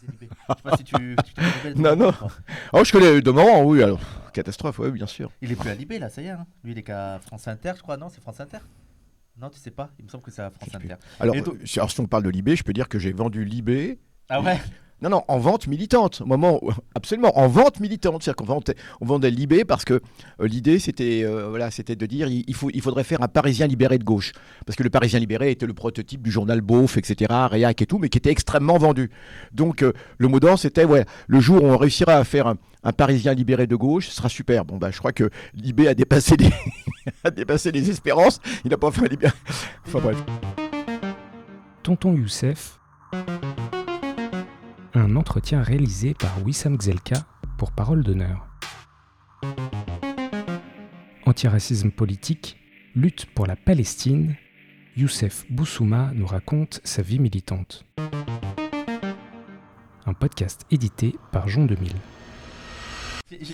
c'est 0.00 0.10
Libé. 0.10 0.28
Je 0.48 0.54
sais 0.54 0.62
pas 0.62 0.76
si 0.76 0.84
tu, 0.84 1.16
Non, 1.76 1.96
non. 1.96 2.12
Oh, 2.72 2.84
je 2.84 2.92
connais 2.92 3.20
de 3.20 3.30
moment, 3.30 3.62
oui, 3.64 3.82
alors. 3.82 4.00
Catastrophe, 4.32 4.78
oui, 4.78 4.90
bien 4.90 5.06
sûr. 5.06 5.30
Il 5.42 5.50
est 5.52 5.56
plus 5.56 5.70
à 5.70 5.74
Libé 5.74 5.98
là, 5.98 6.08
ça 6.08 6.22
y 6.22 6.26
est. 6.26 6.30
hein. 6.30 6.46
Lui, 6.64 6.72
il 6.72 6.78
est 6.78 6.82
qu'à 6.82 7.18
France 7.20 7.48
Inter, 7.48 7.72
je 7.76 7.82
crois. 7.82 7.96
Non, 7.96 8.08
c'est 8.08 8.20
France 8.20 8.40
Inter? 8.40 8.58
Non, 9.40 9.50
tu 9.50 9.58
sais 9.58 9.70
pas? 9.70 9.90
Il 9.98 10.04
me 10.04 10.10
semble 10.10 10.22
que 10.24 10.30
c'est 10.30 10.42
à 10.42 10.50
France. 10.50 10.74
Inter. 10.74 10.94
Alors, 11.20 11.34
euh, 11.36 11.58
si 11.64 11.78
alors, 11.78 11.90
si 11.90 12.00
on 12.00 12.06
parle 12.06 12.24
de 12.24 12.30
Libé, 12.30 12.56
je 12.56 12.62
peux 12.64 12.72
dire 12.72 12.88
que 12.88 12.98
j'ai 12.98 13.12
vendu 13.12 13.44
Libé. 13.44 13.98
Ah 14.28 14.40
ouais? 14.40 14.60
Non, 15.00 15.10
non, 15.10 15.22
en 15.28 15.38
vente 15.38 15.68
militante. 15.68 16.22
Absolument, 16.94 17.38
en 17.38 17.46
vente 17.46 17.80
militante. 17.80 18.22
C'est-à-dire 18.22 18.36
qu'on 18.36 18.44
vendait, 18.44 18.74
on 19.00 19.06
vendait 19.06 19.30
Libé 19.30 19.64
parce 19.64 19.84
que 19.84 20.00
euh, 20.40 20.48
l'idée, 20.48 20.78
c'était 20.78 21.22
euh, 21.22 21.48
voilà, 21.48 21.70
c'était 21.70 21.94
de 21.94 22.06
dire 22.06 22.28
il, 22.28 22.54
faudrait 22.54 23.04
faire 23.04 23.22
un 23.22 23.28
Parisien 23.28 23.66
libéré 23.66 23.98
de 23.98 24.04
gauche. 24.04 24.32
Parce 24.66 24.76
que 24.76 24.82
le 24.82 24.90
Parisien 24.90 25.20
libéré 25.20 25.50
était 25.50 25.66
le 25.66 25.74
prototype 25.74 26.22
du 26.22 26.30
journal 26.30 26.60
Beauf, 26.60 26.96
etc., 26.96 27.32
Réac 27.50 27.80
et 27.80 27.86
tout, 27.86 27.98
mais 27.98 28.08
qui 28.08 28.18
était 28.18 28.30
extrêmement 28.30 28.78
vendu. 28.78 29.10
Donc, 29.52 29.82
euh, 29.82 29.92
le 30.18 30.28
mot 30.28 30.40
d'ordre, 30.40 30.58
c'était 30.58 30.84
ouais, 30.84 31.04
le 31.28 31.40
jour 31.40 31.62
où 31.62 31.66
on 31.66 31.76
réussira 31.76 32.14
à 32.14 32.24
faire 32.24 32.48
un, 32.48 32.56
Parisien 32.96 33.34
libéré 33.34 33.66
de 33.66 33.76
gauche, 33.76 34.08
ce 34.08 34.16
sera 34.16 34.30
super. 34.30 34.64
Bon, 34.64 34.78
bah, 34.78 34.90
je 34.90 34.98
crois 34.98 35.12
que 35.12 35.28
Libé 35.52 35.88
a 35.88 35.94
dépassé 35.94 36.36
les, 36.36 36.50
a 37.24 37.30
dépassé 37.30 37.70
les 37.70 37.90
espérances. 37.90 38.40
Il 38.64 38.70
n'a 38.70 38.78
pas 38.78 38.90
fait 38.90 39.02
un 39.02 39.08
libéré. 39.08 39.32
Enfin, 39.86 40.00
bref. 40.00 40.16
Tonton 41.82 42.14
Youssef. 42.14 42.78
Un 44.94 45.16
entretien 45.16 45.62
réalisé 45.62 46.14
par 46.14 46.42
Wissam 46.44 46.80
Gzelka 46.80 47.26
pour 47.58 47.72
Parole 47.72 48.02
d'honneur. 48.02 48.46
Antiracisme 51.26 51.90
politique, 51.90 52.56
lutte 52.94 53.26
pour 53.34 53.46
la 53.46 53.54
Palestine, 53.54 54.36
Youssef 54.96 55.44
Boussouma 55.50 56.12
nous 56.14 56.26
raconte 56.26 56.80
sa 56.84 57.02
vie 57.02 57.18
militante. 57.18 57.84
Un 60.06 60.14
podcast 60.14 60.64
édité 60.70 61.14
par 61.32 61.48
Jean 61.48 61.66
2000. 61.66 61.92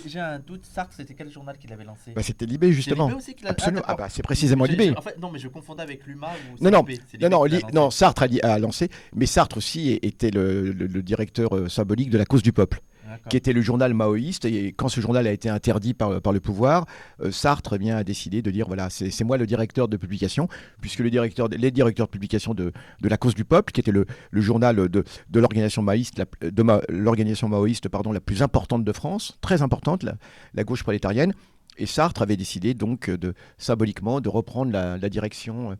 J'ai- 0.06 0.20
un 0.20 0.38
doute. 0.38 0.64
Sartre, 0.64 0.94
c'était 0.96 1.14
quel 1.14 1.30
journal 1.30 1.58
qu'il 1.58 1.72
avait 1.72 1.84
lancé? 1.84 2.12
Bah, 2.14 2.22
c'était 2.22 2.46
Libé, 2.46 2.72
justement. 2.72 3.06
Libé 3.08 3.18
aussi 3.18 3.34
qu'il 3.34 3.46
a- 3.46 3.50
Absolument. 3.50 3.82
Ah, 3.84 3.92
Ah, 3.92 3.94
bah, 3.96 4.06
c'est 4.08 4.22
précisément 4.22 4.64
Libé. 4.64 4.94
En 4.96 5.02
fait, 5.02 5.18
non, 5.18 5.30
mais 5.30 5.38
je 5.38 5.48
confondais 5.48 5.82
avec 5.82 6.06
l'UMA 6.06 6.28
ou 6.28 6.62
Non, 6.64 6.70
non, 6.70 6.84
Libé, 6.84 7.00
Non, 7.20 7.28
non, 7.46 7.58
non, 7.72 7.90
Sartre 7.90 8.24
a, 8.42 8.58
lancé, 8.58 8.88
mais 9.14 9.26
Sartre 9.26 9.56
aussi 9.56 9.98
était 10.02 10.30
le, 10.30 10.72
le- 10.72 10.86
le 10.86 11.02
directeur 11.02 11.56
euh, 11.56 11.68
symbolique 11.68 12.10
de 12.10 12.18
la 12.18 12.24
cause 12.24 12.42
du 12.42 12.52
peuple. 12.52 12.80
Qui 13.28 13.36
était 13.36 13.52
le 13.52 13.60
journal 13.60 13.94
maoïste. 13.94 14.44
Et 14.44 14.72
quand 14.72 14.88
ce 14.88 15.00
journal 15.00 15.26
a 15.26 15.32
été 15.32 15.48
interdit 15.48 15.94
par, 15.94 16.10
le 16.10 16.40
pouvoir, 16.40 16.86
euh, 17.22 17.30
Sartre 17.30 17.74
eh 17.74 17.78
bien, 17.78 17.96
a 17.96 18.04
décidé 18.04 18.42
de 18.42 18.50
dire 18.50 18.66
voilà, 18.66 18.90
c'est 18.90 19.24
moi 19.24 19.36
le 19.36 19.46
directeur 19.46 19.88
de 19.88 19.96
publication, 19.96 20.48
puisque 20.80 21.00
le 21.00 21.10
directeur, 21.10 21.48
les 21.48 21.70
directeurs 21.70 22.06
de 22.06 22.12
publication 22.12 22.54
de, 22.54 22.72
de 23.00 23.08
la 23.08 23.16
cause 23.16 23.34
du 23.34 23.44
peuple, 23.44 23.72
qui 23.72 23.80
était 23.80 23.92
le, 23.92 24.06
journal 24.32 24.88
de, 24.88 25.04
de 25.30 25.40
l'organisation 25.40 25.82
maoïste, 25.82 26.18
la, 26.18 26.50
de 26.50 26.62
maoïste 26.62 27.88
pardon, 27.88 28.12
la 28.12 28.20
plus 28.20 28.42
importante 28.42 28.84
de 28.84 28.92
France, 28.92 29.38
très 29.40 29.62
importante, 29.62 30.04
la, 30.04 30.64
gauche 30.64 30.82
prolétarienne. 30.82 31.32
Et 31.76 31.86
Sartre 31.86 32.22
avait 32.22 32.36
décidé 32.36 32.72
donc 32.74 33.10
de 33.10 33.34
symboliquement 33.58 34.20
de 34.20 34.28
reprendre 34.28 34.72
la, 34.72 35.08
direction 35.08 35.72
euh, 35.72 35.74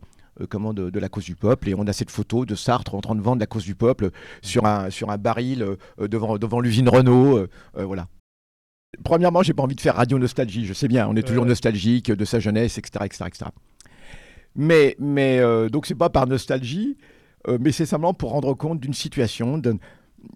comment, 0.49 0.75
de, 0.75 0.91
de 0.91 1.01
la 1.01 1.09
cause 1.09 1.25
du 1.25 1.37
peuple. 1.37 1.69
Et 1.69 1.75
on 1.75 1.87
a 1.87 1.93
cette 1.93 2.11
photo 2.11 2.45
de 2.45 2.55
Sartre 2.55 2.95
en 2.95 3.01
train 3.01 3.15
de 3.15 3.21
vendre 3.21 3.41
la 3.41 3.47
cause 3.47 3.65
du 3.65 3.75
peuple 3.75 4.11
sur 4.43 4.67
un, 4.67 4.91
sur 4.91 5.11
un 5.11 5.19
baril 5.19 5.63
euh, 5.63 5.77
euh, 6.01 6.09
devant, 6.09 6.39
devant 6.39 6.61
l'usine 6.61 6.89
Renault. 6.89 7.37
euh, 7.39 7.49
euh, 7.77 7.85
voilà. 7.85 8.09
Premièrement, 9.03 9.43
j'ai 9.43 9.55
pas 9.55 9.63
envie 9.63 9.75
de 9.75 9.81
faire 9.81 9.97
radio 9.97 10.19
nostalgie. 10.19 10.67
Je 10.67 10.73
sais 10.73 10.89
bien, 10.89 11.09
on 11.09 11.17
est 11.17 11.23
toujours 11.23 11.47
nostalgique 11.47 12.13
de 12.13 12.25
sa 12.25 12.39
jeunesse, 12.39 12.79
etc., 12.79 13.05
etc., 13.07 13.25
etc. 13.27 13.47
Mais, 14.55 14.95
mais 15.01 15.41
euh, 15.41 15.69
donc 15.69 15.87
c'est 15.87 15.97
pas 15.97 16.11
par 16.11 16.29
nostalgie, 16.29 16.97
euh, 17.49 17.59
mais 17.61 17.73
c'est 17.73 17.87
simplement 17.87 18.15
pour 18.15 18.31
rendre 18.31 18.55
compte 18.55 18.79
d'une 18.79 18.95
situation, 18.95 19.59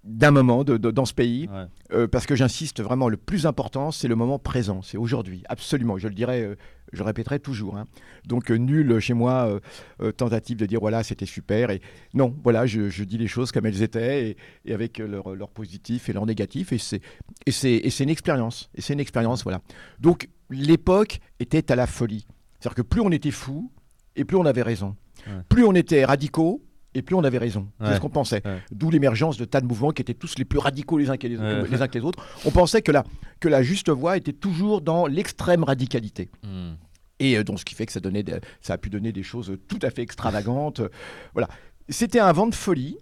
d'un- 0.05 0.31
moment 0.31 0.65
de- 0.65 0.77
de- 0.77 0.91
dans 0.91 1.05
ce 1.05 1.15
pays. 1.15 1.49
Ouais. 1.49 1.65
Euh, 1.93 2.07
parce 2.09 2.27
que 2.27 2.35
j'insiste 2.35 2.83
vraiment, 2.83 3.09
le 3.09 3.17
plus 3.17 3.47
important, 3.47 3.91
c'est 3.91 4.09
le 4.09 4.15
moment 4.17 4.39
présent, 4.39 4.83
c'est 4.83 4.97
aujourd'hui, 4.99 5.43
absolument. 5.49 5.99
Je 5.99 6.09
le 6.09 6.15
dirais, 6.15 6.43
euh, 6.43 6.55
je 6.93 6.99
le 6.99 7.05
répéterai 7.05 7.41
toujours. 7.41 7.77
hein. 7.77 7.87
Donc, 8.27 8.51
euh, 8.51 8.57
nul 8.57 8.99
chez 9.01 9.15
moi 9.15 9.49
euh, 9.49 9.61
euh, 10.03 10.13
tentative 10.13 10.57
de 10.59 10.67
dire 10.67 10.81
voilà, 10.81 11.03
c'était 11.03 11.27
super. 11.27 11.71
Et 11.71 11.81
non, 12.15 12.35
voilà, 12.45 12.67
je, 12.67 12.89
je 12.89 13.05
dis 13.05 13.19
les 13.19 13.27
choses 13.29 13.53
comme 13.53 13.67
elles 13.67 13.83
étaient 13.83 14.31
et, 14.31 14.37
et 14.65 14.75
avec 14.75 14.99
leur, 14.99 15.35
leur 15.35 15.51
positif 15.51 16.09
et 16.09 16.13
leur 16.13 16.27
négatif. 16.27 16.73
Et 16.73 16.79
c'est 16.79 17.01
et 17.47 17.51
c'est 17.53 17.73
et 17.75 17.91
c'est 17.91 18.05
une 18.05 18.11
expérience. 18.11 18.71
Et 18.75 18.81
c'est 18.83 18.93
une 18.93 19.01
expérience, 19.01 19.43
voilà. 19.43 19.61
Donc, 20.01 20.29
l'époque 20.51 21.21
était 21.41 21.71
à 21.73 21.77
la 21.77 21.87
folie. 21.87 22.27
C'est-à-dire 22.61 22.77
que 22.77 22.83
plus 22.83 23.01
on 23.01 23.11
était 23.11 23.31
fou 23.31 23.71
et 24.17 24.25
plus 24.25 24.37
on 24.37 24.45
avait 24.47 24.63
raison. 24.63 24.97
Ouais. 25.27 25.33
Plus 25.49 25.65
on 25.65 25.73
était 25.75 26.05
radicaux. 26.05 26.63
Et 26.95 27.03
plus 27.03 27.15
on 27.15 27.23
avait 27.25 27.39
raison. 27.39 27.69
C'est 27.81 27.87
Ouais. 27.89 27.95
ce 27.97 28.01
qu'on 28.01 28.09
pensait. 28.09 28.43
Ouais. 28.47 28.59
D'où 28.73 28.91
l'émergence 28.91 29.37
de 29.37 29.45
tas 29.45 29.61
de 29.61 29.67
mouvements 29.67 29.91
qui 29.93 30.03
étaient 30.03 30.15
tous 30.15 30.35
les 30.39 30.45
plus 30.45 30.59
radicaux 30.59 30.99
les 30.99 31.11
uns 31.11 31.17
que 31.17 31.27
les, 31.27 31.37
Ouais. 31.37 31.69
les 31.69 31.83
uns 31.83 31.87
que 31.89 31.99
les 31.99 32.05
autres. 32.05 32.25
On 32.45 32.51
pensait 32.51 32.81
que 32.83 32.91
la, 32.93 33.05
que 33.41 33.49
la 33.49 33.63
juste 33.63 33.91
voie 33.91 34.17
était 34.17 34.33
toujours 34.33 34.81
dans 34.81 35.07
l'extrême 35.07 35.65
radicalité. 35.65 36.31
Hmm. 36.43 36.75
Et 37.21 37.37
euh, 37.37 37.43
donc, 37.45 37.59
ce 37.59 37.65
qui 37.65 37.75
fait 37.75 37.85
que 37.85 37.91
ça, 37.93 37.99
donnait 38.01 38.25
ça 38.61 38.75
a 38.75 38.79
pu 38.79 38.91
donner 38.91 39.11
des 39.13 39.25
choses 39.25 39.53
tout 39.67 39.79
à 39.83 39.91
fait 39.91 40.03
extravagantes. 40.03 40.81
Euh, 40.81 40.89
voilà. 41.35 41.49
C'était 41.89 42.21
un 42.21 42.31
vent 42.33 42.47
de 42.47 42.55
folie. 42.55 42.97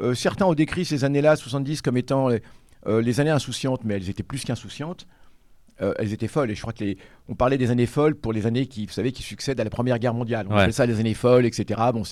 Euh, 0.00 0.14
certains 0.14 0.44
ont 0.44 0.52
décrit 0.54 0.84
ces 0.84 1.04
années-là, 1.04 1.36
70, 1.36 1.80
comme 1.80 1.96
étant 1.96 2.28
les, 2.28 2.42
euh, 2.86 3.00
les 3.00 3.18
années 3.18 3.30
insouciantes, 3.30 3.80
mais 3.84 3.94
elles 3.94 4.10
étaient 4.10 4.22
plus 4.22 4.44
qu'insouciantes. 4.44 5.06
Euh, 5.82 5.92
elles 5.98 6.12
étaient 6.12 6.26
folles. 6.28 6.50
Et 6.50 6.54
je 6.54 6.60
crois 6.62 6.72
que 6.72 6.82
les, 6.84 6.96
on 7.28 7.34
parlait 7.34 7.58
des 7.58 7.70
années 7.70 7.84
folles 7.86 8.14
pour 8.14 8.32
les 8.32 8.46
années 8.46 8.66
qui, 8.66 8.86
vous 8.86 8.92
savez, 8.92 9.12
qui 9.12 9.22
succèdent 9.22 9.60
à 9.60 9.64
la 9.64 9.68
Première 9.70 9.98
Guerre 9.98 10.14
mondiale. 10.14 10.46
On 10.48 10.54
Ouais. 10.54 10.60
appelle 10.62 10.72
ça 10.72 10.86
les 10.86 11.00
années 11.00 11.12
folles, 11.14 11.44
etc. 11.44 11.80
Bon, 11.92 12.02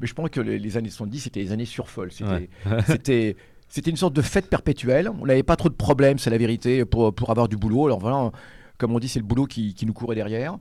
mais 0.00 0.06
je 0.06 0.14
pense 0.14 0.30
que 0.30 0.40
les, 0.40 0.58
les 0.58 0.76
années 0.78 0.88
70, 0.88 1.20
c'était 1.20 1.40
les 1.40 1.52
années 1.52 1.66
surfolles. 1.66 2.12
C'était, 2.12 2.30
Ouais. 2.30 2.48
c'était, 2.86 3.36
c'était 3.68 3.90
une 3.90 3.96
sorte 3.98 4.14
de 4.14 4.22
fête 4.22 4.48
perpétuelle. 4.48 5.10
On 5.20 5.26
n'avait 5.26 5.42
pas 5.42 5.56
trop 5.56 5.68
de 5.68 5.74
problèmes, 5.74 6.18
c'est 6.18 6.30
la 6.30 6.38
vérité, 6.38 6.84
pour, 6.86 7.14
pour 7.14 7.28
avoir 7.30 7.46
du 7.48 7.56
boulot. 7.56 7.86
Alors 7.86 7.98
voilà, 7.98 8.30
comme 8.78 8.94
on 8.94 8.98
dit, 8.98 9.08
c'est 9.08 9.18
le 9.20 9.26
boulot 9.26 9.44
qui, 9.46 9.74
qui 9.74 9.84
nous 9.84 9.92
courait 9.92 10.14
derrière. 10.16 10.56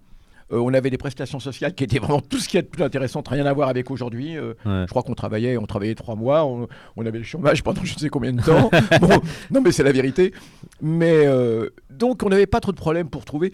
Euh, 0.51 0.57
on 0.59 0.73
avait 0.73 0.89
des 0.89 0.97
prestations 0.97 1.39
sociales 1.39 1.73
qui 1.75 1.83
étaient 1.83 1.99
vraiment 1.99 2.21
tout 2.21 2.37
ce 2.39 2.49
qui 2.49 2.57
est 2.57 2.63
de 2.63 2.67
plus 2.67 2.83
intéressant, 2.83 3.21
rien 3.27 3.45
à 3.45 3.53
voir 3.53 3.69
avec 3.69 3.91
aujourd'hui. 3.91 4.37
Euh, 4.37 4.53
Ouais. 4.65 4.83
je 4.85 4.89
crois 4.89 5.03
qu'on 5.03 5.13
travaillait, 5.13 5.57
on 5.57 5.65
travaillait 5.65 5.95
trois 5.95 6.15
mois, 6.15 6.45
on, 6.45 6.67
on 6.97 7.05
avait 7.05 7.19
le 7.19 7.23
chômage 7.23 7.63
pendant 7.63 7.83
je 7.83 7.93
ne 7.93 7.99
sais 7.99 8.09
combien 8.09 8.33
de 8.33 8.41
temps. 8.41 8.69
Bon, 9.01 9.09
non, 9.51 9.61
mais 9.61 9.71
c'est 9.71 9.83
la 9.83 9.91
vérité. 9.91 10.33
Mais 10.81 11.25
euh, 11.27 11.69
donc, 11.89 12.23
on 12.23 12.29
n'avait 12.29 12.47
pas 12.47 12.59
trop 12.59 12.71
de 12.71 12.77
problèmes 12.77 13.09
pour 13.09 13.25
trouver. 13.25 13.53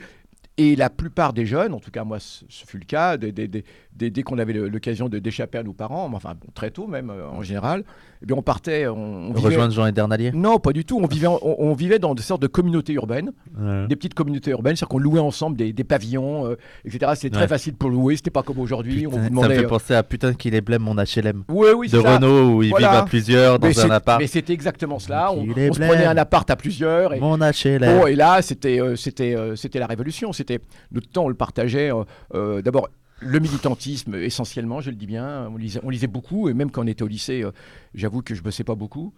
Et 0.57 0.77
la 0.77 0.89
plupart 0.89 1.33
des 1.33 1.45
jeunes, 1.45 1.73
en 1.73 1.79
tout 1.81 1.91
cas 1.91 2.05
moi 2.05 2.17
ce 2.19 2.45
fut 2.65 2.77
le 2.77 2.85
cas, 2.85 3.17
dès, 3.17 3.33
dès- 3.33 3.49
dès- 3.49 3.65
dès- 3.93 4.09
dès 4.09 4.23
qu'on 4.23 4.37
avait 4.37 4.53
l'occasion 4.53 5.09
d'échapper 5.09 5.57
à 5.57 5.63
nos 5.63 5.73
parents, 5.73 6.09
enfin 6.13 6.33
bon, 6.39 6.47
très 6.53 6.71
tôt 6.71 6.87
même 6.87 7.09
euh, 7.09 7.27
en 7.27 7.41
général, 7.41 7.83
eh 8.23 8.25
bien 8.25 8.37
on 8.37 8.41
partait, 8.41 8.87
on, 8.87 8.95
on 8.95 9.33
vivait- 9.33 9.47
Rejoindre 9.49 9.73
Jean 9.73 9.85
Edernalier? 9.87 10.31
Non, 10.33 10.59
pas 10.59 10.71
du 10.71 10.85
tout. 10.85 10.97
On 11.03 11.07
vivait, 11.07 11.27
en- 11.27 11.39
on, 11.41 11.55
on 11.59 11.73
vivait 11.73 11.99
dans 11.99 12.15
des 12.15 12.21
sortes 12.21 12.41
de 12.41 12.47
communautés 12.47 12.93
urbaines, 12.93 13.31
Ouais. 13.59 13.85
des 13.89 13.97
petites 13.97 14.13
communautés 14.13 14.51
urbaines, 14.51 14.77
c'est-à-dire 14.77 14.87
qu'on 14.87 14.99
louait 14.99 15.19
ensemble 15.19 15.57
des, 15.57 15.73
des 15.73 15.83
pavillons, 15.83 16.47
euh, 16.47 16.55
etc. 16.85 17.11
C'était 17.15 17.35
très 17.35 17.49
facile 17.49 17.73
pour 17.73 17.89
louer, 17.89 18.15
c'était 18.15 18.31
pas 18.31 18.41
comme 18.43 18.59
aujourd'hui. 18.59 19.07
On 19.07 19.11
ça 19.11 19.29
me 19.49 19.53
fait 19.53 19.65
euh, 19.65 19.67
penser 19.67 19.93
à 19.93 20.03
putain 20.03 20.33
qu'il 20.35 20.55
est 20.55 20.61
blême 20.61 20.83
mon 20.83 20.95
HLM. 20.95 21.43
Oui, 21.49 21.67
oui, 21.75 21.89
de 21.89 21.99
ça. 21.99 22.15
Renault 22.15 22.55
où 22.55 22.63
ils 22.63 22.69
Voilà. 22.69 22.91
vivent 22.91 22.99
à 23.01 23.03
plusieurs 23.05 23.59
dans 23.59 23.67
Mais 23.67 23.77
un 23.79 23.89
appart. 23.91 24.21
Mais 24.21 24.27
c'était 24.27 24.53
exactement 24.53 24.99
cela. 24.99 25.33
On, 25.33 25.45
se 25.45 25.79
prenait 25.81 26.05
un 26.05 26.15
appart 26.15 26.49
à 26.49 26.55
plusieurs. 26.55 27.13
Et, 27.13 27.19
Mon 27.19 27.37
HLM. 27.39 27.99
Oh, 28.01 28.07
et 28.07 28.15
là, 28.15 28.41
c'était 28.41 28.79
euh, 28.79 28.95
c'était 28.95 29.35
c'était 29.57 29.79
la 29.79 29.87
révolution. 29.87 30.31
C'était 30.47 30.63
notre 30.91 31.09
temps, 31.09 31.25
on 31.25 31.29
le 31.29 31.35
partageait. 31.35 31.91
euh, 31.91 32.03
euh, 32.35 32.61
D'abord, 32.61 32.89
le 33.21 33.39
militantisme, 33.39 34.15
essentiellement, 34.15 34.81
je 34.81 34.89
le 34.91 34.95
dis 34.95 35.07
bien. 35.07 35.47
On 35.51 35.57
lisait, 35.57 35.79
on 35.83 35.89
lisait 35.89 36.07
beaucoup, 36.07 36.49
et 36.49 36.53
même 36.53 36.69
quand 36.71 36.83
on 36.83 36.87
était 36.87 37.03
au 37.03 37.07
lycée, 37.07 37.43
euh, 37.43 37.51
j'avoue 37.93 38.21
que 38.21 38.35
je 38.35 38.41
bossais 38.43 38.63
pas 38.63 38.75
beaucoup. 38.75 39.13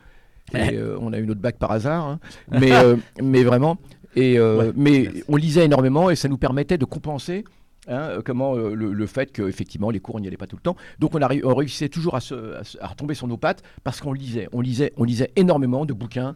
Et 0.53 0.77
euh, 0.77 0.97
on 1.01 1.11
a 1.11 1.17
eu 1.19 1.25
notre 1.25 1.41
bac 1.41 1.57
par 1.57 1.71
hasard, 1.71 2.05
hein. 2.05 2.19
mais 2.49 2.71
mais 3.21 3.43
vraiment. 3.43 3.77
Et 4.15 4.39
Ouais, 4.39 4.71
mais 4.75 5.01
merci. 5.03 5.23
on 5.27 5.35
lisait 5.35 5.65
énormément, 5.65 6.09
et 6.09 6.15
ça 6.15 6.29
nous 6.29 6.38
permettait 6.38 6.77
de 6.77 6.85
compenser. 6.85 7.44
hein, 7.89 8.19
comment 8.23 8.55
euh, 8.55 8.73
le, 8.73 8.94
le 8.94 9.05
fait 9.07 9.31
que 9.33 9.44
effectivement 9.47 9.89
les 9.91 9.99
cours 9.99 10.15
on 10.15 10.19
n'y 10.19 10.27
allait 10.27 10.35
pas 10.38 10.47
tout 10.47 10.57
le 10.57 10.61
temps 10.61 10.75
donc 10.99 11.15
on, 11.15 11.55
réussissait 11.55 11.88
toujours 11.89 12.15
à, 12.15 12.19
se, 12.21 12.35
à 12.55 12.63
se- 12.65 12.77
à 12.81 12.88
retomber 12.88 13.13
sur 13.15 13.27
nos 13.27 13.38
pattes 13.38 13.63
parce 13.85 14.01
qu'on 14.01 14.11
lisait 14.13 14.49
on 14.51 14.59
lisait 14.61 14.91
on 14.97 15.05
lisait 15.05 15.31
énormément 15.38 15.85
de 15.85 15.94
bouquins 15.94 16.35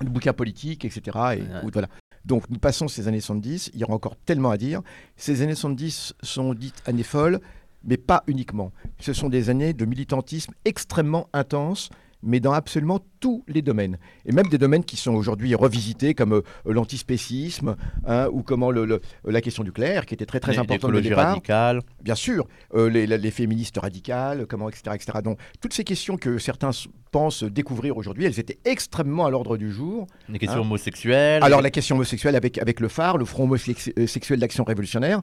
de 0.00 0.08
bouquins 0.08 0.32
politiques 0.32 0.84
etc 0.84 1.00
et 1.38 1.40
Ouais. 1.42 1.70
voilà 1.72 1.88
donc 2.24 2.48
nous 2.50 2.58
passons 2.58 2.88
ces 2.88 3.08
années 3.08 3.20
70, 3.20 3.70
il 3.74 3.80
y 3.80 3.84
aura 3.84 3.94
encore 3.94 4.16
tellement 4.16 4.50
à 4.50 4.56
dire. 4.56 4.82
Ces 5.16 5.42
années 5.42 5.54
70 5.54 6.14
sont 6.22 6.54
dites 6.54 6.82
années 6.86 7.02
folles, 7.02 7.40
mais 7.84 7.96
pas 7.96 8.22
uniquement. 8.26 8.72
Ce 8.98 9.12
sont 9.12 9.28
des 9.28 9.50
années 9.50 9.72
de 9.72 9.84
militantisme 9.84 10.52
extrêmement 10.64 11.28
intense, 11.32 11.90
mais 12.22 12.40
dans 12.40 12.52
absolument 12.52 13.00
tous 13.20 13.44
les 13.48 13.62
domaines. 13.62 13.98
Et 14.26 14.32
même 14.32 14.46
des 14.48 14.58
domaines 14.58 14.84
qui 14.84 14.96
sont 14.96 15.12
aujourd'hui 15.14 15.54
revisités, 15.54 16.14
comme 16.14 16.32
euh, 16.34 16.42
l'antispécisme, 16.64 17.76
hein, 18.06 18.28
ou 18.32 18.42
comment 18.42 18.70
le- 18.70 18.84
le- 18.84 19.00
la 19.24 19.40
question 19.40 19.64
du 19.64 19.72
clerc, 19.72 20.06
qui 20.06 20.14
était 20.14 20.26
très 20.26 20.40
très 20.40 20.58
importante 20.58 20.84
au 20.84 20.86
L'écologie 20.88 21.08
départ 21.10 21.28
radicale. 21.28 21.80
bien 22.02 22.14
sûr, 22.14 22.46
euh, 22.74 22.88
les, 22.88 23.30
féministes 23.30 23.78
radicales, 23.78 24.46
comment, 24.48 24.68
etc., 24.68 24.82
etc. 24.94 25.18
Donc, 25.22 25.38
toutes 25.60 25.72
ces 25.72 25.84
questions 25.84 26.16
que 26.16 26.38
certains 26.38 26.70
pensent 27.10 27.42
découvrir 27.44 27.96
aujourd'hui, 27.96 28.24
elles 28.24 28.38
étaient 28.38 28.58
extrêmement 28.64 29.26
à 29.26 29.30
l'ordre 29.30 29.56
du 29.56 29.70
jour. 29.72 30.06
Les 30.28 30.38
questions 30.38 30.58
Hein 30.60 30.62
homosexuelles. 30.62 31.42
Alors, 31.42 31.60
la 31.62 31.70
question 31.70 31.96
homosexuelle 31.96 32.36
avec, 32.36 32.58
avec 32.58 32.80
le 32.80 32.88
phare, 32.88 33.18
le 33.18 33.24
Front 33.24 33.44
homosexuel 33.44 34.38
d'action 34.40 34.64
révolutionnaire, 34.64 35.20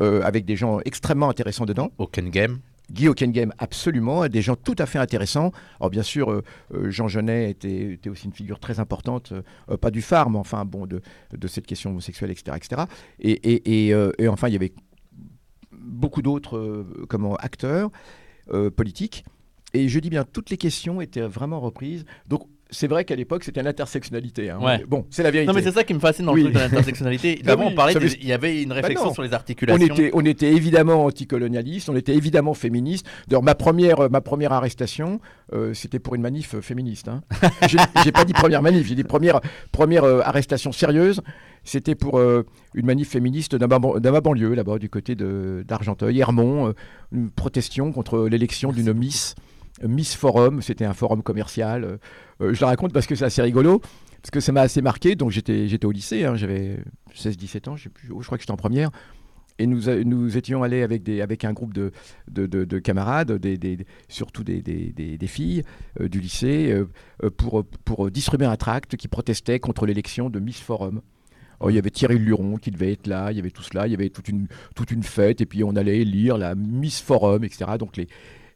euh, 0.00 0.22
avec 0.22 0.44
des 0.44 0.56
gens 0.56 0.80
extrêmement 0.84 1.28
intéressants 1.30 1.64
dedans. 1.66 1.90
Aucun 1.98 2.28
game. 2.28 2.58
Guy 2.90 3.08
Hockenheim, 3.08 3.52
absolument, 3.58 4.26
des 4.28 4.42
gens 4.42 4.56
tout 4.56 4.74
à 4.78 4.86
fait 4.86 4.98
intéressants. 4.98 5.52
Alors 5.78 5.90
bien 5.90 6.02
sûr, 6.02 6.30
euh, 6.30 6.42
euh, 6.74 6.90
Jean 6.90 7.08
Genet 7.08 7.50
était, 7.50 7.98
aussi 8.08 8.26
une 8.26 8.32
figure 8.32 8.58
très 8.58 8.80
importante, 8.80 9.32
euh, 9.32 9.76
pas 9.76 9.90
du 9.90 10.02
phare, 10.02 10.30
mais 10.30 10.38
enfin 10.38 10.64
bon, 10.64 10.86
de, 10.86 11.00
cette 11.46 11.66
question 11.66 11.90
homosexuelle, 11.90 12.30
etc. 12.30 12.56
etc. 12.56 12.82
Et, 13.20 14.28
enfin, 14.28 14.48
il 14.48 14.52
y 14.52 14.56
avait 14.56 14.72
beaucoup 15.72 16.22
d'autres 16.22 16.86
acteurs 17.38 17.90
politiques. 18.76 19.24
Et 19.72 19.88
je 19.88 20.00
dis 20.00 20.10
bien, 20.10 20.24
toutes 20.24 20.50
les 20.50 20.56
questions 20.56 21.00
étaient 21.00 21.20
vraiment 21.20 21.60
reprises. 21.60 22.04
C'est 22.70 22.86
vrai 22.86 23.04
qu'à 23.04 23.16
l'époque, 23.16 23.44
c'était 23.44 23.62
l'intersectionnalité. 23.62 24.50
Hein. 24.50 24.58
Bon, 24.88 25.06
c'est 25.10 25.22
la 25.22 25.30
vérité. 25.30 25.48
Non, 25.48 25.54
mais 25.54 25.62
c'est 25.62 25.72
ça 25.72 25.84
qui 25.84 25.94
me 25.94 25.98
fascine 25.98 26.26
dans 26.26 26.34
le 26.34 26.42
truc 26.42 26.54
de 26.54 26.58
l'intersectionnalité. 26.58 27.40
D'abord, 27.44 27.66
on 27.66 27.74
parlait, 27.74 27.94
il 27.94 28.26
y 28.26 28.32
avait 28.32 28.62
une 28.62 28.70
bah 28.70 28.76
réflexion 28.76 29.12
sur 29.12 29.22
les 29.22 29.34
articulations. 29.34 29.86
On 29.88 29.92
était, 29.92 30.10
on 30.12 30.24
était 30.24 30.52
évidemment 30.52 31.04
anticolonialiste, 31.04 31.88
on 31.88 31.96
était 31.96 32.14
évidemment 32.14 32.54
féministe. 32.54 33.06
D'ailleurs, 33.28 33.42
ma 33.42 33.54
première, 33.54 34.10
ma 34.10 34.20
première 34.20 34.52
arrestation, 34.52 35.20
euh, 35.52 35.74
c'était 35.74 35.98
pour 35.98 36.14
une 36.14 36.22
manif 36.22 36.54
euh, 36.54 36.60
féministe. 36.60 37.08
Hein. 37.08 37.22
j'ai 38.04 38.12
pas 38.12 38.24
dit 38.24 38.32
première 38.32 38.62
manif, 38.62 38.86
j'ai 38.86 38.94
dit 38.94 39.04
première, 39.04 39.40
première 39.72 40.04
euh, 40.04 40.20
arrestation 40.24 40.72
sérieuse. 40.72 41.20
C'était 41.62 41.94
pour 41.94 42.18
une 42.18 42.86
manif 42.86 43.10
féministe 43.10 43.54
dans 43.54 43.68
ma, 43.68 44.20
banlieue, 44.22 44.54
là-bas, 44.54 44.78
du 44.78 44.88
côté 44.88 45.14
d'Argenteuil, 45.14 46.18
Hermont. 46.18 46.72
une 47.12 47.30
protestion 47.30 47.92
contre 47.92 48.28
l'élection 48.28 48.72
d'une 48.72 48.94
Miss. 48.94 49.34
Miss 49.82 50.14
Forum, 50.14 50.62
c'était 50.62 50.84
un 50.84 50.94
forum 50.94 51.22
commercial. 51.22 51.84
Euh, 51.84 51.96
euh, 52.40 52.54
je 52.54 52.60
la 52.60 52.68
raconte 52.68 52.92
parce 52.92 53.06
que 53.06 53.14
c'est 53.14 53.24
assez 53.24 53.42
rigolo, 53.42 53.80
parce 54.22 54.30
que 54.30 54.40
ça 54.40 54.52
m'a 54.52 54.62
assez 54.62 54.82
marqué. 54.82 55.14
Donc 55.14 55.30
j'étais, 55.30 55.84
au 55.84 55.90
lycée, 55.90 56.24
hein, 56.24 56.36
j'avais 56.36 56.78
16-17 57.14 57.68
ans, 57.68 57.76
je, 57.76 57.88
je, 58.02 58.12
crois 58.12 58.38
que 58.38 58.42
j'étais 58.42 58.52
en 58.52 58.56
première. 58.56 58.90
Et 59.58 59.66
nous, 59.66 59.82
nous 60.04 60.38
étions 60.38 60.62
allés 60.62 60.82
avec, 60.82 61.02
des, 61.02 61.20
avec 61.20 61.44
un 61.44 61.52
groupe 61.52 61.74
de, 61.74 61.92
de, 62.28 62.78
camarades, 62.78 63.32
des, 63.32 63.78
surtout 64.08 64.42
des, 64.42 64.62
des 64.62 65.26
filles 65.26 65.64
euh, 66.00 66.08
du 66.08 66.18
lycée, 66.18 66.74
pour, 67.36 67.64
pour 67.84 68.10
distribuer 68.10 68.46
un 68.46 68.56
tract 68.56 68.96
qui 68.96 69.06
protestait 69.06 69.60
contre 69.60 69.84
l'élection 69.84 70.30
de 70.30 70.40
Miss 70.40 70.60
Forum. 70.60 71.02
Oh, 71.62 71.68
il 71.68 71.76
y 71.76 71.78
avait 71.78 71.90
Thierry 71.90 72.18
Luron 72.18 72.56
qui 72.56 72.70
devait 72.70 72.92
être 72.92 73.06
là, 73.06 73.30
il 73.32 73.36
y 73.36 73.38
avait 73.38 73.50
tout 73.50 73.62
cela, 73.62 73.86
il 73.86 73.90
y 73.90 73.94
avait 73.94 74.08
toute 74.08 74.28
une, 74.28 74.48
toute 74.74 74.90
une 74.90 75.02
fête, 75.02 75.42
et 75.42 75.46
puis 75.46 75.62
on 75.62 75.76
allait 75.76 76.04
lire 76.04 76.38
la 76.38 76.54
Miss 76.54 77.02
Forum, 77.02 77.44
etc. 77.44 77.72
Donc 77.78 77.98
les, 77.98 78.08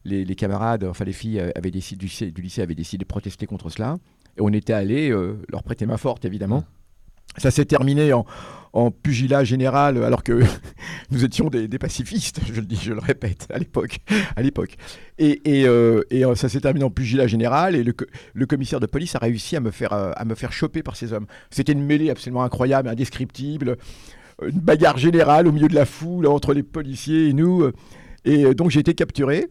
les, 0.05 0.35
camarades, 0.35 0.83
enfin 0.83 1.03
les 1.03 1.13
filles 1.13 1.39
euh, 1.39 1.51
avaient 1.55 1.71
décidé, 1.71 1.99
du, 1.99 2.05
lycée, 2.05 2.31
du 2.31 2.41
lycée 2.41 2.61
avaient 2.61 2.75
décidé 2.75 3.03
de 3.03 3.07
protester 3.07 3.45
contre 3.45 3.69
cela. 3.69 3.97
Et 4.37 4.41
on 4.41 4.49
était 4.49 4.73
allé 4.73 5.09
euh, 5.09 5.37
leur 5.49 5.63
prêter 5.63 5.85
main 5.85 5.97
forte, 5.97 6.25
évidemment. 6.25 6.63
Ça 7.37 7.51
s'est 7.51 7.65
terminé 7.65 8.13
en, 8.13 8.25
en, 8.71 8.91
pugilat 8.91 9.43
général, 9.43 10.01
alors 10.03 10.23
que 10.23 10.41
nous 11.11 11.25
étions 11.25 11.49
des, 11.49 11.67
pacifistes, 11.79 12.39
je 12.45 12.61
le 12.61 12.65
dis, 12.65 12.79
je 12.81 12.93
le 12.93 12.99
répète, 12.99 13.47
à 13.53 13.57
l'époque. 13.57 13.97
à 14.37 14.41
l'époque. 14.41 14.77
Et, 15.17 15.41
et, 15.43 15.67
euh, 15.67 16.01
et 16.11 16.23
ça 16.35 16.47
s'est 16.47 16.61
terminé 16.61 16.85
en 16.85 16.89
pugilat 16.89 17.27
général, 17.27 17.75
et 17.75 17.83
le, 17.83 17.93
le, 18.33 18.45
commissaire 18.45 18.79
de 18.79 18.85
police 18.85 19.15
a 19.15 19.19
réussi 19.19 19.57
à 19.57 19.59
me 19.59 19.71
faire, 19.71 19.91
à 19.91 20.23
me 20.23 20.35
faire 20.35 20.53
choper 20.53 20.81
par 20.81 20.95
ces 20.95 21.11
hommes. 21.11 21.25
C'était 21.49 21.73
une 21.73 21.83
mêlée 21.83 22.09
absolument 22.09 22.43
incroyable, 22.43 22.87
indescriptible, 22.87 23.75
une 24.41 24.59
bagarre 24.59 24.97
générale 24.97 25.47
au 25.47 25.51
milieu 25.51 25.67
de 25.67 25.75
la 25.75 25.85
foule 25.85 26.27
entre 26.27 26.53
les 26.53 26.63
policiers 26.63 27.27
et 27.27 27.33
nous. 27.33 27.69
Et 28.23 28.53
donc 28.53 28.71
j'ai 28.71 28.79
été 28.79 28.93
capturé. 28.93 29.49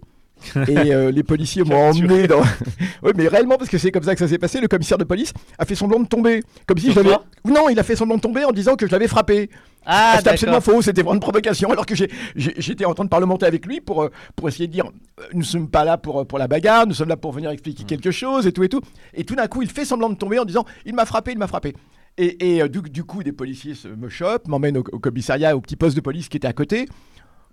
Et 0.69 0.93
euh, 0.93 1.11
les 1.13 1.23
policiers 1.23 1.65
m'ont 1.65 1.91
emmené 1.91 2.27
dans. 2.27 2.41
oui, 3.03 3.13
mais 3.17 3.29
réellement, 3.29 3.57
parce 3.57 3.71
que 3.71 3.79
c'est 3.79 3.91
comme 3.91 4.03
ça 4.03 4.15
que 4.15 4.21
ça 4.21 4.29
s'est 4.29 4.39
passé. 4.39 4.61
Le 4.61 4.69
commissaire 4.69 4.99
de 4.99 5.05
police 5.05 5.33
a 5.59 5.65
fait 5.65 5.75
semblant 5.75 6.01
de 6.01 6.07
tomber. 6.07 6.43
Comme 6.67 6.79
si 6.79 6.93
je 6.93 6.97
l'avais. 7.01 7.17
Non, 7.45 7.69
il 7.69 7.79
a 7.79 7.83
fait 7.83 7.97
semblant 7.97 8.17
de 8.17 8.21
tomber 8.21 8.45
en 8.45 8.53
disant 8.53 8.77
que 8.77 8.87
je 8.87 8.93
l'avais 8.93 9.09
frappé. 9.09 9.51
Ah, 9.87 10.15
c'était 10.17 10.31
absolument 10.31 10.61
faux, 10.61 10.81
c'était 10.81 11.03
vraiment 11.03 11.15
une 11.15 11.21
provocation. 11.21 11.71
Alors 11.71 11.85
que 11.87 11.95
j'étais 12.37 12.85
en 12.85 12.95
train 12.95 13.05
de 13.05 13.11
parlementer 13.11 13.47
avec 13.47 13.67
lui 13.67 13.81
pour, 13.81 14.05
euh, 14.05 14.11
pour 14.35 14.49
essayer 14.49 14.67
de 14.67 14.73
dire 14.73 14.87
euh, 15.21 15.25
nous 15.33 15.41
ne 15.41 15.45
sommes 15.45 15.69
pas 15.69 15.85
là 15.85 15.99
pour, 15.99 16.27
pour 16.27 16.39
la 16.39 16.49
bagarre, 16.49 16.87
nous 16.87 16.95
sommes 16.95 17.11
là 17.11 17.19
pour 17.19 17.33
venir 17.33 17.51
expliquer 17.51 17.85
mm. 17.85 17.87
quelque 17.87 18.11
chose 18.11 18.47
et 18.47 18.53
tout 18.53 18.65
et 18.65 18.69
tout. 18.69 18.81
Et 19.13 19.25
tout 19.25 19.35
d'un 19.35 19.47
coup, 19.47 19.61
il 19.61 19.71
fait 19.71 19.85
semblant 19.85 20.09
de 20.09 20.15
tomber 20.15 20.39
en 20.39 20.45
disant 20.45 20.65
il 20.87 20.95
m'a 20.95 21.05
frappé, 21.05 21.33
il 21.33 21.39
m'a 21.39 21.49
frappé. 21.49 21.75
Et, 22.17 22.59
et 22.59 22.69
du, 22.69 22.81
du, 22.81 23.05
coup, 23.05 23.23
des 23.23 23.33
policiers 23.33 23.75
me 23.97 24.09
chopent, 24.09 24.47
m'emmènent 24.47 24.79
au, 24.79 24.85
au, 24.93 25.01
commissariat, 25.01 25.57
au 25.57 25.61
petit 25.61 25.77
poste 25.77 25.97
de 25.97 26.01
police 26.01 26.29
qui 26.29 26.37
était 26.37 26.47
à 26.47 26.53
côté 26.53 26.87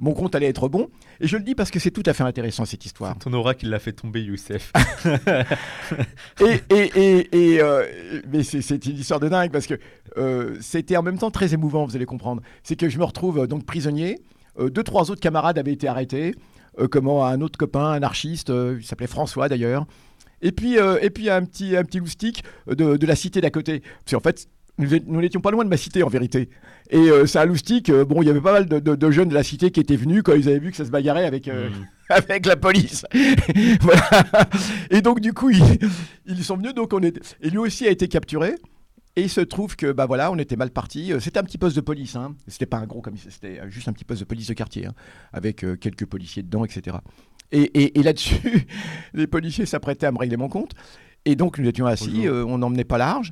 mon 0.01 0.13
compte 0.13 0.36
allait 0.36 0.48
être 0.48 0.68
bon. 0.68 0.89
Et 1.21 1.27
je 1.27 1.38
le 1.38 1.44
dis 1.44 1.56
parce 1.56 1.71
que 1.71 1.80
c'est 1.80 1.92
tout 1.92 2.03
à 2.07 2.13
fait 2.13 2.24
intéressant 2.24 2.65
cette 2.65 2.86
histoire. 2.86 3.13
C'est 3.13 3.30
ton 3.30 3.33
aura 3.33 3.53
qui 3.53 3.68
l'a 3.68 3.80
fait 3.80 3.94
tomber, 3.94 4.21
Youssef. 4.21 4.74
et, 6.42 6.59
et, 6.71 7.27
et, 7.31 7.62
euh, 7.62 7.86
mais 8.27 8.44
c'est 8.44 8.86
une 8.86 8.98
histoire 8.98 9.19
de 9.19 9.30
dingue 9.30 9.51
parce 9.51 9.68
que 9.68 9.75
euh, 10.18 10.57
c'était 10.59 10.98
en 10.98 11.03
même 11.03 11.19
temps 11.19 11.30
très 11.30 11.53
émouvant, 11.53 11.86
vous 11.86 11.95
allez 11.95 12.06
comprendre. 12.06 12.42
C'est 12.63 12.75
que 12.75 12.89
je 12.89 12.98
me 12.98 13.03
retrouve 13.03 13.42
euh, 13.42 13.48
donc 13.48 13.63
prisonnier. 13.65 14.19
deux, 14.59 14.83
trois 14.83 15.12
autres 15.12 15.21
camarades 15.21 15.59
avaient 15.59 15.71
été 15.71 15.88
arrêtés. 15.88 16.33
comment 16.89 17.25
un 17.25 17.39
autre 17.42 17.57
copain, 17.57 17.92
anarchiste, 17.92 18.50
il 18.50 18.83
s'appelait 18.83 19.07
François 19.07 19.47
d'ailleurs. 19.47 19.86
Et 20.42 20.51
puis, 20.51 20.77
et 20.77 21.09
puis 21.12 21.30
un 21.30 21.45
petit, 21.45 21.77
un 21.77 21.83
petit 21.83 22.00
loustique 22.00 22.44
de, 22.68 22.97
de 22.97 23.06
la 23.06 23.15
cité 23.15 23.39
d'à 23.39 23.51
côté. 23.51 23.81
Parce 24.04 24.13
qu'en 24.13 24.19
fait, 24.19 24.47
nous 24.81 25.22
n'étions 25.22 25.42
pas 25.42 25.51
loin 25.51 25.63
de 25.63 25.69
ma 25.69 25.78
cité 25.78 26.04
en 26.04 26.10
vérité. 26.10 26.50
Et 26.89 26.98
euh, 26.98 27.25
c'est 27.25 27.39
un 27.39 27.45
loustique, 27.45 27.89
euh, 27.89 28.04
bon, 28.04 28.22
il 28.22 28.28
y 28.28 28.30
avait 28.30 28.42
pas 28.42 28.51
mal 28.51 28.68
de, 28.68 29.12
jeunes 29.12 29.30
de 29.30 29.33
la 29.33 29.44
cité 29.44 29.72
qui 29.72 29.80
étaient 29.80 29.95
venus 29.95 30.24
quand 30.24 30.33
ils 30.33 30.50
avaient 30.50 30.60
vu 30.60 30.72
que 30.72 30.78
ça 30.78 30.86
se 30.86 30.92
bagarrait 30.92 31.25
avec, 31.25 31.48
euh, 31.48 31.69
mm. 31.69 31.88
avec 32.10 32.45
la 32.45 32.57
police. 32.57 33.06
voilà. 33.81 34.10
Et 34.89 35.01
donc 35.01 35.22
du 35.22 35.33
coup, 35.33 35.50
ils, 35.50 36.44
sont 36.44 36.57
venus, 36.57 36.74
donc 36.74 36.94
on 36.94 37.01
est... 37.01 37.18
et 37.42 37.50
lui 37.50 37.60
aussi 37.60 37.88
a 37.88 37.92
été 37.92 38.07
capturé. 38.07 38.56
Et 39.18 39.24
il 39.24 39.30
se 39.30 39.42
trouve 39.42 39.75
que 39.75 39.92
bah 39.92 40.06
voilà, 40.06 40.31
on 40.31 40.38
était 40.38 40.56
mal 40.56 40.69
parti. 40.69 41.12
C'était 41.19 41.39
un 41.39 41.44
petit 41.44 41.57
poste 41.57 41.75
de 41.75 41.81
police, 41.81 42.16
hein. 42.16 42.33
C'était 42.48 42.66
pas 42.66 42.78
un 42.78 42.86
gros 42.86 43.01
comme 43.01 43.18
c'était 43.18 43.60
juste 43.68 43.89
un 43.89 43.94
petit 43.94 44.06
poste 44.06 44.22
de 44.22 44.25
police 44.25 44.48
de 44.48 44.54
quartier, 44.54 44.86
hein, 44.86 44.94
avec 45.33 45.66
quelques 45.81 46.06
policiers 46.06 46.44
dedans, 46.44 46.63
etc. 46.63 46.95
Et, 47.51 48.00
et 48.00 48.04
là-dessus, 48.04 48.68
les 49.13 49.28
policiers 49.28 49.66
s'apprêtaient 49.66 50.06
à 50.06 50.13
me 50.13 50.18
régler 50.18 50.38
mon 50.38 50.48
compte. 50.48 50.75
Et 51.25 51.36
donc 51.36 51.60
nous 51.60 51.68
étions 51.68 51.88
assis, 51.88 52.28
on 52.30 52.57
n'emmenait 52.57 52.86
pas 52.86 52.98
large. 52.98 53.31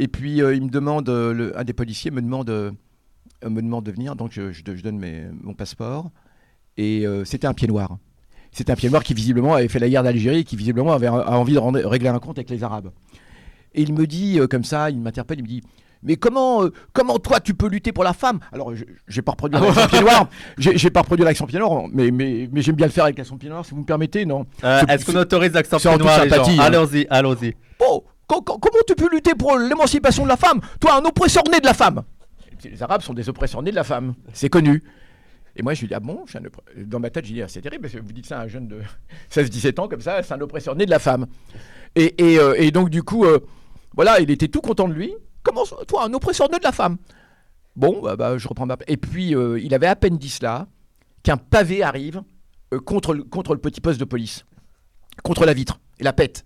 Et 0.00 0.06
puis, 0.06 0.40
euh, 0.40 0.54
il 0.54 0.62
me 0.62 0.70
demande, 0.70 1.08
euh, 1.08 1.52
un 1.56 1.64
des 1.64 1.72
policiers 1.72 2.12
me 2.12 2.22
demande, 2.22 2.48
euh, 2.48 2.70
me 3.42 3.60
demande 3.60 3.84
de 3.84 3.90
venir, 3.90 4.14
donc 4.14 4.30
je, 4.32 4.62
donne 4.80 5.04
mon 5.42 5.54
passeport. 5.54 6.10
Et 6.76 7.04
c'était 7.24 7.48
un 7.48 7.54
pied 7.54 7.66
noir. 7.66 7.98
C'était 8.52 8.70
un 8.70 8.76
pied 8.76 8.88
noir 8.88 9.02
qui 9.02 9.12
visiblement 9.12 9.54
avait 9.54 9.66
fait 9.66 9.80
la 9.80 9.88
guerre 9.88 10.04
d'Algérie 10.04 10.38
et 10.38 10.44
qui 10.44 10.54
visiblement 10.54 10.92
avait 10.92 11.08
envie 11.08 11.54
de 11.54 11.84
régler 11.84 12.08
un 12.08 12.20
compte 12.20 12.38
avec 12.38 12.48
les 12.50 12.62
Arabes. 12.62 12.92
Et 13.74 13.82
il 13.82 13.92
me 13.92 14.06
dit 14.06 14.38
comme 14.48 14.62
ça, 14.62 14.88
il 14.88 15.00
m'interpelle, 15.00 15.40
il 15.40 15.42
me 15.42 15.48
dit 15.48 15.62
mais 16.04 16.14
comment, 16.14 16.62
comment 16.92 17.18
toi 17.18 17.40
tu 17.40 17.54
peux 17.54 17.66
lutter 17.66 17.90
pour 17.90 18.04
la 18.04 18.12
femme? 18.12 18.38
Alors, 18.52 18.72
j'ai 19.08 19.22
pas 19.22 19.32
reproduit 19.32 19.60
l'accent 19.60 19.88
pied 19.88 20.00
noir, 20.00 20.28
j'ai 20.56 20.90
pas 20.90 21.00
reproduit 21.00 21.24
l'accent 21.24 21.46
pied 21.46 21.58
noir, 21.58 21.88
mais, 21.92 22.12
mais, 22.12 22.48
mais 22.52 22.62
j'aime 22.62 22.76
bien 22.76 22.86
le 22.86 22.92
faire 22.92 23.04
avec 23.04 23.18
l'accent 23.18 23.36
pied 23.36 23.48
noir, 23.48 23.64
si 23.64 23.72
vous 23.72 23.80
me 23.80 23.84
permettez, 23.84 24.24
non? 24.24 24.46
Est-ce 24.62 25.04
qu'on 25.04 25.18
autorise 25.18 25.52
l'accent 25.52 25.78
pied 25.78 25.98
noir. 25.98 26.20
Allons-y, 26.60 27.08
allons-y. 27.10 27.56
Oh, 27.80 28.04
comment 28.28 28.84
tu 28.86 28.94
peux 28.94 29.08
lutter 29.10 29.34
pour 29.34 29.58
l'émancipation 29.58 30.24
de 30.24 30.28
la 30.28 30.36
femme? 30.36 30.60
Toi, 30.80 30.96
un 30.96 31.04
oppresseur 31.04 31.42
né 31.50 31.60
de 31.60 31.66
la 31.66 31.74
femme 31.74 32.02
Les 32.62 32.82
Arabes 32.82 33.02
sont 33.02 33.14
des 33.14 33.28
oppresseurs 33.28 33.62
nés 33.62 33.70
de 33.70 33.76
la 33.76 33.84
femme, 33.84 34.14
c'est 34.32 34.48
connu. 34.48 34.82
Et 35.56 35.62
moi, 35.62 35.74
je 35.74 35.80
lui 35.80 35.88
dis, 35.88 35.94
ah 35.94 36.00
bon 36.00 36.24
Dans 36.76 37.00
ma 37.00 37.10
tête, 37.10 37.26
je 37.26 37.32
dis, 37.32 37.42
ah, 37.42 37.48
c'est 37.48 37.60
terrible, 37.60 37.82
parce 37.82 37.94
que 37.94 37.98
vous 37.98 38.12
dites 38.12 38.26
ça 38.26 38.38
à 38.38 38.44
un 38.44 38.48
jeune 38.48 38.68
de 38.68 38.80
16-17 39.32 39.80
ans, 39.80 39.88
comme 39.88 40.00
ça, 40.00 40.22
c'est 40.22 40.34
un 40.34 40.40
oppresseur 40.40 40.76
né 40.76 40.86
de 40.86 40.90
la 40.90 41.00
femme. 41.00 41.26
Et, 41.96 42.14
euh, 42.20 42.70
donc, 42.70 42.90
du 42.90 43.02
coup, 43.02 43.24
euh, 43.24 43.40
voilà, 43.94 44.20
il 44.20 44.30
était 44.30 44.48
tout 44.48 44.60
content 44.60 44.88
de 44.88 44.94
lui. 44.94 45.12
Comment, 45.42 45.64
toi, 45.86 46.04
un 46.04 46.12
oppresseur 46.12 46.48
né 46.50 46.58
de 46.58 46.62
la 46.62 46.72
femme? 46.72 46.98
Bon, 47.74 48.00
bah, 48.02 48.14
bah, 48.16 48.38
je 48.38 48.46
reprends 48.46 48.66
ma. 48.66 48.76
Et 48.86 48.96
puis, 48.96 49.34
euh, 49.34 49.58
il 49.60 49.74
avait 49.74 49.86
à 49.86 49.96
peine 49.96 50.16
dit 50.16 50.28
cela 50.28 50.68
qu'un 51.22 51.36
pavé 51.36 51.82
arrive 51.82 52.22
contre, 52.84 53.14
contre 53.16 53.54
le 53.54 53.60
petit 53.60 53.80
poste 53.80 53.98
de 53.98 54.04
police, 54.04 54.44
contre 55.24 55.44
la 55.44 55.54
vitre, 55.54 55.80
et 55.98 56.04
la 56.04 56.12
pète. 56.12 56.44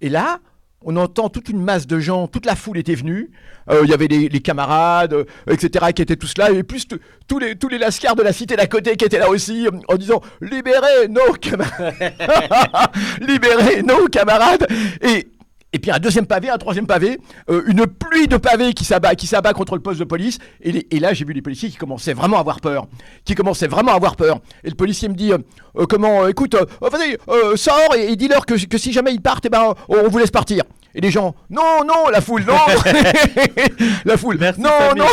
Et 0.00 0.08
là, 0.08 0.40
on 0.84 0.96
entend 0.96 1.28
toute 1.28 1.48
une 1.48 1.62
masse 1.62 1.86
de 1.86 1.98
gens, 1.98 2.26
toute 2.28 2.46
la 2.46 2.54
foule 2.54 2.78
était 2.78 2.94
venue. 2.94 3.30
Euh, 3.70 3.80
il 3.84 3.90
y 3.90 3.94
avait 3.94 4.06
les, 4.06 4.40
camarades, 4.40 5.14
euh, 5.14 5.24
etc., 5.48 5.86
qui 5.94 6.02
étaient 6.02 6.16
tous 6.16 6.36
là, 6.36 6.50
et 6.50 6.62
plus 6.62 6.86
tous 7.26 7.38
les, 7.38 7.56
tous 7.56 7.68
les 7.68 7.78
lascars 7.78 8.14
de 8.14 8.22
la 8.22 8.32
cité 8.32 8.56
d'à 8.56 8.66
côté 8.66 8.96
qui 8.96 9.06
étaient 9.06 9.18
là 9.18 9.30
aussi, 9.30 9.66
euh, 9.66 9.70
en 9.88 9.96
disant 9.96 10.20
Libérez 10.40 11.08
nos 11.08 11.32
camarades 11.34 12.04
Libérez 13.20 13.82
nos 13.82 14.06
camarades 14.08 14.66
Et 15.00 15.28
et 15.74 15.80
puis 15.80 15.90
un 15.90 15.98
deuxième 15.98 16.24
pavé, 16.24 16.48
un 16.48 16.56
troisième 16.56 16.86
pavé, 16.86 17.18
une 17.48 17.86
pluie 17.86 18.28
de 18.28 18.36
pavés 18.36 18.72
qui 18.74 18.84
s'abat, 18.84 19.16
qui 19.16 19.26
s'abat 19.26 19.52
contre 19.52 19.74
le 19.74 19.80
poste 19.80 19.98
de 19.98 20.04
police. 20.04 20.38
Et, 20.62 21.00
là, 21.00 21.12
j'ai 21.12 21.24
vu 21.24 21.32
les 21.32 21.42
policiers 21.42 21.68
qui 21.68 21.76
commençaient 21.76 22.14
vraiment 22.14 22.36
à 22.36 22.40
avoir 22.40 22.60
peur, 22.60 22.86
qui 23.24 23.34
commençaient 23.34 23.66
vraiment 23.66 23.90
à 23.90 23.96
avoir 23.96 24.14
peur. 24.14 24.38
Et 24.62 24.70
le 24.70 24.76
policier 24.76 25.08
me 25.08 25.14
dit, 25.14 25.32
comment, 25.88 26.28
écoute, 26.28 26.56
vas-y, 26.80 27.18
sors 27.56 27.94
et, 27.96 28.14
dis-leur 28.14 28.46
que, 28.46 28.54
que, 28.66 28.78
si 28.78 28.92
jamais 28.92 29.12
ils 29.12 29.20
partent, 29.20 29.46
eh 29.46 29.50
ben, 29.50 29.74
on 29.88 30.08
vous 30.08 30.18
laisse 30.18 30.30
partir. 30.30 30.62
Et 30.94 31.00
les 31.00 31.10
gens, 31.10 31.34
non, 31.50 31.84
non, 31.84 32.08
la 32.12 32.20
foule, 32.20 32.44
non 32.44 32.54
La 34.04 34.16
foule, 34.16 34.36
Merci, 34.38 34.60
non, 34.60 34.94
non 34.96 35.06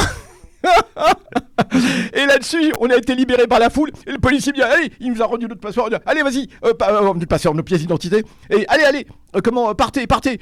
et 2.14 2.26
là-dessus, 2.26 2.74
on 2.80 2.90
a 2.90 2.96
été 2.96 3.16
libéré 3.16 3.48
par 3.48 3.60
la 3.60 3.70
foule. 3.70 3.92
Et 4.06 4.12
le 4.12 4.20
policier 4.20 4.52
me 4.52 4.58
dit 4.58 4.64
Allez, 4.64 4.92
il 5.00 5.12
nous 5.12 5.22
a 5.22 5.26
rendu 5.26 5.48
notre 5.48 5.62
passeport. 5.62 5.90
Allez, 6.06 6.24
vas-y, 6.24 6.48
euh, 6.64 6.74
euh, 6.82 7.14
notre 7.14 7.26
passeport, 7.26 7.56
nos 7.56 7.64
pièces 7.64 7.82
d'identité. 7.82 8.24
Et 8.50 8.66
allez, 8.68 8.84
allez, 8.84 9.08
euh, 9.36 9.42
comment, 9.44 9.74
partez, 9.76 10.08
partez, 10.08 10.40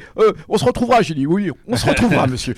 on 0.47 0.57
se 0.57 0.65
retrouvera. 0.65 1.01
J'ai 1.01 1.13
dit 1.13 1.25
Oui, 1.25 1.51
on 1.67 1.77
se 1.77 1.85
retrouvera, 1.85 2.27
monsieur. 2.27 2.55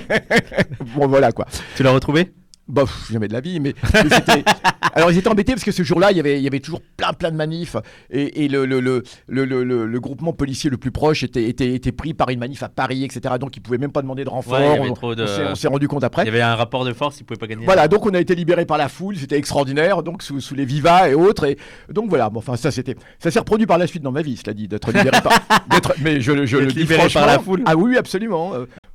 bon, 0.96 1.06
voilà 1.06 1.32
quoi. 1.32 1.46
Tu 1.76 1.82
l'as 1.82 1.92
retrouvé? 1.92 2.32
Bah, 2.70 2.82
pff, 2.82 3.10
jamais 3.12 3.28
de 3.28 3.32
la 3.32 3.40
vie, 3.40 3.60
mais. 3.60 3.74
Alors, 4.94 5.10
ils 5.12 5.18
étaient 5.18 5.28
embêtés 5.28 5.52
parce 5.52 5.64
que 5.64 5.72
ce 5.72 5.82
jour-là, 5.82 6.10
il 6.10 6.16
y 6.16 6.20
avait, 6.20 6.38
il 6.38 6.42
y 6.42 6.46
avait 6.46 6.60
toujours 6.60 6.80
plein, 6.96 7.12
plein 7.12 7.30
de 7.30 7.36
manifs. 7.36 7.76
Et, 8.10 8.44
et 8.44 8.48
le, 8.48 8.64
le, 8.66 8.80
le, 8.80 9.02
le, 9.28 10.00
groupement 10.00 10.32
policier 10.32 10.68
le 10.70 10.76
plus 10.78 10.90
proche 10.90 11.22
était, 11.22 11.44
était, 11.44 11.72
était 11.74 11.92
pris 11.92 12.12
par 12.14 12.28
une 12.30 12.38
manif 12.40 12.62
à 12.62 12.68
Paris, 12.68 13.04
etc. 13.04 13.34
Donc, 13.40 13.56
ils 13.56 13.60
pouvaient 13.60 13.78
même 13.78 13.92
pas 13.92 14.02
demander 14.02 14.24
de 14.24 14.30
renfort. 14.30 14.58
Ouais, 14.58 14.78
On- 14.80 14.94
trop 14.94 15.14
de- 15.14 15.24
on 15.50 15.54
s'est- 15.54 15.68
rendu 15.68 15.86
compte 15.86 16.02
après. 16.04 16.22
Il 16.22 16.26
y 16.26 16.28
avait 16.30 16.40
un 16.40 16.56
rapport 16.56 16.84
de 16.84 16.92
force, 16.92 17.20
ils 17.20 17.24
pouvaient 17.24 17.38
pas 17.38 17.46
gagner. 17.46 17.64
Voilà, 17.64 17.86
donc 17.88 18.04
on 18.06 18.10
a 18.14 18.18
été 18.20 18.34
libéré 18.34 18.64
par 18.66 18.78
la 18.78 18.88
foule, 18.88 19.16
c'était 19.16 19.36
extraordinaire, 19.38 20.02
donc 20.02 20.22
sous, 20.22 20.40
sous 20.40 20.54
les 20.54 20.64
vivas 20.64 21.08
et 21.08 21.14
autres. 21.14 21.44
Et 21.44 21.56
donc 21.90 22.08
voilà, 22.08 22.28
bon, 22.30 22.38
enfin 22.38 22.56
ça 22.56 22.70
c'était, 22.70 22.96
ça 23.18 23.30
s'est 23.30 23.38
reproduit 23.38 23.66
par 23.66 23.78
la 23.78 23.86
suite 23.86 24.02
dans 24.02 24.12
ma 24.12 24.22
vie, 24.22 24.36
cela 24.36 24.54
dit, 24.54 24.66
d'être 24.66 24.90
libéré 24.92 25.20
par, 25.22 25.32
d'être, 25.70 25.94
mais 26.00 26.20
je, 26.20 26.32
le- 26.32 26.46
je 26.46 26.56
le 26.56 26.66
D'être 26.66 26.74
dis 26.74 26.80
libéré 26.80 27.08
par 27.08 27.26
la 27.26 27.38
foule. 27.38 27.62
Ah 27.66 27.76
oui, 27.76 27.96
absolument. 27.96 28.52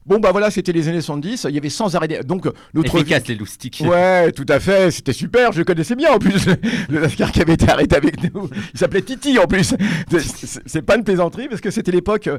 Euh. 0.08 0.14
Bon 0.14 0.20
bah 0.20 0.32
voilà, 0.32 0.52
c'était 0.52 0.72
les 0.72 0.88
années 0.88 1.02
70, 1.02 1.48
il 1.50 1.56
y 1.56 1.58
avait 1.58 1.70
sans 1.70 1.96
arrêt, 1.96 2.08
donc 2.24 2.46
euh, 2.46 2.52
notre 2.74 2.96
Efficace 2.98 3.28
les 3.28 3.36
loustiques. 3.36 3.82
Ouais, 3.86 4.32
tout 4.32 4.46
à 4.50 4.60
fait, 4.60 4.92
c'était 4.92 5.14
super, 5.14 5.52
je 5.52 5.60
le 5.60 5.66
connaissais 5.66 5.96
bien 5.96 6.12
en 6.14 6.20
plus, 6.20 6.46
le 6.90 7.00
Lascar 7.00 7.32
qui 7.32 7.42
avait 7.42 7.54
été 7.54 7.70
arrêté 7.70 7.96
avec 7.96 8.34
nous. 8.34 8.50
Il 8.74 8.80
s'appelait 8.80 9.02
Titi 9.02 9.38
en 9.40 9.48
plus. 9.48 9.74
C'est- 10.20 10.82
pas 10.82 10.96
une 10.98 11.04
plaisanterie 11.04 11.48
parce 11.48 11.62
que 11.62 11.72
c'était 11.72 11.92
l'époque. 11.92 12.28
euh, 12.28 12.38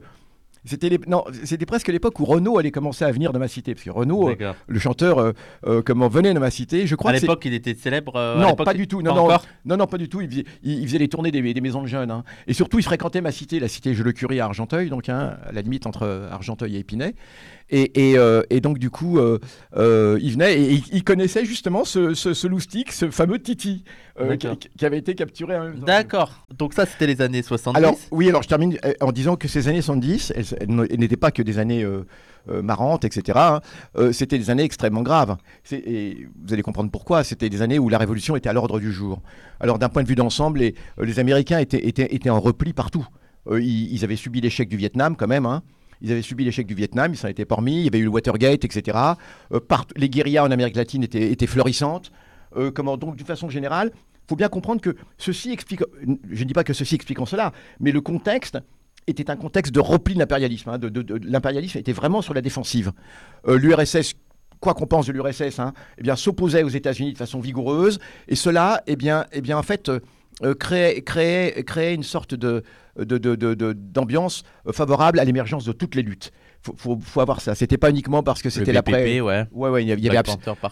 C'était 0.68 0.88
les- 0.88 0.98
non, 1.06 1.22
c'était 1.44 1.64
presque 1.64 1.86
l'époque 1.86 2.18
où 2.18 2.24
Renault 2.24 2.58
allait 2.58 2.72
commencer 2.72 3.04
à 3.04 3.12
venir 3.12 3.32
de 3.32 3.38
ma 3.38 3.46
cité. 3.46 3.72
Parce 3.74 3.84
que 3.84 3.90
Renault, 3.90 4.30
euh, 4.30 4.34
le 4.66 4.78
chanteur, 4.80 5.18
euh, 5.20 5.32
euh, 5.64 5.80
comment 5.80 6.08
venait 6.08 6.34
de 6.34 6.40
ma 6.40 6.50
cité, 6.50 6.88
je 6.88 6.96
crois 6.96 7.12
À 7.12 7.14
l'époque, 7.20 7.44
il 7.44 7.54
était 7.54 7.74
célèbre. 7.76 8.16
euh, 8.16 8.40
non, 8.40 8.56
pas 8.56 8.74
du 8.74 8.88
tout. 8.88 9.00
Non, 9.00 9.10
pas 9.10 9.16
non, 9.16 9.24
encore 9.26 9.46
non, 9.64 9.76
non, 9.76 9.86
pas 9.86 9.96
du 9.96 10.08
tout. 10.08 10.22
Il 10.22 10.28
faisait, 10.28 10.44
il, 10.64 10.80
il 10.80 10.86
faisait 10.88 10.98
les 10.98 11.06
tournées 11.06 11.30
des, 11.30 11.54
des 11.54 11.60
maisons 11.60 11.82
de 11.82 11.86
jeunes. 11.86 12.10
hein. 12.10 12.24
Et 12.48 12.52
surtout, 12.52 12.80
il 12.80 12.82
fréquentait 12.82 13.20
ma 13.20 13.30
cité, 13.30 13.60
la 13.60 13.68
cité 13.68 13.94
Jeu-le-Curie 13.94 14.40
à 14.40 14.46
Argenteuil, 14.46 14.88
donc 14.90 15.08
hein, 15.08 15.36
à 15.46 15.52
la 15.52 15.62
limite 15.62 15.86
entre 15.86 16.28
Argenteuil 16.32 16.74
et 16.74 16.78
Épinay. 16.80 17.14
Et, 17.70 18.10
et, 18.10 18.18
euh, 18.18 18.42
et 18.50 18.60
donc, 18.60 18.78
du 18.78 18.90
coup, 18.90 19.18
euh, 19.18 19.38
euh, 19.76 20.18
il 20.22 20.32
venait 20.32 20.54
et 20.60 20.72
il, 20.74 20.84
il 20.92 21.02
connaissait 21.04 21.44
justement 21.44 21.84
ce, 21.84 22.14
ce, 22.14 22.32
ce 22.32 22.46
loustic, 22.46 22.92
ce 22.92 23.10
fameux 23.10 23.40
Titi, 23.40 23.82
qui, 24.76 24.84
avait 24.84 24.98
été 24.98 25.14
capturé. 25.14 25.56
en 25.56 25.64
même 25.64 25.78
temps. 25.80 25.86
D'accord. 25.86 26.46
Donc 26.56 26.74
ça, 26.74 26.86
c'était 26.86 27.06
les 27.08 27.20
années 27.22 27.42
70. 27.42 27.76
Alors, 27.76 27.96
oui, 28.12 28.28
alors 28.28 28.42
je 28.42 28.48
termine 28.48 28.78
en 29.00 29.10
disant 29.12 29.34
que 29.36 29.48
ces 29.48 29.66
années 29.68 29.82
70, 29.82 30.32
elles, 30.36 30.44
elles 30.60 30.98
n'étaient 31.00 31.16
pas 31.16 31.32
que 31.32 31.42
des 31.42 31.58
années 31.58 31.82
euh, 31.82 32.04
marrantes, 32.62 33.04
etc. 33.04 33.36
hein. 33.36 33.60
Euh, 33.98 34.12
C'était 34.12 34.38
des 34.38 34.48
années 34.50 34.62
extrêmement 34.62 35.02
graves. 35.02 35.36
Et 35.72 36.28
vous 36.44 36.52
allez 36.52 36.62
comprendre 36.62 36.90
pourquoi. 36.92 37.24
C'était 37.24 37.48
des 37.48 37.62
années 37.62 37.80
où 37.80 37.88
la 37.88 37.98
révolution 37.98 38.36
était 38.36 38.48
à 38.48 38.52
l'ordre 38.52 38.78
du 38.78 38.92
jour. 38.92 39.20
Alors, 39.58 39.80
d'un 39.80 39.88
point 39.88 40.04
de 40.04 40.08
vue 40.08 40.14
d'ensemble, 40.14 40.60
les, 40.60 40.74
les 41.02 41.18
Américains 41.18 41.58
étaient, 41.58 41.84
étaient, 41.88 42.14
étaient 42.14 42.30
en 42.30 42.38
repli 42.40 42.72
partout. 42.72 43.06
Euh, 43.48 43.60
ils, 43.60 43.92
ils 43.92 44.04
avaient 44.04 44.14
subi 44.16 44.40
l'échec 44.40 44.68
du 44.68 44.76
Vietnam, 44.76 45.16
quand 45.16 45.26
même. 45.26 45.46
hein. 45.46 45.62
Ils 46.00 46.12
avaient 46.12 46.22
subi 46.22 46.44
l'échec 46.44 46.66
du 46.66 46.74
Vietnam, 46.74 47.12
ils 47.12 47.16
s'en 47.16 47.28
étaient 47.28 47.44
pas 47.44 47.56
remis. 47.56 47.78
Il 47.80 47.84
y 47.84 47.88
avait 47.88 47.98
eu 47.98 48.04
le 48.04 48.08
Watergate, 48.10 48.64
etc. 48.64 48.96
Euh, 49.52 49.60
les 49.96 50.08
guérillas 50.08 50.44
en 50.44 50.50
Amérique 50.50 50.76
latine 50.76 51.02
étaient, 51.04 51.46
florissantes. 51.46 52.10
Euh, 52.56 52.70
donc, 52.96 53.16
d'une 53.16 53.26
façon 53.26 53.48
générale, 53.48 53.90
il 53.94 54.28
faut 54.28 54.36
bien 54.36 54.48
comprendre 54.48 54.80
que 54.80 54.96
ceci 55.18 55.52
explique, 55.52 55.82
je 56.30 56.42
ne 56.42 56.48
dis 56.48 56.54
pas 56.54 56.64
que 56.64 56.72
ceci 56.72 56.94
explique 56.94 57.20
en 57.20 57.26
cela, 57.26 57.52
mais 57.80 57.92
le 57.92 58.00
contexte 58.00 58.58
était 59.06 59.30
un 59.30 59.36
contexte 59.36 59.72
de 59.72 59.80
repli 59.80 60.14
de 60.14 60.18
l'impérialisme. 60.18 60.70
hein, 60.70 60.78
de, 60.78 60.88
de- 60.88 61.02
de- 61.02 61.20
l'impérialisme 61.28 61.78
était 61.78 61.92
vraiment 61.92 62.22
sur 62.22 62.34
la 62.34 62.40
défensive. 62.42 62.92
Euh, 63.46 63.56
L'URSS, 63.56 64.14
quoi 64.60 64.74
qu'on 64.74 64.86
pense 64.86 65.06
de 65.06 65.12
l'URSS, 65.12 65.60
hein, 65.60 65.72
eh 65.98 66.02
s'opposait 66.16 66.64
aux 66.64 66.68
États-Unis 66.68 67.12
de 67.12 67.18
façon 67.18 67.38
vigoureuse, 67.40 67.98
et 68.26 68.34
cela, 68.34 68.82
eh 68.88 68.96
bien, 68.96 69.26
eh 69.32 69.40
en 69.58 69.62
fait, 69.62 69.90
créait 71.64 71.94
une 71.94 72.02
sorte 72.02 72.34
de, 72.34 72.64
de- 72.98 73.18
de- 73.18 73.34
de- 73.34 73.54
de- 73.54 73.72
d'ambiance 73.72 74.42
euh, 74.66 74.72
favorable 74.72 75.18
à 75.18 75.24
l'émergence 75.24 75.64
de 75.64 75.72
toutes 75.72 75.94
les 75.94 76.02
luttes. 76.02 76.32
Faut, 76.62 76.74
faut, 76.76 76.98
faut 77.00 77.20
avoir 77.20 77.40
ça. 77.40 77.54
C'était 77.54 77.76
pas 77.78 77.90
uniquement 77.90 78.22
parce 78.22 78.42
que 78.42 78.50
c'était 78.50 78.72
BPP, 78.72 78.74
l'après. 78.74 79.20
ouais. 79.20 79.44
Ouais, 79.52 79.68
ouais, 79.70 79.84
il 79.84 79.88
y 79.88 79.92
avait, 79.92 80.00
il 80.00 80.04
y 80.04 80.08
avait 80.08 80.18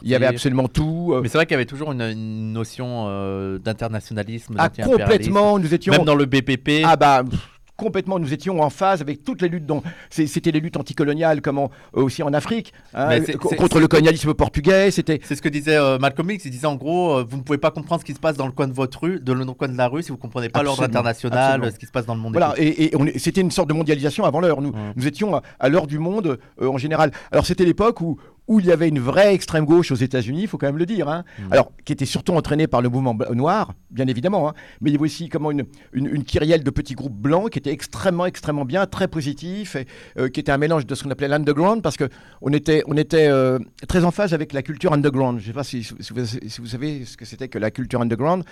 il 0.03 0.09
y 0.09 0.15
avait 0.15 0.27
absolument 0.27 0.67
tout. 0.69 1.13
euh, 1.15 1.21
Mais 1.23 1.29
c'est 1.29 1.39
vrai 1.39 1.47
qu'il 1.47 1.53
y 1.55 1.57
avait 1.57 1.67
toujours 1.67 1.93
une, 1.93 2.01
une 2.03 2.53
notion 2.53 3.07
euh, 3.09 3.59
d'internationalisme, 3.59 4.55
ah, 4.59 4.69
complètement, 4.69 5.59
nous 5.59 5.73
étions. 5.73 5.93
Même 5.93 6.05
dans 6.05 6.15
le 6.17 6.25
BPP. 6.25 6.83
Ah 6.85 6.97
bah 6.97 7.23
pff, 7.29 7.54
complètement, 7.77 8.19
nous 8.19 8.33
étions 8.33 8.61
en 8.61 8.71
phase 8.71 9.01
avec 9.01 9.25
toutes 9.25 9.43
les 9.43 9.49
luttes 9.49 9.67
dont 9.67 9.83
c'était 10.11 10.51
les 10.51 10.61
luttes 10.61 10.77
anticoloniales, 10.77 11.41
comment 11.43 11.71
euh, 11.97 12.03
aussi 12.03 12.23
en 12.23 12.33
Afrique, 12.33 12.73
hein, 12.95 13.21
contre 13.59 13.81
le 13.81 13.89
colonialisme 13.89 14.35
portugais, 14.35 14.91
c'était 14.91 15.21
C'est 15.25 15.35
ce 15.35 15.43
que 15.43 15.49
disait 15.49 15.77
euh, 15.77 15.99
Malcolm 15.99 16.31
X. 16.31 16.45
Il 16.45 16.51
disait 16.51 16.67
en 16.67 16.77
gros, 16.77 17.19
euh, 17.19 17.25
vous 17.29 17.37
ne 17.39 17.43
pouvez 17.43 17.59
pas 17.59 17.71
comprendre 17.71 18.01
ce 18.01 18.05
qui 18.05 18.15
se 18.15 18.21
passe 18.21 18.37
dans 18.37 18.47
le 18.47 18.53
coin 18.53 18.69
de 18.69 18.73
votre 18.73 19.01
rue, 19.01 19.21
de 19.21 19.33
le 19.33 19.45
coin 19.47 19.69
de 19.69 19.77
la 19.77 19.89
rue, 19.89 20.03
si 20.03 20.09
vous 20.11 20.17
ne 20.17 20.21
comprenez 20.21 20.49
pas 20.49 20.63
l'ordre 20.63 20.83
international, 20.83 21.43
absolument. 21.43 21.71
ce 21.73 21.79
qui 21.79 21.87
se 21.87 21.93
passe 21.93 22.07
dans 22.07 22.15
le 22.15 22.21
monde. 22.21 22.33
voilà, 22.33 22.55
et, 22.59 22.93
c'était 23.19 23.41
une 23.41 23.51
sorte 23.51 23.69
de 23.69 23.75
mondialisation 23.75 24.25
avant 24.25 24.41
l'heure. 24.41 24.61
Nous, 24.61 24.71
Ouais. 24.75 24.93
nous 24.97 25.07
étions 25.07 25.35
à, 25.37 25.43
à 25.61 25.69
l'heure 25.69 25.87
du 25.87 25.99
monde 25.99 26.39
euh, 26.61 26.69
en 26.69 26.79
général. 26.79 27.13
Alors 27.31 27.47
c'était 27.47 27.65
l'époque 27.65 28.01
où 28.01 28.19
où 28.47 28.61
il 28.61 28.67
y 28.67 28.73
avait 28.73 28.89
une 28.89 29.01
vraie 29.01 29.33
extrême 29.35 29.65
gauche 29.65 29.91
aux 29.91 29.95
États-Unis, 29.95 30.43
il 30.43 30.49
faut 30.49 30.59
quand 30.59 30.67
même 30.67 30.77
le 30.77 30.85
dire. 30.87 31.09
hein. 31.09 31.25
Mm. 31.39 31.53
Alors 31.53 31.73
qui 31.85 31.93
était 31.95 32.05
surtout 32.05 32.33
entraînée 32.35 32.67
par 32.67 32.83
le 32.83 32.89
mouvement 32.91 33.17
noir, 33.33 33.73
bien 33.91 34.07
évidemment, 34.07 34.49
hein. 34.51 34.55
mais 34.81 34.91
il 34.91 34.93
y 34.93 34.97
avait 34.97 35.05
aussi 35.05 35.29
comment 35.31 35.51
une, 35.51 35.65
une, 35.95 36.07
une 36.07 36.25
kyrielle 36.25 36.63
de 36.63 36.71
petits 36.71 36.95
groupes 36.95 37.17
blancs 37.17 37.51
qui 37.51 37.59
était 37.59 37.73
extrêmement 37.73 38.27
extrêmement 38.27 38.65
bien, 38.67 38.85
très 38.87 39.09
positif, 39.09 39.77
et, 39.77 39.87
euh, 40.19 40.29
qui 40.29 40.41
était 40.41 40.53
un 40.53 40.59
mélange 40.59 40.85
de 40.87 40.95
ce 40.95 41.05
qu'on 41.05 41.11
appelait 41.11 41.29
l'underground 41.29 41.83
parce 41.83 41.97
que 41.97 42.09
on 42.43 42.53
était 42.53 42.83
on 42.87 42.97
était 42.99 43.29
euh, 43.29 43.59
très 43.89 44.05
en 44.05 44.11
phase 44.11 44.35
avec 44.35 44.53
la 44.53 44.63
culture 44.63 44.93
underground. 44.93 45.39
Je 45.41 45.45
ne 45.45 45.47
sais 45.49 45.55
pas 45.55 45.65
si, 45.65 45.83
si 45.83 45.95
vous, 46.13 46.25
si 46.27 46.61
vous 46.61 46.67
savez 46.67 47.05
ce 47.07 47.17
que 47.17 47.25
c'était 47.25 47.49
que 47.49 47.59
la 47.59 47.71
culture 47.71 48.01
underground. 48.03 48.45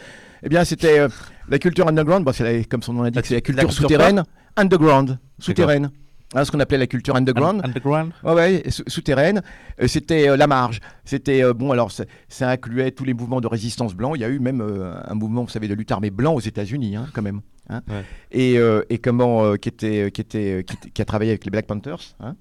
Eh 0.42 0.48
bien, 0.48 0.64
c'était 0.64 0.98
euh, 1.00 1.08
la 1.48 1.58
culture 1.58 1.86
underground. 1.86 2.24
Bon, 2.24 2.32
c'est 2.32 2.44
la- 2.44 2.64
comme 2.64 2.82
son 2.82 2.94
nom 2.94 3.02
l'indique, 3.02 3.26
c'est 3.26 3.34
la 3.34 3.40
cu- 3.40 3.52
la 3.52 3.62
culture 3.64 3.76
culture 3.88 3.98
souterraine, 3.98 4.24
underground, 4.56 5.18
souterraine. 5.38 5.90
Hein, 6.34 6.44
ce 6.44 6.50
qu'on 6.50 6.60
appelait 6.60 6.78
la 6.78 6.86
culture 6.86 7.14
underground. 7.14 7.60
Un- 7.62 7.68
Underground. 7.68 8.12
Ouais, 8.24 8.62
sou- 8.70 8.84
souterraine. 8.86 9.42
Euh, 9.80 9.86
c'était 9.86 10.28
euh, 10.30 10.36
la 10.36 10.46
marge. 10.46 10.80
C'était 11.04 11.44
euh, 11.44 11.52
bon. 11.52 11.72
Alors, 11.72 11.90
ça, 11.92 12.04
incluait 12.48 12.90
tous 12.90 13.04
les 13.04 13.12
mouvements 13.14 13.40
de 13.42 13.46
résistance 13.48 13.94
blancs. 13.94 14.12
Il 14.16 14.20
y 14.20 14.24
a 14.24 14.28
eu 14.28 14.38
même 14.38 14.60
un 14.60 15.14
mouvement, 15.14 15.42
vous 15.44 15.50
savez, 15.50 15.68
de 15.68 15.74
lutte 15.74 15.92
armée 15.92 16.10
blanc 16.10 16.34
aux 16.34 16.40
États-Unis, 16.40 16.96
hein, 16.96 17.06
quand 17.12 17.22
même. 17.22 17.40
hein. 17.68 17.82
Ouais. 17.88 18.04
Et, 18.30 18.54
et 18.90 18.98
comment 18.98 19.56
qui 19.56 19.68
était, 19.68 20.10
qui 20.10 20.20
était, 20.22 20.64
qui, 20.66 20.74
était- 20.76 20.90
qui 20.90 21.02
a 21.02 21.04
travaillé 21.04 21.30
avec 21.32 21.44
les 21.44 21.50
Black 21.50 21.66
Panthers. 21.66 22.14
hein. 22.20 22.34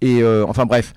Et 0.00 0.22
enfin 0.24 0.66
bref, 0.66 0.92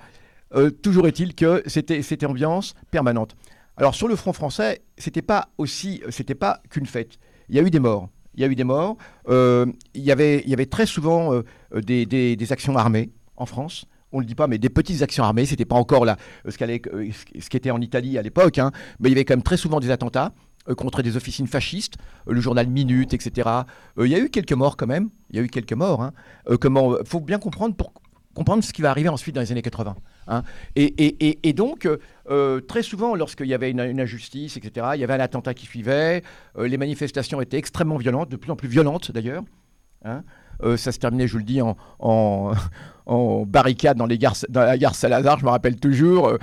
toujours 0.82 1.06
est-il 1.06 1.34
que 1.34 1.62
c'était 1.66 2.02
c'était 2.02 2.26
ambiance 2.26 2.74
permanente. 2.90 3.36
Alors 3.76 3.94
sur 3.94 4.08
le 4.08 4.16
front 4.16 4.32
français, 4.32 4.82
c'était 4.98 5.22
pas 5.22 5.48
aussi, 5.56 6.02
c'était 6.10 6.34
pas 6.34 6.60
qu'une 6.70 6.86
fête. 6.86 7.18
Il 7.48 7.56
y 7.56 7.58
a 7.58 7.62
eu 7.62 7.70
des 7.70 7.80
morts. 7.80 8.08
Il 8.38 8.42
y 8.42 8.44
a 8.44 8.46
eu 8.46 8.54
des 8.54 8.62
morts. 8.62 8.96
Euh, 9.28 9.66
il 9.94 10.02
y 10.02 10.12
avait, 10.12 10.66
très 10.66 10.86
souvent 10.86 11.34
euh, 11.34 11.42
des, 11.82 12.52
actions 12.52 12.76
armées 12.76 13.10
en 13.36 13.46
France. 13.46 13.84
On 14.12 14.20
le 14.20 14.26
dit 14.26 14.36
pas, 14.36 14.46
mais 14.46 14.58
des 14.58 14.68
petites 14.68 15.02
actions 15.02 15.24
armées. 15.24 15.44
C'était 15.44 15.64
pas 15.64 15.74
encore 15.74 16.04
là, 16.04 16.16
euh, 16.46 16.52
ce, 16.52 16.56
qu'allait- 16.56 16.80
euh, 16.94 17.10
ce 17.40 17.48
qui 17.50 17.56
était 17.56 17.72
en 17.72 17.80
Italie 17.80 18.16
à 18.16 18.22
l'époque. 18.22 18.58
hein. 18.58 18.70
mais 19.00 19.08
il 19.08 19.12
y 19.12 19.14
avait 19.16 19.24
quand 19.24 19.34
même 19.34 19.42
très 19.42 19.56
souvent 19.56 19.80
des 19.80 19.90
attentats 19.90 20.32
contre 20.76 21.02
des 21.02 21.16
officines 21.16 21.46
fascistes, 21.46 21.94
le 22.26 22.40
journal 22.42 22.68
Minute, 22.68 23.14
etc. 23.14 23.48
Il 23.98 24.06
y 24.06 24.14
a 24.14 24.18
eu 24.18 24.28
quelques 24.28 24.52
morts 24.52 24.76
quand 24.76 24.86
même. 24.86 25.08
Il 25.30 25.36
y 25.36 25.38
a 25.40 25.42
eu 25.42 25.48
quelques 25.48 25.72
morts. 25.72 26.02
hein. 26.02 26.12
Faut 27.06 27.20
bien 27.20 27.38
comprendre 27.38 27.74
pour 27.74 27.92
comprendre 28.34 28.62
ce 28.62 28.72
qui 28.72 28.82
va 28.82 28.90
arriver 28.90 29.08
ensuite 29.08 29.34
dans 29.34 29.40
les 29.40 29.50
années 29.50 29.62
80. 29.62 29.96
Hein. 30.28 30.42
Et, 30.76 31.52
donc, 31.52 31.88
euh, 32.30 32.60
très 32.60 32.82
souvent, 32.82 33.14
lorsqu'il 33.14 33.46
y 33.46 33.54
avait 33.54 33.70
une, 33.70 33.80
injustice, 33.80 34.56
etc., 34.56 34.88
il 34.94 35.00
y 35.00 35.04
avait 35.04 35.14
un 35.14 35.20
attentat 35.20 35.54
qui 35.54 35.66
suivait, 35.66 36.22
euh, 36.58 36.68
les 36.68 36.76
manifestations 36.76 37.40
étaient 37.40 37.58
extrêmement 37.58 37.96
violentes, 37.96 38.28
de 38.28 38.36
plus 38.36 38.50
en 38.50 38.56
plus 38.56 38.68
violentes 38.68 39.12
d'ailleurs. 39.12 39.42
hein. 40.04 40.22
Euh, 40.64 40.76
ça 40.76 40.90
se 40.90 40.98
terminait, 40.98 41.28
je 41.28 41.32
vous 41.32 41.38
le 41.38 41.44
dis, 41.44 41.62
en, 41.62 41.76
en, 42.00 42.52
barricade 43.46 43.96
dans, 43.96 44.06
la 44.06 44.76
gare 44.76 44.94
Salazar, 44.94 45.38
je 45.38 45.44
me 45.44 45.50
rappelle 45.50 45.76
toujours, 45.76 46.36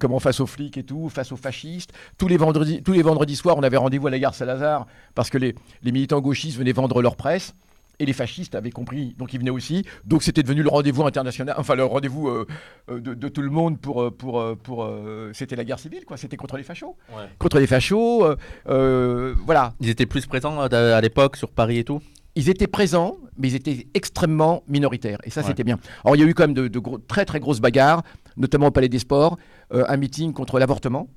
comment 0.00 0.18
face 0.18 0.40
aux 0.40 0.46
flics 0.46 0.78
et 0.78 0.82
tout, 0.82 1.08
face 1.08 1.32
aux 1.32 1.36
fascistes. 1.36 1.92
Tous 2.18 2.28
les 2.28 2.38
vendredis, 2.38 2.82
tous 2.82 2.92
les 2.92 3.02
vendredis 3.02 3.36
soirs, 3.36 3.56
on 3.58 3.62
avait 3.62 3.76
rendez-vous 3.76 4.06
à 4.06 4.10
la 4.10 4.18
gare 4.18 4.34
Salazar 4.34 4.86
parce 5.14 5.30
que 5.30 5.38
les, 5.38 5.54
les 5.82 5.92
militants 5.92 6.20
gauchistes 6.20 6.58
venaient 6.58 6.72
vendre 6.72 7.02
leur 7.02 7.14
presse. 7.14 7.54
Et 7.98 8.06
les 8.06 8.12
fascistes 8.14 8.54
avaient 8.54 8.70
compris, 8.70 9.14
donc 9.18 9.32
ils 9.32 9.38
venaient 9.38 9.50
aussi. 9.50 9.84
Donc 10.04 10.22
c'était 10.22 10.42
devenu 10.42 10.62
le 10.62 10.68
rendez-vous 10.70 11.04
international, 11.04 11.54
enfin 11.58 11.74
le 11.76 11.84
rendez-vous 11.84 12.28
euh, 12.28 12.46
euh, 12.90 13.00
de, 13.00 13.14
de 13.14 13.28
tout 13.28 13.42
le 13.42 13.50
monde 13.50 13.78
pour. 13.78 14.02
euh, 14.02 14.10
pour, 14.10 14.42
pour 14.62 14.90
c'était 15.32 15.56
la 15.56 15.64
guerre 15.64 15.78
civile, 15.78 16.04
quoi. 16.04 16.16
C'était 16.16 16.36
contre 16.36 16.56
les 16.56 16.62
fachos. 16.64 16.96
Ouais. 17.10 17.24
Contre 17.38 17.58
les 17.60 17.66
fachos, 17.66 18.24
euh, 18.24 18.36
euh, 18.68 19.34
voilà. 19.44 19.74
Ils 19.80 19.88
étaient 19.88 20.06
plus 20.06 20.26
présents 20.26 20.60
à 20.60 21.00
l'époque 21.00 21.36
sur 21.36 21.50
Paris 21.50 21.78
et 21.78 21.84
tout? 21.84 22.00
Ils 22.34 22.48
étaient 22.48 22.66
présents, 22.66 23.18
mais 23.36 23.48
ils 23.48 23.54
étaient 23.54 23.86
extrêmement 23.94 24.62
minoritaires. 24.66 25.18
Et 25.24 25.30
ça, 25.30 25.42
Ouais. 25.42 25.48
c'était 25.48 25.64
bien. 25.64 25.78
Alors 26.04 26.16
il 26.16 26.20
y 26.20 26.24
a 26.24 26.26
eu 26.26 26.34
quand 26.34 26.44
même 26.44 26.54
de, 26.54 26.66
de 26.66 26.78
gros- 26.78 26.98
très 26.98 27.24
très 27.26 27.40
grosses 27.40 27.60
bagarres, 27.60 28.02
notamment 28.36 28.68
au 28.68 28.70
Palais 28.70 28.88
des 28.88 28.98
Sports, 28.98 29.36
euh, 29.74 29.84
un 29.86 29.96
meeting 29.98 30.32
contre 30.32 30.58
l'avortement. 30.58 31.08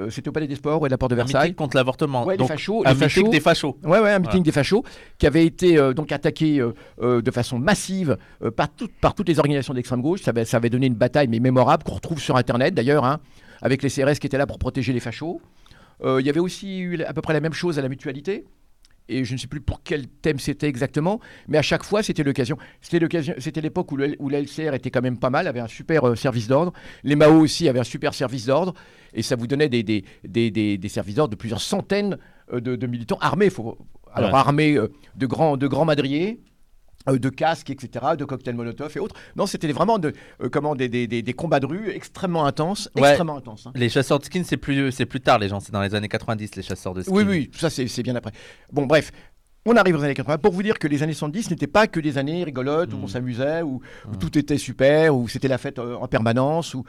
Euh, 0.00 0.10
c'était 0.10 0.28
au 0.28 0.32
Palais 0.32 0.48
des 0.48 0.56
Sports 0.56 0.82
ou 0.82 0.84
à 0.84 0.88
la 0.88 0.98
porte 0.98 1.10
de 1.12 1.14
Un 1.14 1.18
Versailles. 1.18 1.42
meeting 1.42 1.54
contre 1.54 1.76
l'avortement. 1.76 2.24
Ouais, 2.26 2.36
Donc, 2.36 2.48
fachos, 2.48 2.82
un 2.84 2.90
les 2.90 2.94
meeting 2.94 3.08
fachos. 3.08 3.28
des 3.30 3.40
fachos. 3.40 3.76
Ouais, 3.84 4.00
ouais, 4.00 4.10
un 4.10 4.18
meeting 4.18 4.42
des 4.42 4.50
fachos 4.52 4.82
qui 5.18 5.26
avait 5.26 5.46
été 5.46 5.78
euh, 5.78 5.92
donc 5.92 6.10
attaqué 6.10 6.60
euh, 6.60 7.22
de 7.22 7.30
façon 7.30 7.58
massive 7.58 8.16
par, 8.56 8.68
tout- 8.74 8.88
par 9.00 9.14
toutes 9.14 9.28
les 9.28 9.38
organisations 9.38 9.72
d'extrême 9.74 10.02
gauche. 10.02 10.22
Ça 10.22 10.30
avait, 10.30 10.44
ça 10.44 10.56
avait 10.56 10.70
donné 10.70 10.86
une 10.88 10.94
bataille, 10.94 11.28
mais 11.28 11.38
mémorable, 11.38 11.84
qu'on 11.84 11.94
retrouve 11.94 12.18
sur 12.20 12.36
Internet 12.36 12.74
d'ailleurs, 12.74 13.04
hein, 13.04 13.20
avec 13.62 13.82
les 13.82 13.88
CRS 13.90 14.18
qui 14.18 14.26
étaient 14.26 14.38
là 14.38 14.46
pour 14.46 14.58
protéger 14.58 14.92
les 14.92 15.00
fachos. 15.00 15.40
Il 16.04 16.26
y 16.26 16.28
avait 16.28 16.40
aussi 16.40 16.80
eu 16.80 17.00
à 17.04 17.14
peu 17.14 17.22
près 17.22 17.32
la 17.32 17.40
même 17.40 17.52
chose 17.54 17.78
à 17.78 17.82
la 17.82 17.88
mutualité. 17.88 18.44
Et 19.08 19.24
je 19.24 19.32
ne 19.34 19.38
sais 19.38 19.46
plus 19.46 19.60
pour 19.60 19.82
quel 19.82 20.06
thème 20.08 20.38
c'était 20.38 20.66
exactement, 20.68 21.20
mais 21.48 21.58
à 21.58 21.62
chaque 21.62 21.84
fois 21.84 22.02
c'était 22.02 22.22
l'occasion. 22.22 22.56
C'était 22.80 22.98
l'occasion, 22.98 23.34
c'était 23.38 23.60
l'époque 23.60 23.92
où, 23.92 23.96
le, 23.96 24.16
où 24.18 24.28
la 24.28 24.40
LCR 24.40 24.74
était 24.74 24.90
quand 24.90 25.02
même 25.02 25.18
pas 25.18 25.30
mal, 25.30 25.46
avait 25.46 25.60
un 25.60 25.68
super 25.68 26.08
euh, 26.08 26.14
service 26.16 26.48
d'ordre. 26.48 26.72
Les 27.02 27.16
Mao 27.16 27.40
aussi 27.40 27.68
avaient 27.68 27.80
un 27.80 27.84
super 27.84 28.14
service 28.14 28.46
d'ordre, 28.46 28.74
et 29.12 29.22
ça 29.22 29.36
vous 29.36 29.46
donnait 29.46 29.68
des, 29.68 29.82
des, 29.82 30.04
des, 30.26 30.50
des, 30.50 30.78
des 30.78 30.88
services 30.88 31.16
d'ordre 31.16 31.32
de 31.32 31.36
plusieurs 31.36 31.60
centaines 31.60 32.18
euh, 32.52 32.60
de, 32.60 32.76
de 32.76 32.86
militants 32.86 33.18
armés. 33.20 33.50
Faut, 33.50 33.78
alors 34.12 34.30
Ouais. 34.30 34.36
armés 34.38 34.76
euh, 34.76 34.88
de 35.16 35.26
grands, 35.26 35.56
de 35.56 35.66
grands 35.66 35.84
madriers. 35.84 36.40
Euh, 37.08 37.18
de 37.18 37.28
casques, 37.28 37.70
etc., 37.70 38.04
de 38.18 38.24
cocktails 38.24 38.54
Molotov 38.54 38.92
et 38.96 39.00
autres. 39.00 39.14
Non, 39.36 39.46
c'était 39.46 39.70
vraiment 39.72 39.98
de, 39.98 40.12
euh, 40.42 40.48
comment, 40.48 40.74
des, 40.74 40.88
des, 40.88 41.06
des, 41.06 41.22
des 41.22 41.32
combats 41.32 41.60
de 41.60 41.66
rue 41.66 41.90
extrêmement 41.90 42.46
intenses. 42.46 42.90
Ouais. 42.96 43.08
Extrêmement 43.10 43.36
intenses 43.36 43.66
hein. 43.66 43.72
Les 43.74 43.88
chasseurs 43.88 44.18
de 44.18 44.24
skins, 44.24 44.44
c'est 44.44 44.56
plus, 44.56 44.90
c'est 44.92 45.06
plus 45.06 45.20
tard, 45.20 45.38
les 45.38 45.48
gens. 45.48 45.60
C'est 45.60 45.72
dans 45.72 45.82
les 45.82 45.94
années 45.94 46.08
90, 46.08 46.56
les 46.56 46.62
chasseurs 46.62 46.94
de 46.94 47.02
skins. 47.02 47.12
Oui, 47.14 47.24
oui, 47.26 47.50
ça 47.54 47.68
c'est 47.70 48.02
bien 48.02 48.14
après. 48.16 48.32
Bon, 48.72 48.86
bref, 48.86 49.12
on 49.66 49.76
arrive 49.76 49.96
aux 49.96 50.02
années 50.04 50.14
80 50.14 50.38
pour 50.38 50.52
vous 50.52 50.62
dire 50.62 50.78
que 50.78 50.86
les 50.88 51.02
années 51.02 51.14
70 51.14 51.50
n'étaient 51.50 51.66
pas 51.66 51.86
que 51.86 52.00
des 52.00 52.18
années 52.18 52.44
rigolotes 52.44 52.92
où 52.92 52.98
Mm. 52.98 53.04
on 53.04 53.08
s'amusait, 53.08 53.62
où, 53.62 53.80
où 54.06 54.10
Mm. 54.14 54.18
tout 54.18 54.38
était 54.38 54.58
super, 54.58 55.16
où 55.16 55.28
c'était 55.28 55.48
la 55.48 55.58
fête 55.58 55.78
euh, 55.78 55.96
en 55.96 56.06
permanence, 56.08 56.74
où, 56.74 56.84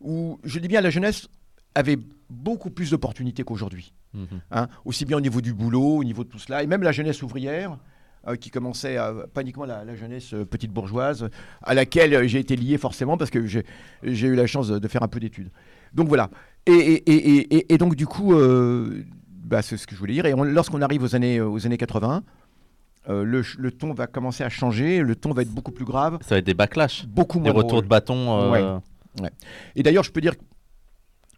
où, 0.00 0.38
je 0.44 0.58
dis 0.58 0.68
bien, 0.68 0.80
la 0.80 0.90
jeunesse 0.90 1.28
avait 1.74 1.98
beaucoup 2.28 2.70
plus 2.70 2.90
d'opportunités 2.90 3.42
qu'aujourd'hui. 3.44 3.92
Mhm. 4.12 4.26
hein, 4.50 4.66
aussi 4.84 5.04
bien 5.04 5.16
au 5.16 5.20
niveau 5.20 5.40
du 5.40 5.52
boulot, 5.54 5.98
au 5.98 6.04
niveau 6.04 6.24
de 6.24 6.28
tout 6.28 6.38
cela, 6.40 6.64
et 6.64 6.66
même 6.66 6.82
la 6.82 6.90
jeunesse 6.90 7.22
ouvrière. 7.22 7.78
Euh, 8.28 8.36
qui 8.36 8.50
commençait 8.50 8.96
à, 8.96 9.12
pas 9.32 9.40
uniquement 9.42 9.64
la, 9.64 9.84
la 9.84 9.94
jeunesse 9.96 10.34
euh, 10.34 10.44
petite 10.44 10.72
bourgeoise, 10.72 11.28
à 11.62 11.74
laquelle 11.74 12.14
euh, 12.14 12.26
j'ai 12.26 12.38
été 12.38 12.56
lié 12.56 12.76
forcément 12.78 13.16
parce 13.16 13.30
que 13.30 13.46
j'ai 13.46 13.64
eu 14.02 14.34
la 14.34 14.46
chance 14.46 14.68
de, 14.68 14.88
faire 14.88 15.02
un 15.02 15.08
peu 15.08 15.20
d'études. 15.20 15.50
Donc 15.94 16.08
voilà. 16.08 16.30
Et, 16.66 16.72
et- 16.72 17.12
et- 17.12 17.56
et- 17.56 17.74
et 17.74 17.78
donc 17.78 17.94
du 17.96 18.06
coup, 18.06 18.34
euh, 18.34 19.02
bah, 19.44 19.62
c'est 19.62 19.76
ce 19.76 19.86
que 19.86 19.94
je 19.94 20.00
voulais 20.00 20.12
dire. 20.14 20.26
Et 20.26 20.34
on- 20.34 20.44
lorsqu'on 20.44 20.82
arrive 20.82 21.02
aux 21.02 21.14
années, 21.16 21.40
aux 21.40 21.64
années 21.66 21.78
80, 21.78 22.22
euh, 23.08 23.24
le, 23.24 23.70
ton 23.72 23.94
va 23.94 24.06
commencer 24.06 24.44
à 24.44 24.50
changer, 24.50 25.00
le 25.00 25.16
ton 25.16 25.32
va 25.32 25.42
être 25.42 25.50
beaucoup 25.50 25.72
plus 25.72 25.86
grave, 25.86 26.18
Ça 26.20 26.34
va 26.34 26.38
être 26.40 26.44
des 26.46 26.54
backlash. 26.54 27.06
beaucoup 27.06 27.40
Des 27.40 27.48
retours 27.50 27.68
drôle. 27.70 27.84
de 27.84 27.88
bâton. 27.88 28.52
euh, 28.54 28.78
Et 29.74 29.82
d'ailleurs, 29.82 30.04
je 30.04 30.12
peux 30.12 30.20
dire 30.20 30.34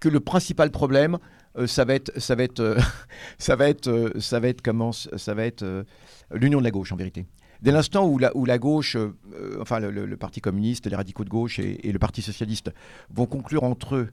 que 0.00 0.08
le 0.08 0.18
principal 0.20 0.70
problème, 0.72 1.18
euh, 1.58 1.66
ça 1.66 1.84
va 1.84 1.94
être, 1.94 2.18
ça 2.18 2.34
va 2.34 2.42
être, 2.44 2.60
euh, 2.60 2.78
ça 3.38 3.56
va 3.56 3.68
être, 3.68 3.88
euh, 3.88 4.10
ça 4.20 4.40
va 4.40 4.48
être 4.48 4.62
comment, 4.62 4.92
ça 4.92 5.34
va 5.34 5.44
être 5.44 5.62
euh, 5.62 5.84
l'union 6.32 6.58
de 6.58 6.64
la 6.64 6.70
gauche 6.70 6.92
en 6.92 6.96
vérité. 6.96 7.26
Dès 7.60 7.70
l'instant 7.70 8.06
où 8.08 8.18
la, 8.18 8.36
où 8.36 8.44
la 8.44 8.58
gauche, 8.58 8.96
euh, 8.96 9.12
enfin 9.60 9.78
le, 9.78 9.90
le- 9.90 10.06
le 10.06 10.16
Parti 10.16 10.40
communiste, 10.40 10.86
les 10.86 10.96
radicaux 10.96 11.24
de 11.24 11.28
gauche 11.30 11.58
et, 11.60 11.86
et 11.88 11.92
le 11.92 11.98
Parti 11.98 12.20
socialiste 12.22 12.72
vont 13.10 13.26
conclure 13.26 13.62
entre 13.64 13.94
eux 13.96 14.08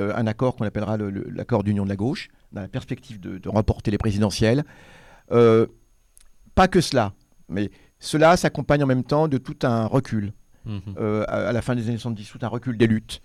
euh, 0.00 0.12
un 0.16 0.26
accord 0.26 0.56
qu'on 0.56 0.64
appellera 0.64 0.96
le- 0.96 1.10
le- 1.10 1.28
l'accord 1.30 1.62
d'union 1.62 1.84
de 1.84 1.88
la 1.90 1.96
gauche, 1.96 2.28
dans 2.50 2.60
la 2.62 2.68
perspective 2.68 3.20
de, 3.20 3.38
de 3.38 3.48
remporter 3.48 3.90
les 3.92 3.98
présidentielles. 3.98 4.64
Pas 6.54 6.68
que 6.68 6.80
cela, 6.80 7.12
mais 7.48 7.70
cela 7.98 8.36
s'accompagne 8.36 8.82
en 8.82 8.86
même 8.86 9.04
temps 9.04 9.28
de 9.28 9.38
tout 9.38 9.56
un 9.62 9.86
recul 9.86 10.32
mhm. 10.66 10.94
à, 11.28 11.48
à 11.48 11.52
la 11.52 11.62
fin 11.62 11.74
des 11.74 11.88
années 11.88 11.96
70, 11.98 12.28
tout 12.30 12.38
un 12.42 12.48
recul 12.48 12.76
des 12.76 12.86
luttes, 12.86 13.22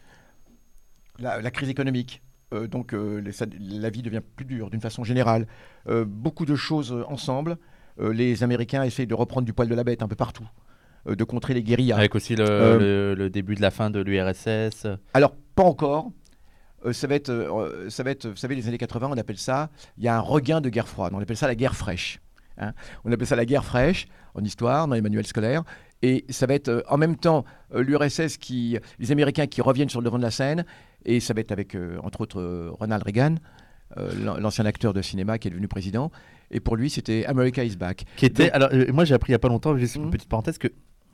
la, 1.19 1.41
la 1.41 1.51
crise 1.51 1.69
économique. 1.69 2.21
Euh, 2.53 2.67
donc 2.67 2.93
euh, 2.93 3.19
les- 3.21 3.31
ça- 3.31 3.45
la 3.59 3.89
vie 3.89 4.01
devient 4.01 4.21
plus 4.35 4.45
dure 4.45 4.69
d'une 4.69 4.81
façon 4.81 5.03
générale. 5.03 5.47
Euh, 5.89 6.05
beaucoup 6.05 6.45
de 6.45 6.55
choses 6.55 6.95
ensemble. 7.07 7.57
Les 7.99 8.43
Américains 8.43 8.83
essayent 8.83 9.07
de 9.07 9.15
reprendre 9.15 9.45
du 9.45 9.53
poil 9.53 9.67
de 9.67 9.73
la 9.73 9.83
bête 9.83 10.03
un 10.03 10.07
peu 10.07 10.15
partout, 10.15 10.47
de 11.07 11.23
contrer 11.23 11.55
les 11.55 11.63
guérillas. 11.63 11.97
Avec 11.97 12.13
aussi 12.13 12.35
le, 12.35 12.77
le- 12.77 13.15
le 13.15 13.29
début 13.31 13.55
de 13.55 13.61
la 13.61 13.71
fin 13.71 13.89
de 13.89 13.99
l'URSS. 13.99 14.85
Alors, 15.15 15.35
pas 15.55 15.63
encore. 15.63 16.11
Ça, 16.91 17.07
va 17.07 17.15
être, 17.15 17.87
ça 17.89 18.03
va 18.03 18.11
être, 18.11 18.27
vous 18.29 18.35
savez, 18.35 18.53
les 18.53 18.67
années 18.67 18.77
80, 18.77 19.09
on 19.11 19.17
appelle 19.17 19.39
ça, 19.39 19.71
il 19.97 20.03
y 20.03 20.07
a 20.07 20.15
un 20.15 20.19
regain 20.19 20.61
de 20.61 20.69
guerre 20.69 20.87
froide. 20.87 21.11
On 21.15 21.19
appelle 21.19 21.37
ça 21.37 21.47
la 21.47 21.55
guerre 21.55 21.75
fraîche. 21.75 22.19
hein. 22.59 22.73
On 23.03 23.11
appelle 23.11 23.25
ça 23.25 23.35
la 23.35 23.45
guerre 23.45 23.65
fraîche 23.65 24.07
en 24.35 24.43
histoire, 24.43 24.87
dans 24.87 24.93
les 24.93 25.01
manuels 25.01 25.25
scolaires. 25.25 25.63
Et 26.03 26.23
ça 26.29 26.45
va 26.45 26.53
être 26.53 26.69
euh, 26.69 26.83
en 26.89 26.97
même 26.97 27.15
temps 27.15 27.45
euh, 27.73 27.81
l'URSS 27.81 28.37
qui, 28.37 28.77
les 28.99 29.11
Américains 29.11 29.47
qui 29.47 29.61
reviennent 29.61 29.89
sur 29.89 30.01
le 30.01 30.05
devant 30.05 30.19
de 30.19 30.23
la 30.23 30.29
scène. 30.29 30.65
Et 31.05 31.19
ça 31.19 31.33
va 31.33 31.41
être 31.41 31.51
avec, 31.51 31.75
euh, 31.75 31.97
entre 32.03 32.21
autres, 32.21 32.39
euh, 32.41 32.69
Ronald 32.71 33.03
Reagan, 33.03 33.35
euh, 33.97 34.11
l'an- 34.23 34.37
l'ancien 34.37 34.65
acteur 34.65 34.93
de 34.93 35.01
cinéma 35.01 35.37
qui 35.37 35.47
est 35.47 35.51
devenu 35.51 35.67
président. 35.67 36.11
Et 36.51 36.59
pour 36.59 36.75
lui, 36.75 36.89
c'était 36.89 37.25
America 37.25 37.63
is 37.63 37.75
back. 37.77 38.05
Qui 38.17 38.25
était, 38.25 38.45
Donc- 38.45 38.55
alors, 38.55 38.69
moi 38.93 39.05
j'ai 39.05 39.13
appris 39.13 39.31
il 39.31 39.33
y 39.33 39.35
a 39.35 39.39
pas 39.39 39.47
longtemps, 39.49 39.77
juste 39.77 39.95
une 39.95 40.05
Mhm. 40.05 40.11
petite 40.11 40.29
parenthèse, 40.29 40.57
que 40.57 40.67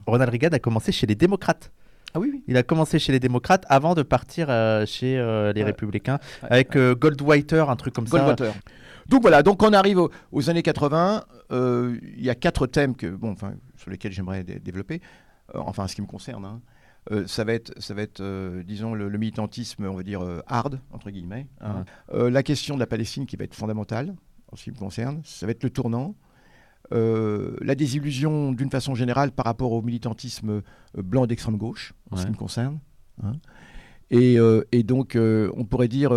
Ronald 0.07 0.31
Reagan 0.31 0.49
a 0.51 0.59
commencé 0.59 0.91
chez 0.91 1.05
les 1.07 1.15
démocrates. 1.15 1.71
Ah 2.15 2.19
oui, 2.19 2.29
oui. 2.31 2.43
Il 2.47 2.57
a 2.57 2.63
commencé 2.63 2.99
chez 2.99 3.11
les 3.11 3.19
démocrates 3.19 3.65
avant 3.69 3.95
de 3.95 4.03
partir 4.03 4.47
euh, 4.49 4.85
chez 4.85 5.17
euh, 5.17 5.51
les 5.53 5.61
Ouais. 5.61 5.67
républicains 5.67 6.19
Ouais, 6.43 6.49
avec 6.51 6.75
euh, 6.75 6.93
Goldwater, 6.95 7.69
un 7.69 7.75
truc 7.75 7.93
comme 7.93 8.05
ça. 8.07 8.17
Goldwater. 8.19 8.53
Donc 9.09 9.21
voilà, 9.21 9.41
donc 9.43 9.61
on 9.63 9.73
arrive 9.73 9.97
aux, 9.97 10.11
aux 10.31 10.49
années 10.49 10.61
80. 10.63 11.23
euh, 11.51 11.97
Il 12.17 12.23
y 12.23 12.29
a 12.29 12.35
quatre 12.35 12.67
thèmes 12.67 12.95
que, 12.95 13.07
bon, 13.07 13.31
enfin, 13.31 13.53
sur 13.75 13.89
lesquels 13.91 14.11
j'aimerais 14.11 14.43
dé- 14.43 14.59
développer. 14.59 15.01
Enfin, 15.55 15.83
en 15.83 15.87
ce 15.87 15.95
qui 15.95 16.01
me 16.01 16.07
concerne. 16.07 16.45
hein. 16.45 16.61
Euh, 17.11 17.27
ça 17.27 17.43
va 17.43 17.53
être, 17.53 17.73
ça 17.81 17.93
va 17.93 18.01
être 18.01 18.21
euh, 18.21 18.63
disons, 18.63 18.93
le, 18.93 19.09
le 19.09 19.17
militantisme, 19.17 19.85
on 19.85 19.95
va 19.95 20.03
dire, 20.03 20.21
euh, 20.21 20.39
hard, 20.47 20.79
entre 20.91 21.09
guillemets. 21.11 21.47
hein. 21.61 21.83
La 22.29 22.43
question 22.43 22.75
de 22.75 22.79
la 22.79 22.87
Palestine 22.87 23.25
qui 23.25 23.35
va 23.35 23.43
être 23.43 23.55
fondamentale, 23.55 24.15
en 24.51 24.55
ce 24.55 24.63
qui 24.63 24.71
me 24.71 24.77
concerne. 24.77 25.21
Ça 25.25 25.45
va 25.45 25.51
être 25.51 25.63
le 25.63 25.69
tournant. 25.69 26.15
La 26.91 27.75
désillusion, 27.75 28.51
d'une 28.51 28.69
façon 28.69 28.93
générale, 28.95 29.31
par 29.31 29.45
rapport 29.45 29.71
au 29.71 29.81
militantisme 29.81 30.61
blanc 30.95 31.25
d'extrême 31.25 31.57
gauche, 31.57 31.93
en 32.11 32.15
ce 32.17 32.25
qui 32.25 32.31
me 32.31 32.37
concerne. 32.37 32.79
hein. 33.23 33.33
Et, 34.11 34.37
et 34.71 34.83
donc, 34.83 35.17
on 35.17 35.65
pourrait 35.65 35.87
dire, 35.87 36.11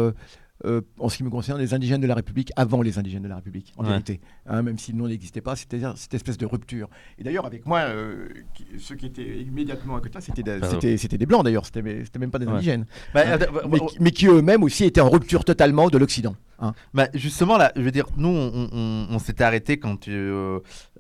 euh, 0.65 0.81
en 0.99 1.09
ce 1.09 1.19
qui 1.19 1.25
me 1.25 1.31
concerne, 1.31 1.61
les 1.61 1.75
indigènes 1.75 2.01
de 2.01 2.07
la 2.07 2.15
République 2.15 2.51
avant 2.57 2.81
les 2.83 2.99
indigènes 2.99 3.23
de 3.23 3.29
la 3.29 3.37
République, 3.37 3.73
en 3.77 3.83
Ouais. 3.85 3.91
vérité. 3.91 4.21
Hein, 4.47 4.63
même 4.63 4.79
si 4.79 4.93
le 4.93 4.99
nom 4.99 5.07
n'existait 5.09 5.41
pas, 5.43 5.55
c'est-à-dire 5.57 5.93
cette 5.97 6.15
espèce 6.15 6.39
de 6.39 6.47
rupture. 6.47 6.89
Et 7.19 7.25
d'ailleurs, 7.25 7.45
avec 7.47 7.67
moi, 7.67 7.81
euh, 7.81 8.29
qui- 8.55 8.67
ceux 8.79 8.95
qui 8.95 9.07
étaient 9.07 9.41
immédiatement 9.43 9.97
à 9.97 10.01
côté, 10.01 10.19
c'était 10.21 10.97
c'était 10.97 11.19
des 11.19 11.27
blancs 11.27 11.45
d'ailleurs, 11.45 11.67
c'était 11.67 11.83
même 12.19 12.31
pas 12.31 12.39
des 12.39 12.47
Ouais. 12.47 12.53
indigènes. 12.53 12.87
Bah, 13.13 13.23
Hein, 13.27 13.39
mais, 13.71 13.79
qui- 13.81 13.97
mais 14.01 14.11
qui 14.13 14.27
eux-mêmes 14.29 14.63
aussi 14.63 14.85
étaient 14.85 15.01
en 15.01 15.11
rupture 15.11 15.45
totalement 15.45 15.89
de 15.89 15.99
l'Occident. 15.99 16.37
hein. 16.59 16.73
Bah, 16.95 17.09
justement, 17.13 17.59
là, 17.59 17.71
je 17.77 17.83
veux 17.83 17.91
dire, 17.91 18.07
nous, 18.17 18.29
on, 18.29 18.69
on- 18.73 19.07
on 19.11 19.19
s'était 19.19 19.45
arrêté 19.45 19.77
quand 19.79 19.99
tu, 20.01 20.11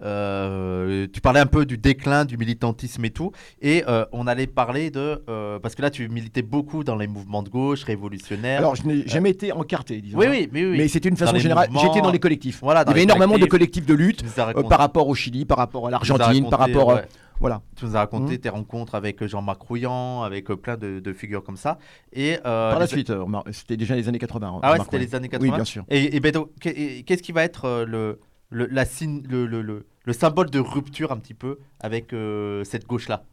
euh, 0.03 1.07
tu 1.13 1.21
parlais 1.21 1.41
un 1.41 1.47
peu 1.47 1.65
du 1.67 1.79
déclin 1.79 2.25
du 2.25 2.37
militantisme 2.37 3.05
et 3.05 3.11
tout, 3.11 3.33
et 3.63 3.85
on 4.13 4.27
allait 4.27 4.47
parler 4.47 4.91
de... 4.91 5.23
parce 5.59 5.75
que 5.75 5.83
là, 5.83 5.91
tu 5.91 6.09
militais 6.09 6.43
beaucoup 6.43 6.85
dans 6.85 6.97
les 6.97 7.07
mouvements 7.07 7.43
de 7.43 7.49
gauche, 7.49 7.85
révolutionnaires. 7.85 8.59
Alors, 8.59 8.77
je 8.77 8.87
n'ai 8.87 9.07
jamais 9.07 9.31
été 9.31 9.46
encarté, 9.53 10.01
disons. 10.01 10.19
oui, 10.19 10.27
hein. 10.27 10.31
oui, 10.33 10.49
oui, 10.53 10.65
oui. 10.71 10.79
Mais 10.79 10.89
c'était 10.89 11.09
une 11.09 11.17
façon 11.17 11.37
générale. 11.39 11.69
J'étais 11.81 12.01
dans 12.01 12.11
les 12.11 12.19
collectifs. 12.19 12.61
Voilà, 12.63 12.83
Il 12.87 12.89
y 12.89 12.91
avait 12.93 13.03
énormément 13.03 13.39
de 13.39 13.47
collectifs. 13.47 13.87
de 13.87 13.95
lutte 13.95 14.25
euh, 14.39 14.63
par 14.65 14.79
rapport 14.79 15.09
au 15.09 15.15
Chili, 15.15 15.45
par 15.45 15.59
rapport 15.59 15.87
à 15.87 15.91
l'Argentine, 15.91 16.49
par 16.49 16.61
rapport. 16.61 16.91
euh, 16.91 16.97
ouais. 16.97 17.09
Voilà. 17.39 17.61
Tu 17.77 17.85
nous 17.85 17.95
as 17.97 17.99
raconté 17.99 18.33
Mhm. 18.35 18.39
tes 18.39 18.49
rencontres 18.49 18.95
avec 18.95 19.23
euh, 19.23 19.29
Jean-Marc 19.29 19.61
Rouillant, 19.61 20.23
avec 20.23 20.47
plein 20.47 20.79
de, 20.79 21.01
de 21.01 21.13
figures 21.13 21.45
comme 21.45 21.59
ça. 21.59 21.79
Et, 22.15 22.39
euh, 22.47 22.71
Par 22.71 22.79
la 22.79 22.87
suite, 22.87 23.11
euh, 23.11 23.25
c'était 23.53 23.77
déjà 23.77 23.95
les 23.95 24.09
années 24.09 24.19
80. 24.19 24.61
Ah 24.63 24.73
ouais, 24.73 24.79
c'était 24.83 24.99
les 24.99 25.15
années 25.15 25.29
80. 25.29 25.51
Oui, 25.51 25.55
bien 25.55 25.65
sûr. 25.65 25.85
Et, 25.91 26.17
et 26.17 27.03
qu'est-ce 27.03 27.23
qui 27.23 27.33
va 27.33 27.43
être 27.45 27.85
le, 27.87 28.21
le, 28.49 28.67
la 28.71 28.87
signe- 28.87 29.23
le, 29.29 29.45
le, 29.47 29.61
le, 29.61 29.85
le 30.07 30.13
symbole 30.15 30.49
de 30.49 30.59
rupture 30.61 31.13
un 31.13 31.19
petit 31.19 31.35
peu 31.35 31.59
avec 31.81 32.15
euh, 32.15 32.65
cette 32.65 32.87
gauche-là? 32.87 33.25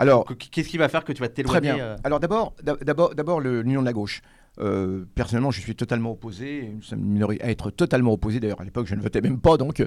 Alors, 0.00 0.24
Que- 0.24 0.34
Qu'est-ce 0.34 0.68
qui 0.68 0.78
va 0.78 0.88
faire 0.88 1.04
que 1.04 1.12
tu 1.12 1.20
vas 1.20 1.28
Très 1.28 1.42
t'éloigner 1.42 1.72
bien. 1.74 1.78
euh, 1.78 1.96
Alors 2.04 2.20
d'abord, 2.20 2.54
d'ab- 2.62 2.82
d'abord, 2.82 3.14
d'abord 3.14 3.40
le- 3.40 3.62
l'union 3.62 3.80
de 3.80 3.86
la 3.86 3.92
gauche. 3.92 4.22
Euh, 4.58 5.04
personnellement, 5.14 5.52
je 5.52 5.60
suis 5.60 5.74
totalement 5.76 6.10
opposé. 6.10 6.72
Nous 6.74 6.82
sommes 6.82 6.98
une 7.00 7.12
minorité 7.12 7.42
à 7.44 7.50
être 7.50 7.70
totalement 7.70 8.12
opposé. 8.12 8.40
D'ailleurs, 8.40 8.60
à 8.60 8.64
l'époque, 8.64 8.86
je 8.88 8.94
ne 8.96 9.00
votais 9.00 9.20
même 9.20 9.38
pas. 9.40 9.56
Donc, 9.56 9.80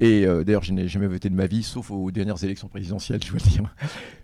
et 0.00 0.26
euh, 0.26 0.44
d'ailleurs, 0.44 0.62
je 0.62 0.72
n'ai 0.72 0.88
jamais 0.88 1.06
voté 1.06 1.30
de 1.30 1.34
ma 1.34 1.46
vie, 1.46 1.62
sauf 1.62 1.90
aux 1.90 2.10
dernières 2.10 2.42
élections 2.44 2.68
présidentielles, 2.68 3.20
je 3.24 3.32
le 3.32 3.38
dire. 3.38 3.74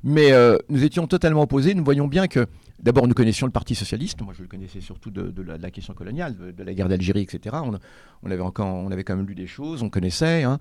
Mais 0.04 0.32
euh, 0.32 0.58
nous 0.68 0.84
étions 0.84 1.06
totalement 1.06 1.42
opposés. 1.42 1.74
Nous 1.74 1.82
voyions 1.82 2.08
bien 2.08 2.28
que, 2.28 2.46
d'abord, 2.82 3.08
nous 3.08 3.14
connaissions 3.14 3.46
le 3.46 3.52
Parti 3.52 3.74
socialiste. 3.74 4.20
Moi, 4.20 4.34
je 4.36 4.42
le 4.42 4.48
connaissais 4.48 4.80
surtout 4.80 5.10
de, 5.10 5.22
de 5.30 5.42
la, 5.42 5.56
de 5.56 5.62
la 5.62 5.70
question 5.70 5.94
coloniale, 5.94 6.36
de, 6.36 6.50
de 6.50 6.62
la 6.62 6.74
guerre 6.74 6.88
d'Algérie, 6.88 7.22
etc. 7.22 7.56
On, 7.64 7.72
on 8.22 8.30
avait 8.30 8.42
encore, 8.42 8.66
on 8.66 8.90
avait 8.92 9.02
quand 9.04 9.16
même 9.16 9.26
lu 9.26 9.34
des 9.34 9.46
choses, 9.46 9.82
on 9.82 9.88
connaissait. 9.90 10.42
hein. 10.42 10.58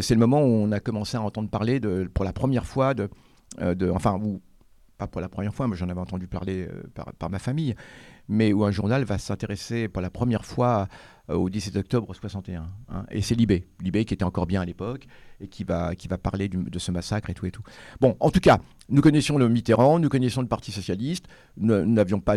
C'est 0.00 0.14
le 0.14 0.20
moment 0.20 0.40
où 0.42 0.46
on 0.48 0.72
a 0.72 0.80
commencé 0.80 1.16
à 1.16 1.22
entendre 1.22 1.48
parler 1.50 1.80
de, 1.80 2.08
pour 2.14 2.24
la 2.24 2.32
première 2.32 2.66
fois 2.66 2.94
de, 2.94 3.08
de 3.58 3.90
enfin, 3.90 4.18
où 4.22 4.40
pas 4.98 5.06
pour 5.06 5.20
la 5.20 5.28
première 5.28 5.54
fois, 5.54 5.68
mais 5.68 5.76
j'en 5.76 5.88
avais 5.88 6.00
entendu 6.00 6.26
parler 6.26 6.68
euh, 6.68 6.82
par, 7.18 7.30
ma 7.30 7.38
famille, 7.38 7.74
mais 8.28 8.52
où 8.52 8.64
un 8.64 8.70
journal 8.70 9.04
va 9.04 9.18
s'intéresser 9.18 9.88
pour 9.88 10.02
la 10.02 10.10
première 10.10 10.44
fois 10.44 10.88
euh, 11.30 11.34
au 11.34 11.50
17 11.50 11.76
octobre 11.76 12.14
61. 12.14 12.62
hein. 12.88 13.04
et 13.10 13.22
c'est 13.22 13.34
Libé, 13.34 13.66
Libé 13.82 14.04
qui 14.04 14.14
était 14.14 14.24
encore 14.24 14.46
bien 14.46 14.60
à 14.60 14.64
l'époque 14.64 15.06
et 15.40 15.48
qui 15.48 15.64
va, 15.64 15.94
qui 15.94 16.06
va 16.06 16.16
parler 16.16 16.48
de 16.48 16.78
ce 16.78 16.92
massacre 16.92 17.28
et 17.30 17.34
tout 17.34 17.46
et 17.46 17.50
tout. 17.50 17.62
Bon, 18.00 18.16
en 18.20 18.30
tout 18.30 18.40
cas, 18.40 18.60
nous 18.88 19.02
connaissions 19.02 19.36
le 19.36 19.48
Mitterrand, 19.48 19.98
nous 19.98 20.08
connaissions 20.08 20.42
le 20.42 20.48
Parti 20.48 20.70
socialiste, 20.70 21.26
nous 21.56 21.84
n'avions 21.84 22.20
pas, 22.20 22.36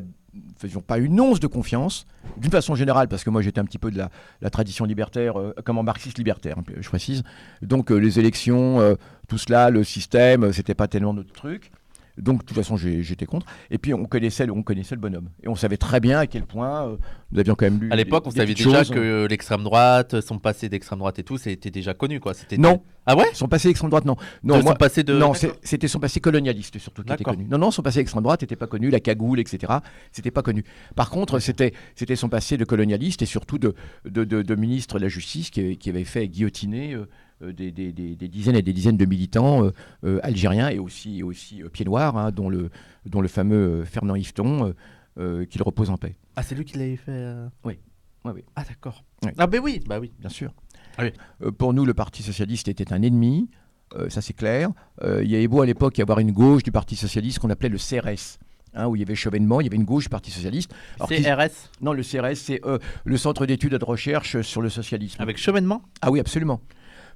faisions 0.57 0.81
pas 0.81 0.97
une 0.97 1.19
once 1.19 1.39
de 1.39 1.47
confiance, 1.47 2.07
d'une 2.37 2.51
façon 2.51 2.73
générale, 2.73 3.07
parce 3.07 3.23
que 3.23 3.29
moi 3.29 3.41
j'étais 3.41 3.59
un 3.59 3.65
petit 3.65 3.77
peu 3.77 3.91
de 3.91 3.97
la, 4.41 4.49
tradition 4.49 4.85
libertaire, 4.85 5.39
euh, 5.39 5.53
comment 5.63 5.83
marxiste 5.83 6.17
libertaire, 6.17 6.57
je 6.79 6.89
précise. 6.89 7.23
Donc 7.61 7.91
euh, 7.91 7.97
les 7.97 8.19
élections, 8.19 8.97
tout 9.27 9.37
cela, 9.37 9.69
le 9.69 9.83
système, 9.83 10.51
c'était 10.53 10.73
pas 10.73 10.87
tellement 10.87 11.13
notre 11.13 11.33
truc. 11.33 11.71
Donc, 12.17 12.41
de 12.41 12.45
toute 12.45 12.55
façon, 12.57 12.77
j'étais 12.77 13.25
contre. 13.25 13.45
Et 13.71 13.77
puis, 13.77 13.93
on 13.93 14.05
connaissait, 14.05 14.45
le- 14.45 14.53
on 14.53 14.63
connaissait 14.63 14.95
le 14.95 15.01
bonhomme. 15.01 15.29
Et 15.43 15.47
on 15.47 15.55
savait 15.55 15.77
très 15.77 15.99
bien 15.99 16.19
à 16.19 16.27
quel 16.27 16.43
point 16.45 16.87
euh, 16.87 16.97
nous 17.31 17.39
avions 17.39 17.55
quand 17.55 17.65
même 17.65 17.79
lu. 17.79 17.91
À 17.91 17.95
l'époque, 17.95 18.23
on 18.25 18.29
des 18.31 18.37
savait 18.37 18.53
déjà 18.53 18.83
choses. 18.83 18.89
que 18.95 19.27
l'extrême 19.29 19.63
droite, 19.63 20.21
son 20.21 20.39
passé 20.39 20.69
d'extrême 20.69 20.99
droite 20.99 21.19
et 21.19 21.23
tout, 21.23 21.37
c'était 21.37 21.69
déjà 21.71 21.93
connu, 21.93 22.19
quoi. 22.19 22.33
C'était 22.33 22.57
Non. 22.57 22.81
Ah 23.05 23.15
ouais? 23.15 23.25
Son 23.33 23.47
passé 23.47 23.69
extrême 23.69 23.89
droite, 23.89 24.03
non. 24.05 24.17
Non, 24.43 24.61
son 24.61 24.73
passé 24.73 25.03
de. 25.03 25.13
non, 25.17 25.33
c'était 25.63 25.87
son 25.87 25.99
passé 25.99 26.19
colonialiste 26.19 26.77
surtout 26.79 27.03
qui 27.03 27.13
était 27.13 27.23
connu. 27.23 27.45
Non, 27.49 27.57
non, 27.57 27.71
son 27.71 27.81
passé 27.81 27.99
extrême 27.99 28.23
droite 28.23 28.41
n'était 28.41 28.55
pas 28.57 28.67
connu, 28.67 28.89
la 28.89 28.99
cagoule, 28.99 29.39
etc. 29.39 29.73
C'était 30.11 30.31
pas 30.31 30.41
connu. 30.41 30.65
Par 30.95 31.09
contre, 31.09 31.39
c'était 31.39 31.71
son 32.15 32.29
passé 32.29 32.57
de 32.57 32.65
colonialiste 32.65 33.21
et 33.21 33.25
surtout 33.25 33.57
de, 33.59 33.75
de, 34.05 34.23
de- 34.25 34.41
de 34.41 34.55
ministre 34.55 34.97
de 34.97 35.03
la 35.03 35.07
Justice 35.07 35.49
qui, 35.51 35.77
qui 35.77 35.89
avait 35.89 36.03
fait 36.03 36.27
guillotiner 36.27 36.93
euh, 36.95 37.07
des, 37.41 37.71
des- 37.71 37.91
des- 37.93 38.15
des 38.15 38.27
dizaines 38.27 38.55
et 38.55 38.61
des 38.61 38.73
dizaines 38.73 38.97
de 38.97 39.05
militants 39.05 39.63
euh, 39.65 39.71
euh, 40.03 40.19
algériens 40.23 40.69
et 40.69 40.79
aussi, 40.79 41.21
aussi 41.23 41.61
euh, 41.63 41.69
pieds 41.69 41.85
noirs, 41.85 42.17
hein, 42.17 42.31
dont, 42.31 42.49
le, 42.49 42.69
dont 43.05 43.21
le 43.21 43.27
fameux 43.27 43.81
euh, 43.81 43.85
Fernand 43.85 44.15
Yveton, 44.15 44.67
euh, 44.67 44.73
euh, 45.19 45.45
qu'il 45.45 45.61
repose 45.63 45.89
en 45.89 45.97
paix. 45.97 46.15
Ah, 46.35 46.43
c'est 46.43 46.55
lui 46.55 46.65
qui 46.65 46.77
l'avait 46.77 46.95
fait. 46.95 47.11
euh 47.11 47.47
Oui. 47.63 47.79
Oui, 48.25 48.31
oui. 48.35 48.43
Ah, 48.55 48.63
d'accord. 48.67 49.03
Oui. 49.25 49.31
Ah, 49.37 49.47
ben 49.47 49.61
oui, 49.63 49.79
bah 49.87 49.99
oui. 49.99 50.11
bien 50.19 50.29
sûr. 50.29 50.51
Ah 50.97 51.03
oui. 51.03 51.11
Euh, 51.43 51.51
pour 51.51 51.73
nous, 51.73 51.85
le 51.85 51.93
Parti 51.93 52.23
socialiste 52.23 52.67
était 52.67 52.91
un 52.93 53.01
ennemi, 53.01 53.49
euh, 53.95 54.09
ça 54.09 54.21
c'est 54.21 54.33
clair. 54.33 54.69
Euh, 55.03 55.23
il 55.23 55.29
y 55.31 55.35
avait 55.35 55.47
beau 55.47 55.61
à 55.61 55.65
l'époque 55.65 55.97
y 55.97 56.01
avoir 56.01 56.19
une 56.19 56.31
gauche 56.31 56.63
du 56.63 56.71
Parti 56.71 56.95
socialiste 56.95 57.39
qu'on 57.39 57.49
appelait 57.49 57.69
le 57.69 57.77
CRS. 57.77 58.37
hein, 58.73 58.87
où 58.87 58.95
il 58.95 58.99
y 58.99 59.01
avait 59.03 59.15
Chevènement, 59.15 59.59
il 59.61 59.63
y 59.63 59.67
avait 59.67 59.77
une 59.77 59.85
gauche 59.85 60.03
du 60.03 60.09
Parti 60.09 60.29
socialiste. 60.29 60.71
Alors 60.97 61.07
C'est 61.07 61.15
qu'ils- 61.17 61.31
RS 61.31 61.69
Non, 61.81 61.93
le 61.93 62.03
CRS, 62.03 62.35
c'est 62.35 62.63
euh, 62.65 62.77
le 63.05 63.17
Centre 63.17 63.45
d'études 63.45 63.73
et 63.73 63.79
de 63.79 63.85
recherche 63.85 64.41
sur 64.41 64.61
le 64.61 64.69
socialisme. 64.69 65.19
avec 65.21 65.37
chevènement 65.37 65.81
Ah 66.01 66.11
oui, 66.11 66.19
absolument. 66.19 66.59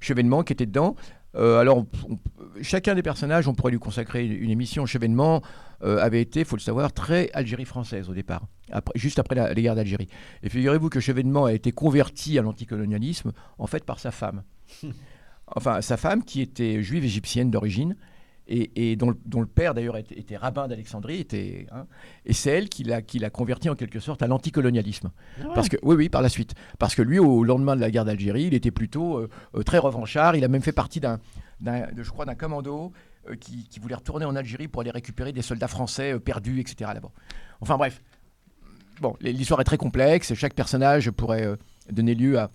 Chevènement 0.02 0.44
qui 0.44 0.52
était 0.52 0.66
dedans. 0.66 0.96
Euh, 1.36 1.60
alors, 1.60 1.86
on- 2.10 2.18
chacun 2.62 2.94
des 2.94 3.02
personnages, 3.04 3.48
on 3.48 3.54
pourrait 3.54 3.72
lui 3.72 3.80
consacrer 3.80 4.26
une, 4.26 4.34
une 4.34 4.50
émission. 4.50 4.86
Chevènement 4.86 5.42
euh, 5.84 5.98
avait 6.00 6.22
été, 6.22 6.42
il 6.42 6.46
faut 6.46 6.58
le 6.58 6.62
savoir, 6.62 6.92
très 6.92 7.30
Algérie 7.34 7.64
française 7.64 8.10
au 8.10 8.14
départ, 8.14 8.48
après- 8.72 8.92
juste 9.00 9.18
après 9.18 9.36
la, 9.36 9.54
les 9.54 9.62
guerres 9.62 9.76
d'Algérie. 9.76 10.10
Et 10.44 10.50
figurez-vous 10.50 10.90
que 10.90 11.00
Chevènement 11.00 11.46
a 11.46 11.54
été 11.54 11.72
converti 11.72 12.38
à 12.38 12.42
l'anticolonialisme, 12.42 13.32
en 13.58 13.68
fait, 13.68 13.86
par 13.86 14.00
sa 14.00 14.12
femme. 14.12 14.44
enfin, 15.56 15.82
sa 15.82 15.96
femme 15.98 16.24
qui 16.24 16.42
était 16.42 16.84
juive 16.84 17.06
égyptienne 17.06 17.50
d'origine. 17.52 17.96
Et, 18.47 18.91
et 18.91 18.95
dont, 18.97 19.12
le- 19.12 19.17
dont 19.25 19.39
le 19.39 19.45
père 19.47 19.73
d'ailleurs 19.73 19.95
était, 19.97 20.17
était 20.19 20.36
rabbin 20.36 20.67
d'Alexandrie, 20.67 21.19
était, 21.19 21.67
hein, 21.71 21.86
et 22.25 22.34
c'est 22.34 22.49
elle 22.49 22.67
qui 22.69 22.84
l'a 22.84 23.01
qui 23.01 23.17
l'a 23.19 23.30
converti 23.30 23.69
en 23.69 23.75
quelque 23.75 23.99
sorte 23.99 24.23
à 24.23 24.27
l'anticolonialisme. 24.27 25.12
Parce 25.54 25.69
que 25.69 25.77
oui, 25.84 25.95
oui, 25.95 26.10
par 26.10 26.21
la 26.21 26.27
suite. 26.27 26.54
Parce 26.80 26.95
que 26.95 27.01
lui, 27.01 27.17
au 27.19 27.43
lendemain 27.43 27.75
de 27.75 27.82
la 27.82 27.91
guerre 27.91 28.04
d'Algérie, 28.04 28.45
il 28.45 28.54
était 28.54 28.71
plutôt 28.71 29.19
euh, 29.19 29.30
euh, 29.56 29.63
très 29.63 29.77
revanchard. 29.77 30.36
Il 30.36 30.43
a 30.43 30.47
même 30.49 30.63
fait 30.63 30.71
partie 30.73 30.99
d'un, 30.99 31.19
d'un- 31.62 31.91
de, 31.93 32.04
je 32.04 32.10
crois, 32.10 32.25
d'un 32.25 32.36
commando 32.36 32.91
euh, 33.30 33.36
qui, 33.36 33.67
qui 33.69 33.80
voulait 33.80 33.95
retourner 33.95 34.25
en 34.25 34.36
Algérie 34.36 34.67
pour 34.67 34.82
aller 34.82 34.91
récupérer 34.91 35.32
des 35.32 35.43
soldats 35.43 35.67
français 35.69 36.13
euh, 36.13 36.19
perdus, 36.19 36.60
etc. 36.60 36.91
Là-bas. 36.93 37.12
Enfin 37.62 37.77
bref. 37.77 38.01
Bon, 38.99 39.15
l'histoire 39.21 39.62
est 39.62 39.65
très 39.65 39.77
complexe. 39.77 40.34
Chaque 40.34 40.56
personnage 40.56 41.10
pourrait 41.12 41.56
donner 41.91 42.15
lieu 42.15 42.38
à. 42.38 42.51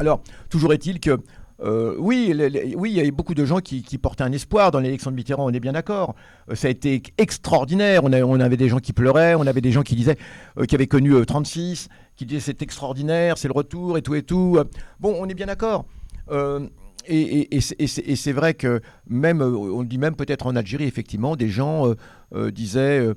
Alors, 0.00 0.22
toujours 0.50 0.72
est-il 0.72 0.98
que 0.98 1.22
euh, 1.62 1.94
oui, 1.98 2.34
oui, 2.76 2.90
il 2.90 2.96
y 2.96 3.00
a 3.00 3.04
eu 3.04 3.12
beaucoup 3.12 3.34
de 3.34 3.44
gens 3.44 3.60
qui, 3.60 3.82
portaient 3.98 4.24
un 4.24 4.32
espoir 4.32 4.70
dans 4.70 4.80
l'élection 4.80 5.10
de 5.10 5.16
Mitterrand, 5.16 5.46
on 5.46 5.52
est 5.52 5.60
bien 5.60 5.72
d'accord. 5.72 6.14
Euh, 6.50 6.54
ça 6.54 6.68
a 6.68 6.70
été 6.70 7.02
extraordinaire. 7.16 8.02
On, 8.04 8.40
avait 8.40 8.56
des 8.56 8.68
gens 8.68 8.78
qui 8.78 8.92
pleuraient, 8.92 9.34
on 9.34 9.46
avait 9.46 9.60
des 9.60 9.72
gens 9.72 9.82
qui 9.82 9.94
disaient, 9.94 10.18
euh, 10.58 10.64
qui 10.64 10.74
avaient 10.74 10.86
connu 10.88 11.12
euh, 11.14 11.24
36, 11.24 11.88
qui 12.16 12.26
disaient 12.26 12.40
c'est 12.40 12.62
extraordinaire, 12.62 13.38
c'est 13.38 13.48
le 13.48 13.54
retour 13.54 13.96
et 13.98 14.02
tout 14.02 14.14
et 14.14 14.22
tout. 14.22 14.56
Euh, 14.58 14.64
Bon, 15.00 15.14
on 15.18 15.28
est 15.28 15.34
bien 15.34 15.46
d'accord. 15.46 15.86
Euh, 16.30 16.66
et, 17.06 17.54
et- 17.56 17.60
c'est- 17.60 18.32
vrai 18.32 18.54
que 18.54 18.80
même, 19.06 19.42
euh, 19.42 19.50
on 19.50 19.82
dit 19.84 19.98
même 19.98 20.16
peut-être 20.16 20.46
en 20.46 20.56
Algérie, 20.56 20.84
effectivement, 20.84 21.36
des 21.36 21.48
gens 21.48 21.86
euh, 21.86 21.94
euh, 22.34 22.50
disaient 22.50 22.98
euh, 23.00 23.14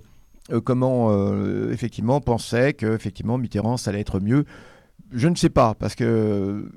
euh, 0.52 0.62
comment, 0.62 1.10
euh, 1.12 1.72
effectivement, 1.72 2.20
pensaient 2.22 2.74
que 2.74 2.94
effectivement 2.94 3.38
Mitterrand, 3.38 3.78
ça 3.78 3.92
allait 3.92 4.02
être 4.02 4.20
mieux. 4.20 4.46
Je 5.12 5.28
ne 5.30 5.36
sais 5.36 5.50
pas, 5.50 5.74
parce 5.74 5.96
que 5.96 6.70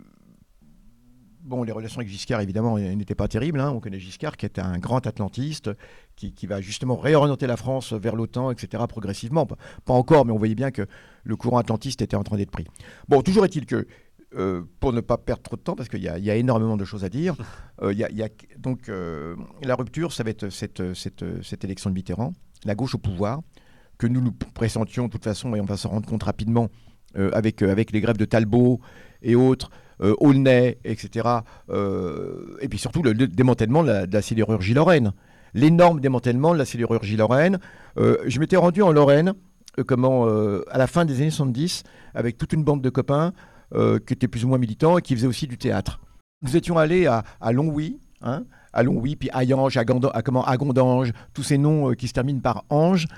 Bon, 1.50 1.64
les 1.64 1.72
relations 1.72 1.98
avec 1.98 2.08
Giscard, 2.08 2.40
évidemment, 2.40 2.78
n'étaient 2.78 3.16
pas 3.16 3.26
terribles. 3.26 3.58
hein. 3.58 3.72
On 3.74 3.80
connaît 3.80 3.98
Giscard, 3.98 4.36
qui 4.36 4.46
était 4.46 4.60
un 4.60 4.78
grand 4.78 5.04
atlantiste, 5.08 5.68
qui, 6.14 6.32
qui 6.32 6.46
va 6.46 6.60
justement 6.60 6.96
réorienter 6.96 7.48
la 7.48 7.56
France 7.56 7.92
vers 7.92 8.14
l'OTAN, 8.14 8.52
etc., 8.52 8.84
progressivement. 8.88 9.46
Pas, 9.46 9.56
pas 9.84 9.92
encore, 9.94 10.24
mais 10.24 10.30
on 10.32 10.38
voyait 10.38 10.54
bien 10.54 10.70
que 10.70 10.86
le 11.24 11.34
courant 11.34 11.58
atlantiste 11.58 12.02
était 12.02 12.14
en 12.14 12.22
train 12.22 12.36
d'être 12.36 12.52
pris. 12.52 12.66
Bon, 13.08 13.20
toujours 13.20 13.44
est-il 13.44 13.66
que, 13.66 13.88
euh, 14.36 14.62
pour 14.78 14.92
ne 14.92 15.00
pas 15.00 15.18
perdre 15.18 15.42
trop 15.42 15.56
de 15.56 15.60
temps, 15.60 15.74
parce 15.74 15.88
qu'il 15.88 15.98
y, 15.98 16.04
y 16.04 16.30
a 16.30 16.36
énormément 16.36 16.76
de 16.76 16.84
choses 16.84 17.02
à 17.02 17.08
dire, 17.08 17.34
euh, 17.82 17.92
il 17.92 17.98
y 17.98 18.04
a- 18.04 18.10
il 18.10 18.16
y 18.16 18.22
a- 18.22 18.28
donc 18.56 18.88
euh, 18.88 19.34
la 19.64 19.74
rupture, 19.74 20.12
ça 20.12 20.22
va 20.22 20.30
être 20.30 20.50
cette, 20.50 20.94
cette, 20.94 21.24
cette 21.42 21.64
élection 21.64 21.90
de 21.90 21.96
Mitterrand, 21.96 22.32
la 22.64 22.76
gauche 22.76 22.94
au 22.94 22.98
pouvoir, 22.98 23.40
que 23.98 24.06
nous 24.06 24.20
nous 24.20 24.30
pressentions 24.54 25.06
de 25.06 25.10
toute 25.10 25.24
façon, 25.24 25.52
et 25.56 25.60
on 25.60 25.64
va 25.64 25.76
s'en 25.76 25.88
rendre 25.88 26.08
compte 26.08 26.22
rapidement, 26.22 26.68
avec, 27.32 27.60
avec 27.62 27.90
les 27.90 28.00
grèves 28.00 28.18
de 28.18 28.24
Talbot 28.24 28.80
et 29.20 29.34
autres, 29.34 29.68
euh, 30.02 30.14
Aulnay, 30.18 30.78
etc. 30.84 31.28
euh, 31.70 32.56
et 32.60 32.68
puis 32.68 32.78
surtout 32.78 33.02
le, 33.02 33.12
le 33.12 33.26
démantèlement 33.26 33.82
de 33.82 33.88
la, 33.88 34.06
de 34.06 34.12
la 34.12 34.22
sidérurgie 34.22 34.74
lorraine. 34.74 35.12
L'énorme 35.54 36.00
démantèlement 36.00 36.52
de 36.52 36.58
la 36.58 36.64
sidérurgie 36.64 37.16
lorraine. 37.16 37.58
Euh, 37.98 38.16
je 38.26 38.38
m'étais 38.38 38.56
rendu 38.56 38.82
en 38.82 38.92
Lorraine 38.92 39.34
comment, 39.86 40.26
à 40.70 40.78
la 40.78 40.86
fin 40.86 41.04
des 41.04 41.20
années 41.20 41.30
70 41.30 41.82
avec 42.14 42.38
toute 42.38 42.52
une 42.52 42.62
bande 42.64 42.82
de 42.82 42.90
copains 42.90 43.32
qui 43.72 44.12
étaient 44.14 44.28
plus 44.28 44.44
ou 44.44 44.48
moins 44.48 44.58
militants 44.58 44.98
et 44.98 45.02
qui 45.02 45.14
faisaient 45.14 45.26
aussi 45.28 45.46
du 45.46 45.56
théâtre. 45.58 46.00
Nous 46.42 46.56
étions 46.56 46.76
allés 46.78 47.06
à, 47.06 47.22
à 47.40 47.52
Longwy, 47.52 47.98
hein, 48.22 48.44
à 48.72 48.82
Longwy, 48.82 49.16
puis 49.16 49.28
à 49.32 49.44
Yange, 49.44 49.76
à, 49.76 49.80
à, 49.80 50.22
comment, 50.22 50.44
à 50.44 50.56
Gondange, 50.56 51.12
tous 51.34 51.42
ces 51.42 51.58
noms 51.58 51.90
euh, 51.90 51.94
qui 51.94 52.08
se 52.08 52.12
terminent 52.12 52.40
par 52.40 52.64
Ange. 52.70 53.06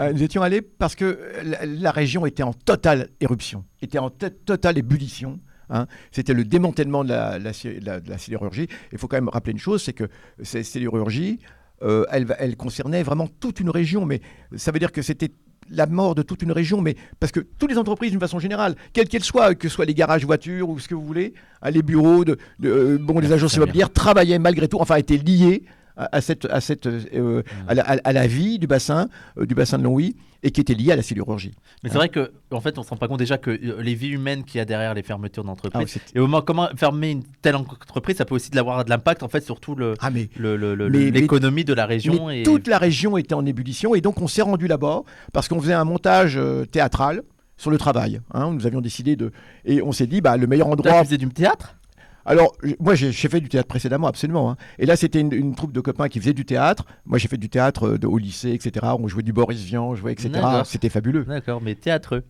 Euh, 0.00 0.12
nous 0.12 0.22
étions 0.22 0.42
allés 0.42 0.62
parce 0.62 0.94
que 0.94 1.18
la, 1.44 1.66
la 1.66 1.90
région 1.90 2.24
était 2.26 2.42
en 2.42 2.52
totale 2.52 3.08
éruption, 3.20 3.64
était 3.82 3.98
en 3.98 4.08
to- 4.10 4.30
totale 4.30 4.78
ébullition. 4.78 5.38
Hein. 5.70 5.86
C'était 6.10 6.34
le 6.34 6.44
démantèlement 6.44 7.04
de 7.04 7.10
la, 7.10 7.38
la 7.38 7.52
si- 7.52 7.74
de 7.80 7.84
la- 7.86 8.00
de 8.00 8.08
la 8.08 8.18
sidérurgie. 8.18 8.68
Il 8.92 8.98
faut 8.98 9.08
quand 9.08 9.16
même 9.16 9.28
rappeler 9.28 9.52
une 9.52 9.58
chose, 9.58 9.82
c'est 9.82 9.92
que 9.92 10.04
cette 10.42 10.64
sidérurgie, 10.64 11.38
euh, 11.82 12.04
elle, 12.10 12.56
concernait 12.56 13.02
vraiment 13.02 13.28
toute 13.40 13.60
une 13.60 13.70
région, 13.70 14.06
mais 14.06 14.20
ça 14.56 14.70
veut 14.72 14.78
dire 14.78 14.92
que 14.92 15.02
c'était 15.02 15.30
la 15.70 15.86
mort 15.86 16.14
de 16.14 16.22
toute 16.22 16.42
une 16.42 16.52
région, 16.52 16.80
mais 16.80 16.96
parce 17.20 17.32
que 17.32 17.40
toutes 17.40 17.70
les 17.70 17.78
entreprises, 17.78 18.10
d'une 18.10 18.20
façon 18.20 18.38
générale, 18.38 18.74
quelles 18.92 19.08
qu'elles 19.08 19.24
soient, 19.24 19.54
que 19.54 19.68
ce 19.68 19.74
soit 19.74 19.84
les 19.84 19.94
garages 19.94 20.24
voitures 20.26 20.68
ou 20.68 20.78
ce 20.78 20.88
que 20.88 20.94
vous 20.94 21.04
voulez, 21.06 21.34
hein, 21.62 21.70
les 21.70 21.82
bureaux, 21.82 22.24
de, 22.24 22.36
de, 22.58 22.68
euh, 22.68 22.98
bon, 23.00 23.18
les 23.20 23.32
agences 23.32 23.52
très 23.52 23.58
bien. 23.58 23.64
immobilières 23.66 23.92
travaillaient 23.92 24.38
malgré 24.38 24.68
tout, 24.68 24.78
enfin 24.80 24.96
étaient 24.96 25.16
liées 25.16 25.64
à, 25.96 26.16
à 26.16 26.20
cette, 26.20 26.44
à, 26.46 26.60
cette, 26.60 26.86
euh, 26.86 27.42
à, 27.68 27.74
la, 27.74 27.82
à- 27.82 28.12
la 28.12 28.26
vie 28.26 28.58
du 28.58 28.66
bassin, 28.66 29.08
euh, 29.38 29.46
du 29.46 29.54
bassin 29.54 29.78
de 29.78 29.84
Longwy, 29.84 30.16
et 30.44 30.50
qui 30.50 30.60
était 30.60 30.74
liée 30.74 30.90
à 30.90 30.96
la 30.96 31.02
sidérurgie. 31.02 31.52
Mais 31.84 31.90
c'est 31.90 31.96
vrai 31.98 32.08
que, 32.08 32.32
en 32.50 32.60
fait, 32.60 32.76
on 32.76 32.82
se 32.82 32.88
rend 32.90 32.96
pas 32.96 33.06
compte 33.06 33.20
déjà 33.20 33.38
que 33.38 33.50
euh, 33.50 33.80
les 33.80 33.94
vies 33.94 34.08
humaines 34.08 34.42
qu'il 34.44 34.58
y 34.58 34.60
a 34.60 34.64
derrière 34.64 34.92
les 34.94 35.02
fermetures 35.04 35.44
Ah, 35.44 35.48
d'entreprises. 35.48 35.98
Et 36.14 36.18
au 36.18 36.22
moment 36.22 36.42
comment 36.42 36.68
fermer 36.76 37.10
une 37.12 37.22
telle 37.42 37.54
entreprise, 37.54 38.16
ça 38.16 38.24
peut 38.24 38.34
aussi 38.34 38.50
de 38.50 38.56
l'avoir 38.56 38.84
de 38.84 38.90
l'impact 38.90 39.22
en 39.22 39.28
fait 39.28 39.44
sur 39.44 39.60
tout 39.60 39.76
le 39.76 39.94
ah, 40.00 40.10
mais 40.10 40.28
le- 40.36 40.56
le- 40.56 40.74
le- 40.74 40.88
Mais- 40.88 41.10
l'économie 41.12 41.64
de 41.64 41.74
la 41.74 41.86
région 41.86 42.28
et 42.28 42.42
toute 42.42 42.66
la 42.66 42.78
région 42.78 43.16
était 43.16 43.34
en 43.34 43.46
ébullition 43.46 43.94
et 43.94 44.00
donc 44.00 44.20
on 44.20 44.26
s'est 44.26 44.42
rendu 44.42 44.66
là-bas 44.66 45.02
parce 45.32 45.46
qu'on 45.46 45.60
faisait 45.60 45.74
un 45.74 45.84
montage 45.84 46.36
euh, 46.36 46.64
théâtral 46.64 47.22
sur 47.56 47.70
le 47.70 47.78
travail. 47.78 48.20
hein. 48.34 48.50
nous 48.52 48.66
avions 48.66 48.80
décidé 48.80 49.14
de 49.14 49.30
et 49.64 49.80
on 49.82 49.92
s'est 49.92 50.08
dit 50.08 50.20
bah 50.20 50.36
le 50.36 50.48
meilleur 50.48 50.66
endroit. 50.66 51.00
tu 51.02 51.04
faisais 51.06 51.18
du 51.18 51.28
théâtre? 51.28 51.76
Alors 52.24 52.56
moi 52.80 52.94
j'ai 52.94 53.12
fait 53.12 53.40
du 53.40 53.48
théâtre 53.48 53.68
précédemment 53.68 54.06
absolument. 54.06 54.50
hein. 54.50 54.56
Et 54.78 54.86
là 54.86 54.96
c'était 54.96 55.20
une, 55.20 55.32
une 55.32 55.54
troupe 55.54 55.72
de 55.72 55.80
copains 55.80 56.08
qui 56.08 56.20
faisaient 56.20 56.32
du 56.32 56.44
théâtre. 56.44 56.84
Moi 57.04 57.18
j'ai 57.18 57.28
fait 57.28 57.36
du 57.36 57.48
théâtre 57.48 57.88
euh, 57.88 57.98
de, 57.98 58.06
au 58.06 58.18
lycée 58.18 58.52
etc. 58.52 58.86
On 58.98 59.08
jouait 59.08 59.22
du 59.22 59.32
Boris 59.32 59.62
Vian, 59.64 59.84
on 59.88 59.94
jouait 59.94 60.12
etc. 60.12 60.30
C'était 60.64 60.88
fabuleux. 60.88 61.24
D'accord, 61.24 61.60
mais 61.60 61.74
théâtreux. 61.74 62.22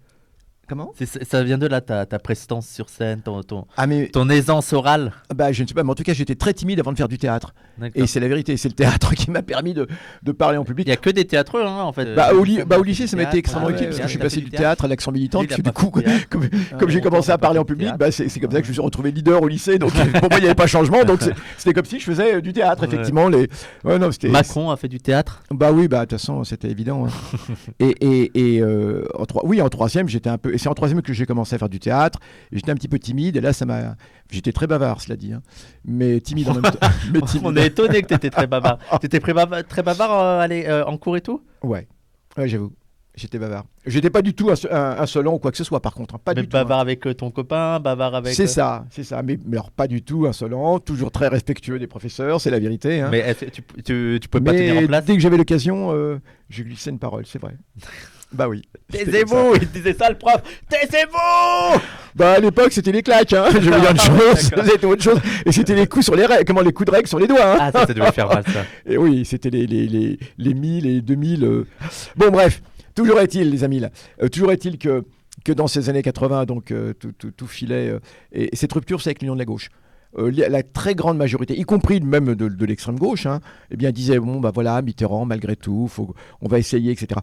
Comment 0.73 0.95
ça 1.23 1.45
vient 1.45 1.59
de 1.59 1.67
là 1.67 1.83
ta, 1.83 2.07
ta 2.07 2.19
prestance 2.19 2.67
sur 2.67 2.89
scène, 2.89 3.21
ton, 3.21 3.43
ton, 3.43 3.67
Ah 3.77 3.87
mais 3.87 4.07
ton 4.07 4.31
aisance 4.31 4.73
orale. 4.73 5.13
bah 5.35 5.53
je 5.53 5.63
ne 5.63 5.69
sais 5.69 5.75
pas 5.75 5.83
mais 5.83 5.91
en 5.91 5.95
tout 5.95 6.03
cas 6.03 6.15
j'étais 6.15 6.35
très 6.35 6.55
timide 6.55 6.81
avant 6.81 6.93
de 6.93 6.97
faire 6.97 7.09
du 7.09 7.19
théâtre. 7.19 7.53
Et 7.95 8.07
c'est 8.07 8.21
la 8.21 8.29
vérité, 8.29 8.57
c'est 8.57 8.69
le 8.69 8.75
théâtre 8.75 9.15
qui 9.15 9.31
m'a 9.31 9.43
permis 9.43 9.75
de, 9.75 9.87
de 10.23 10.33
parler 10.33 10.57
en 10.57 10.65
public. 10.65 10.87
Il 10.87 10.91
y 10.91 10.95
a 10.95 10.97
que 10.97 11.11
des 11.11 11.27
théâtreux 11.27 11.63
hein, 11.63 11.83
en 11.83 11.93
fait. 11.93 12.15
Bah, 12.15 12.31
Euh, 12.33 12.41
au, 12.41 12.67
bah, 12.67 12.79
au 12.79 12.83
lycée, 12.83 13.07
ça 13.07 13.17
m'a 13.17 13.25
été 13.25 13.37
extrêmement 13.39 13.69
Ah 13.69 13.73
utile 13.73 13.89
ouais, 13.89 13.89
parce 13.91 13.99
que 14.01 14.07
je 14.07 14.11
suis 14.11 14.19
passé 14.19 14.41
du 14.41 14.51
théâtre 14.51 14.85
à 14.85 14.89
que 15.47 15.63
pas 15.63 15.71
du 15.71 15.73
coup, 15.73 15.91
comme, 16.31 16.49
comme 16.79 16.89
j'ai 16.89 17.01
commencé 17.01 17.31
à 17.31 17.39
parler 17.39 17.59
en 17.59 17.65
public, 17.65 17.91
bah, 17.99 18.11
c'est 18.11 18.29
comme 18.41 18.51
ça 18.51 18.61
que 18.61 18.65
je 18.65 18.71
me 18.71 18.75
suis 18.75 18.83
retrouvé 18.83 19.11
leader 19.11 19.43
au 19.43 19.49
lycée. 19.49 19.79
Donc 19.79 19.93
pour 19.93 20.31
moi, 20.31 20.39
il 20.39 20.41
n'y 20.41 20.47
avait 20.47 20.55
pas 20.55 20.67
changement. 20.67 21.05
Donc 21.05 21.21
c'était 21.59 21.75
comme 21.75 21.85
si 21.85 21.99
je 21.99 22.05
faisais 22.05 22.37
euh, 22.37 22.41
du 22.41 22.53
théâtre, 22.53 22.85
effectivement. 22.85 23.29
Les... 23.29 23.49
Macron 24.31 24.71
a 24.71 24.77
fait 24.77 24.89
du 24.89 25.01
théâtre? 25.01 25.43
Bah 25.51 25.73
oui, 25.73 25.89
bah 25.89 26.01
de 26.01 26.03
toute 26.03 26.13
façon, 26.19 26.45
c'était 26.45 26.71
évident. 26.71 27.07
hein. 27.07 27.11
et 28.35 28.61
euh, 28.61 29.05
en 29.19 29.25
oui, 29.45 29.61
en 29.61 29.69
troisième, 29.69 30.09
j'étais 30.09 30.31
un 30.31 30.39
peu. 30.39 30.53
C'est 30.63 30.69
en 30.69 30.75
troisième 30.75 31.03
que 31.03 31.13
j'ai 31.13 31.27
commencé 31.27 31.55
à 31.55 31.59
faire 31.59 31.69
du 31.69 31.81
théâtre. 31.81 32.19
J'étais 32.53 32.71
un 32.71 32.75
petit 32.75 32.89
peu 32.89 32.99
timide. 32.99 33.37
Et 33.37 33.41
là, 33.41 33.53
ça 33.53 33.67
m'a. 33.67 33.97
J'étais 34.31 34.53
très 34.53 34.67
bavard, 34.67 35.01
cela 35.01 35.17
dit. 35.17 35.33
hein. 35.33 35.43
Mais 35.85 36.21
timide 36.21 36.49
en 36.49 36.55
même 36.55 36.63
temps. 36.63 36.79
Mais 37.13 37.21
timide. 37.23 37.47
On 37.47 37.57
est 37.57 37.67
étonné 37.67 38.03
que 38.03 38.07
tu 38.09 38.15
étais 38.15 38.31
très 38.31 38.47
bavard. 38.47 38.79
Tu 39.01 39.07
étais 39.07 39.21
très 39.21 39.33
bavard, 39.35 39.65
très 39.67 39.83
bavard 39.83 40.13
euh, 40.21 40.41
allez, 40.41 40.65
euh, 40.67 40.85
en 40.85 40.97
cours 40.97 41.17
et 41.17 41.21
tout? 41.21 41.43
Ouais. 41.63 41.87
Ouais, 42.37 42.49
j'avoue. 42.49 42.73
J'étais 43.15 43.39
bavard. 43.39 43.65
J'étais 43.85 44.09
pas 44.09 44.23
du 44.23 44.33
tout 44.33 44.49
insolent 44.51 45.35
ou 45.35 45.39
quoi 45.39 45.51
que 45.51 45.59
ce 45.59 45.65
soit, 45.65 45.81
par 45.83 45.93
contre. 45.93 46.15
hein, 46.15 46.21
Pas 46.25 46.33
Mais 46.35 46.41
du 46.43 46.49
tout. 46.49 46.57
hein. 46.57 46.61
bavard 46.63 46.79
avec 46.81 47.07
euh, 47.07 47.13
ton 47.13 47.31
copain, 47.31 47.79
bavard 47.79 48.15
avec. 48.15 48.33
C'est 48.35 48.47
ça, 48.47 48.87
c'est 48.91 49.05
ça. 49.05 49.21
Mais, 49.23 49.39
mais 49.45 49.59
alors 49.59 49.71
pas 49.71 49.87
du 49.87 50.01
tout 50.03 50.27
insolent, 50.27 50.79
toujours 50.79 51.11
très 51.11 51.29
respectueux 51.29 51.79
des 51.79 51.87
professeurs, 51.87 52.41
c'est 52.41 52.49
la 52.51 52.59
vérité. 52.59 53.03
hein. 53.03 53.09
Mais 53.13 53.35
tu, 53.35 53.63
tu, 53.85 54.19
tu 54.23 54.29
peux 54.31 54.41
pas 54.41 54.53
Mais 54.53 54.59
tenir 54.59 54.83
en 54.83 54.87
place? 54.87 55.05
dès 55.05 55.15
que 55.15 55.21
j'avais 55.21 55.37
l'occasion, 55.37 55.93
euh, 55.93 56.21
je 56.49 56.63
glissais 56.63 56.89
une 56.89 56.99
parole, 56.99 57.27
c'est 57.27 57.41
vrai. 57.41 57.55
bah 58.33 58.49
oui. 58.49 58.63
Taisez-vous 58.91 59.55
Il 59.61 59.69
disait 59.71 59.95
ça 59.95 60.09
le 60.11 60.17
prof 60.19 60.43
Taisez-vous 60.69 61.81
Bah 62.15 62.33
à 62.33 62.39
l'époque 62.41 62.73
c'était 62.73 62.93
les 62.93 63.03
claques, 63.03 63.33
hein. 63.33 63.47
je 63.53 63.59
veux 63.59 63.81
dire 63.81 63.91
une 63.91 63.99
chose, 64.01 64.51
c'était 64.65 64.87
autre 64.87 65.03
chose. 65.03 65.21
Et 65.47 65.53
c'était 65.53 65.75
les 65.75 65.87
coups 65.87 66.05
sur 66.05 66.15
les 66.17 66.27
règles, 66.27 66.45
comment 66.45 66.61
les 66.61 66.73
coups 66.73 66.87
de 66.89 66.93
règle 66.95 67.09
sur 67.09 67.19
les 67.19 67.27
doigts. 67.27 67.55
hein. 67.55 67.59
Ah, 67.61 67.73
ça, 67.73 67.87
ça 67.87 67.95
devait 67.95 68.13
faire 68.13 68.29
mal 68.29 68.45
ça. 68.47 68.65
Et 68.87 68.97
oui, 68.97 69.25
c'était 69.25 69.51
les, 69.51 69.67
les, 69.67 69.87
les, 69.87 70.19
les 70.39 70.55
1000 70.55 70.87
et 70.87 71.01
2000. 71.01 71.45
euh. 71.45 71.67
Bon, 72.17 72.31
bref, 72.31 72.63
toujours 72.95 73.19
est-il, 73.21 73.51
les 73.51 73.65
amis, 73.65 73.81
là, 73.81 73.91
euh, 74.23 74.29
toujours 74.29 74.53
est-il 74.53 74.79
que, 74.79 75.05
que 75.45 75.53
dans 75.53 75.67
ces 75.69 75.89
années 75.89 76.03
80, 76.03 76.45
donc, 76.45 76.71
euh, 76.71 76.93
tout, 76.95 77.13
tout, 77.19 77.31
tout 77.31 77.47
filait. 77.47 77.89
euh, 77.91 77.99
et, 78.33 78.53
et 78.53 78.57
cette 78.57 78.73
rupture, 78.73 79.01
c'est 79.01 79.09
avec 79.11 79.21
l'Union 79.23 79.35
de 79.35 79.39
la 79.39 79.45
gauche. 79.47 79.69
Euh, 80.19 80.31
la 80.31 80.63
très 80.63 80.95
grande 80.95 81.17
majorité, 81.17 81.59
y 81.59 81.63
compris 81.63 81.99
même 82.03 82.35
de, 82.35 82.49
de 82.49 82.67
l'extrême 82.67 82.99
gauche, 82.99 83.25
hein, 83.25 83.41
eh 83.71 83.77
bien, 83.79 83.91
disait 83.93 84.19
bon, 84.19 84.41
bah 84.41 84.51
voilà, 84.53 84.83
Mitterrand, 84.83 85.25
malgré 85.25 85.57
tout, 85.57 85.89
faut, 85.89 86.15
on 86.43 86.49
va 86.49 86.59
essayer, 86.59 86.93
etc. 86.93 87.19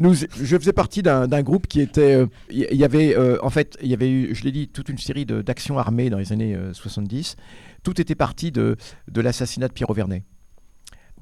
Je 0.00 0.56
faisais 0.58 0.72
partie 0.72 1.02
d'un 1.02 1.42
groupe 1.42 1.66
qui 1.66 1.80
était. 1.80 2.14
euh, 2.14 2.26
Il 2.50 2.66
y, 2.72 2.76
y 2.76 2.84
avait, 2.84 3.16
euh, 3.16 3.38
en 3.42 3.50
fait, 3.50 3.76
il 3.82 3.88
y 3.88 3.94
avait 3.94 4.10
eu, 4.10 4.34
je 4.34 4.42
l'ai 4.44 4.50
dit, 4.52 4.68
toute 4.68 4.88
une 4.88 4.98
série 4.98 5.24
d'actions 5.26 5.78
armées 5.78 6.10
dans 6.10 6.18
les 6.18 6.32
années 6.32 6.54
euh, 6.54 6.72
70. 6.72 7.36
Tout 7.82 8.00
était 8.00 8.14
parti 8.14 8.50
de, 8.50 8.76
de 9.10 9.20
l'assassinat 9.20 9.68
de 9.68 9.72
Pierre 9.72 9.90
Auvernet. 9.90 10.24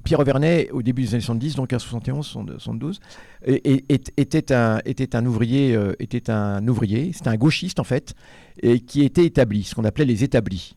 Pierre 0.04 0.20
Auvernet, 0.20 0.68
au 0.72 0.82
début 0.82 1.02
des 1.02 1.14
années 1.14 1.20
70, 1.20 1.54
donc 1.56 1.72
à 1.72 1.78
71, 1.78 2.26
72, 2.26 2.98
et- 3.46 3.72
et- 3.72 3.84
et- 3.88 4.02
était, 4.16 4.52
un, 4.52 5.26
ouvrier, 5.26 5.76
euh, 5.76 5.92
était 6.00 6.28
un 6.30 6.66
ouvrier, 6.66 7.12
c'était 7.12 7.28
un 7.28 7.36
gauchiste 7.36 7.78
en 7.78 7.84
fait, 7.84 8.14
et 8.62 8.80
qui 8.80 9.04
était 9.04 9.24
établi, 9.24 9.62
ce 9.62 9.74
qu'on 9.76 9.84
appelait 9.84 10.04
les 10.04 10.24
établis. 10.24 10.76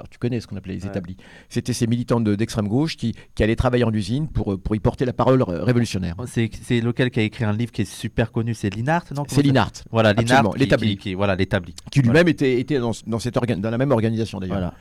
Alors 0.00 0.08
tu 0.08 0.18
connais 0.18 0.40
ce 0.40 0.46
qu'on 0.46 0.56
appelait 0.56 0.74
les 0.76 0.82
Ouais. 0.84 0.88
établis. 0.88 1.16
C'était 1.50 1.74
ces 1.74 1.86
militants 1.86 2.20
de- 2.20 2.34
d'extrême 2.34 2.68
gauche 2.68 2.96
qui, 2.96 3.14
qui 3.34 3.42
allaient 3.42 3.54
travailler 3.54 3.84
en 3.84 3.92
usine 3.92 4.28
pour, 4.28 4.54
euh, 4.54 4.56
pour 4.56 4.74
y 4.74 4.80
porter 4.80 5.04
la 5.04 5.12
parole 5.12 5.42
ré- 5.42 5.58
révolutionnaire. 5.58 6.14
C'est 6.26 6.48
c'est 6.62 6.80
lequel 6.80 7.10
qui 7.10 7.20
a 7.20 7.22
écrit 7.22 7.44
un 7.44 7.52
livre 7.52 7.70
qui 7.70 7.82
est 7.82 7.84
super 7.84 8.32
connu 8.32 8.54
C'est 8.54 8.74
Linhart, 8.74 9.04
non 9.14 9.24
C'est 9.28 9.42
Linhart, 9.42 9.72
Voilà, 9.90 10.14
Linhart. 10.14 10.56
L'établi. 10.56 10.96
qui- 10.96 11.02
qui- 11.10 11.14
Voilà, 11.14 11.36
l'établi. 11.36 11.74
qui 11.90 12.00
lui-même 12.00 12.28
était, 12.28 12.58
était 12.58 12.78
dans, 12.78 12.92
dans 13.06 13.18
cette 13.18 13.36
orga- 13.36 13.60
dans 13.60 13.70
la 13.70 13.76
même 13.78 13.90
organisation 13.90 14.40
d'ailleurs. 14.40 14.56
Voilà. 14.56 14.74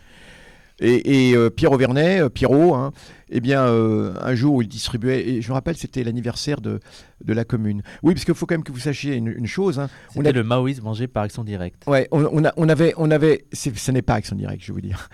Et, 0.82 1.30
et, 1.30 1.36
euh, 1.36 1.50
Pierre 1.50 1.72
Auvernet, 1.72 2.22
euh, 2.22 2.30
Pierrot, 2.30 2.74
hein, 2.74 2.94
eh 3.30 3.42
bien, 3.42 3.64
euh, 3.66 4.14
un 4.22 4.34
jour 4.34 4.56
où 4.56 4.62
il 4.62 4.68
distribuait, 4.68 5.28
et 5.28 5.42
je 5.42 5.50
me 5.50 5.54
rappelle, 5.54 5.76
c'était 5.76 6.04
l'anniversaire 6.04 6.62
de, 6.62 6.80
de 7.24 7.34
la 7.34 7.44
commune. 7.44 7.82
Oui, 8.02 8.14
parce 8.14 8.24
qu'il 8.26 8.34
faut 8.34 8.46
quand 8.46 8.56
même 8.56 8.64
que 8.64 8.72
vous 8.72 8.80
sachiez 8.80 9.16
une, 9.16 9.28
une 9.28 9.46
chose. 9.46 9.78
hein. 9.80 9.90
On 10.12 10.20
C'était 10.20 10.30
a- 10.30 10.32
le 10.32 10.44
maoïsme 10.44 10.84
mangé 10.84 11.08
par 11.08 11.24
Action 11.24 11.44
Directe. 11.44 11.84
Ouais, 11.88 12.08
on, 12.12 12.24
on 12.32 12.46
a- 12.46 12.54
on 12.58 12.70
avait, 12.70 12.94
on 12.98 13.12
avait, 13.12 13.46
ce 13.54 13.92
n'est 13.92 14.02
pas 14.02 14.16
Action 14.16 14.36
Direct, 14.36 14.62
je 14.64 14.68
vais 14.68 14.74
vous 14.74 14.82
dire. 14.82 15.10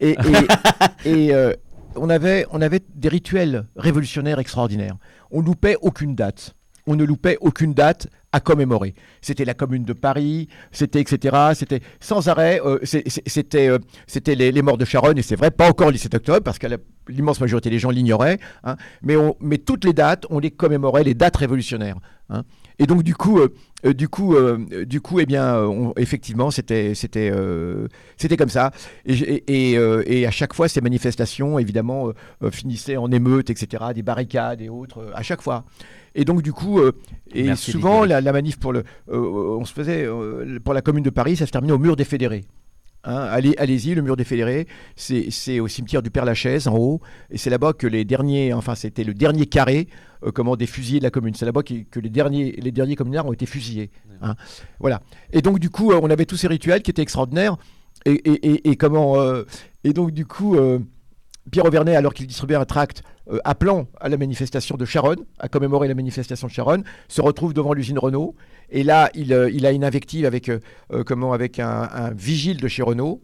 Et, 0.00 0.10
et, 0.12 0.16
et, 1.10 1.34
euh, 1.34 1.52
on 1.96 2.10
avait, 2.10 2.46
on 2.52 2.60
avait 2.62 2.80
des 2.94 3.08
rituels 3.08 3.66
révolutionnaires 3.76 4.38
extraordinaires. 4.38 4.96
On 5.30 5.40
loupait 5.40 5.76
aucune 5.82 6.14
date. 6.14 6.54
On 6.86 6.94
ne 6.96 7.04
loupait 7.04 7.36
aucune 7.40 7.74
date 7.74 8.06
à 8.32 8.40
commémorer. 8.40 8.94
C'était 9.22 9.44
la 9.44 9.54
Commune 9.54 9.84
de 9.84 9.92
Paris, 9.92 10.48
c'était 10.70 11.00
etc. 11.00 11.36
C'était 11.54 11.80
sans 12.00 12.28
arrêt. 12.28 12.60
euh, 12.64 12.78
euh, 13.54 13.78
c'était 14.06 14.34
les, 14.34 14.52
les 14.52 14.62
morts 14.62 14.78
de 14.78 14.84
Charonne 14.84 15.18
et 15.18 15.22
c'est 15.22 15.36
vrai, 15.36 15.50
pas 15.50 15.68
encore 15.68 15.88
le 15.88 15.94
17 15.94 16.14
octobre 16.14 16.42
parce 16.42 16.58
que 16.58 16.66
l'immense 17.08 17.40
majorité 17.40 17.70
des 17.70 17.78
gens 17.78 17.90
l'ignoraient. 17.90 18.38
hein, 18.64 18.76
mais, 19.02 19.14
mais 19.40 19.58
toutes 19.58 19.84
les 19.84 19.92
dates, 19.94 20.26
on 20.30 20.38
les 20.40 20.50
commémorait, 20.50 21.04
les 21.04 21.14
dates 21.14 21.36
révolutionnaires. 21.36 21.96
hein. 22.28 22.44
Et 22.78 22.86
donc 22.86 23.02
du 23.02 23.14
coup, 23.14 23.38
euh, 23.40 23.48
du 23.94 24.08
coup, 24.08 24.36
du 24.86 25.00
coup, 25.00 25.20
eh 25.20 25.26
bien, 25.26 25.56
effectivement, 25.96 26.50
c'était, 26.50 26.94
c'était, 26.94 27.32
c'était 28.16 28.36
comme 28.36 28.48
ça. 28.48 28.72
Et, 29.06 29.14
et, 29.46 29.72
et, 30.06 30.26
à 30.26 30.30
chaque 30.32 30.52
fois, 30.52 30.68
ces 30.68 30.80
manifestations, 30.80 31.58
évidemment, 31.60 32.10
finissaient 32.50 32.96
en 32.96 33.10
émeutes, 33.12 33.50
etc., 33.50 33.84
des 33.94 34.02
barricades 34.02 34.60
et 34.60 34.68
autres, 34.68 35.12
à 35.14 35.22
chaque 35.22 35.42
fois. 35.42 35.64
Et 36.20 36.24
donc 36.24 36.42
du 36.42 36.52
coup, 36.52 36.80
euh, 36.80 36.90
et 37.32 37.44
Merci, 37.44 37.70
souvent, 37.70 38.04
la, 38.04 38.20
la 38.20 38.32
manif 38.32 38.58
pour 38.58 38.72
le, 38.72 38.80
euh, 39.10 39.56
on 39.60 39.64
se 39.64 39.72
faisait 39.72 40.04
euh, 40.04 40.58
pour 40.64 40.74
la 40.74 40.82
Commune 40.82 41.04
de 41.04 41.10
Paris, 41.10 41.36
ça 41.36 41.46
se 41.46 41.52
terminait 41.52 41.72
au 41.72 41.78
mur 41.78 41.94
des 41.94 42.04
Fédérés. 42.04 42.44
Hein, 43.04 43.14
allez, 43.30 43.54
allez-y, 43.58 43.94
le 43.94 44.02
mur 44.02 44.16
des 44.16 44.24
Fédérés, 44.24 44.66
c'est 44.96 45.60
au 45.60 45.68
cimetière 45.68 46.02
du 46.02 46.10
Père 46.10 46.24
Lachaise, 46.24 46.66
en 46.66 46.76
haut, 46.76 47.00
et 47.30 47.38
c'est 47.38 47.48
là-bas 47.50 47.72
que 47.72 47.86
les 47.86 48.04
derniers, 48.04 48.52
enfin 48.52 48.74
c'était 48.74 49.04
le 49.04 49.14
dernier 49.14 49.46
carré, 49.46 49.86
euh, 50.24 50.32
comment 50.32 50.56
des 50.56 50.66
fusillés 50.66 50.98
de 50.98 51.04
la 51.04 51.10
commune. 51.10 51.34
C'est 51.34 51.46
là-bas 51.46 51.62
que 51.62 52.00
les 52.00 52.10
derniers, 52.10 52.50
les 52.58 52.72
derniers 52.72 52.96
communards 52.96 53.26
ont 53.26 53.32
été 53.32 53.46
fusillés. 53.46 53.90
hein. 54.20 54.34
Voilà. 54.80 55.00
Et 55.32 55.40
donc 55.42 55.60
du 55.60 55.70
coup, 55.70 55.92
on 55.92 56.10
avait 56.10 56.26
tous 56.26 56.36
ces 56.36 56.48
rituels 56.48 56.82
qui 56.82 56.90
étaient 56.90 57.02
extraordinaires, 57.02 57.56
et, 58.04 58.10
et- 58.12 58.50
et- 58.50 58.70
et 58.70 58.76
comment, 58.76 59.20
euh, 59.20 59.44
et 59.84 59.92
donc 59.92 60.10
du 60.10 60.26
coup, 60.26 60.56
euh, 60.56 60.80
Pierre 61.50 61.64
Auvernet, 61.66 61.96
alors 61.96 62.14
qu'il 62.14 62.26
distribuait 62.26 62.56
un 62.56 62.64
tract 62.64 63.02
euh, 63.30 63.38
appelant 63.44 63.86
à 64.00 64.08
la 64.08 64.16
manifestation 64.16 64.76
de 64.76 64.84
Charonne, 64.84 65.24
à 65.38 65.48
commémorer 65.48 65.88
la 65.88 65.94
manifestation 65.94 66.46
de 66.46 66.52
Charonne, 66.52 66.84
se 67.08 67.20
retrouve 67.20 67.54
devant 67.54 67.72
l'usine 67.72 67.98
Renault. 67.98 68.34
Et 68.70 68.82
là, 68.82 69.10
il, 69.14 69.32
euh, 69.32 69.50
il 69.50 69.66
a 69.66 69.72
une 69.72 69.84
invective 69.84 70.24
avec, 70.26 70.48
euh, 70.48 70.60
comment, 71.04 71.32
avec 71.32 71.58
un, 71.58 71.88
un 71.92 72.10
vigile 72.10 72.58
de 72.58 72.68
chez 72.68 72.82
Renault, 72.82 73.22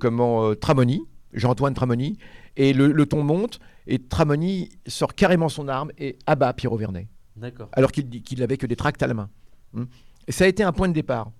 comment, 0.00 0.54
Tramoni, 0.56 1.02
Jean-Antoine 1.32 1.74
Tramoni. 1.74 2.18
Et 2.56 2.72
le, 2.72 2.90
le 2.90 3.06
ton 3.06 3.22
monte, 3.22 3.60
et 3.86 3.98
Tramoni 4.00 4.70
sort 4.86 5.14
carrément 5.14 5.48
son 5.48 5.68
arme 5.68 5.92
et 5.98 6.18
abat 6.26 6.52
Pierre 6.52 6.72
Auvernet, 6.72 7.08
D'accord. 7.36 7.68
alors 7.72 7.92
qu'il 7.92 8.38
n'avait 8.38 8.56
que 8.56 8.66
des 8.66 8.74
tracts 8.76 9.02
à 9.02 9.06
la 9.06 9.14
main. 9.14 9.30
Hmm. 9.72 9.84
Et 10.26 10.32
ça 10.32 10.44
a 10.44 10.48
été 10.48 10.64
un 10.64 10.72
point 10.72 10.88
de 10.88 10.92
départ. 10.94 11.30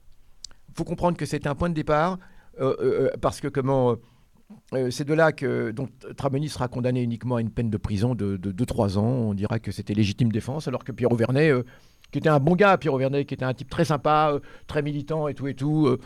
Il 0.68 0.75
faut 0.77 0.85
comprendre 0.85 1.16
que 1.16 1.27
c'était 1.27 1.49
un 1.49 1.57
point 1.57 1.68
de 1.68 1.75
départ, 1.75 2.18
parce 3.21 3.40
que 3.40 3.49
comment... 3.49 3.97
euh, 4.74 4.90
c'est 4.90 5.04
de 5.04 5.14
là 5.14 5.32
que 5.32 5.70
donc, 5.70 5.90
Tramoni 6.16 6.48
sera 6.48 6.68
condamné 6.68 7.02
uniquement 7.02 7.37
à 7.37 7.40
une 7.40 7.50
peine 7.50 7.70
de 7.70 7.76
prison 7.76 8.14
de 8.14 8.37
2-3 8.37 8.98
ans. 8.98 9.04
On 9.04 9.34
dira 9.34 9.58
que 9.58 9.72
c'était 9.72 9.94
légitime 9.94 10.30
défense, 10.30 10.68
alors 10.68 10.84
que 10.84 10.92
Pierre 10.92 11.12
Auvernet, 11.12 11.50
euh, 11.50 11.64
qui 12.11 12.18
était 12.18 12.28
un 12.28 12.40
bon 12.40 12.54
gars, 12.54 12.76
Pierre 12.78 12.94
Auvernet, 12.94 13.24
qui 13.24 13.34
était 13.34 13.44
un 13.44 13.54
type 13.54 13.70
très 13.70 13.84
sympa, 13.84 14.32
euh, 14.32 14.40
très 14.66 14.82
militant 14.82 15.28
et 15.28 15.34
tout 15.34 15.48
et 15.48 15.54
tout, 15.54 15.96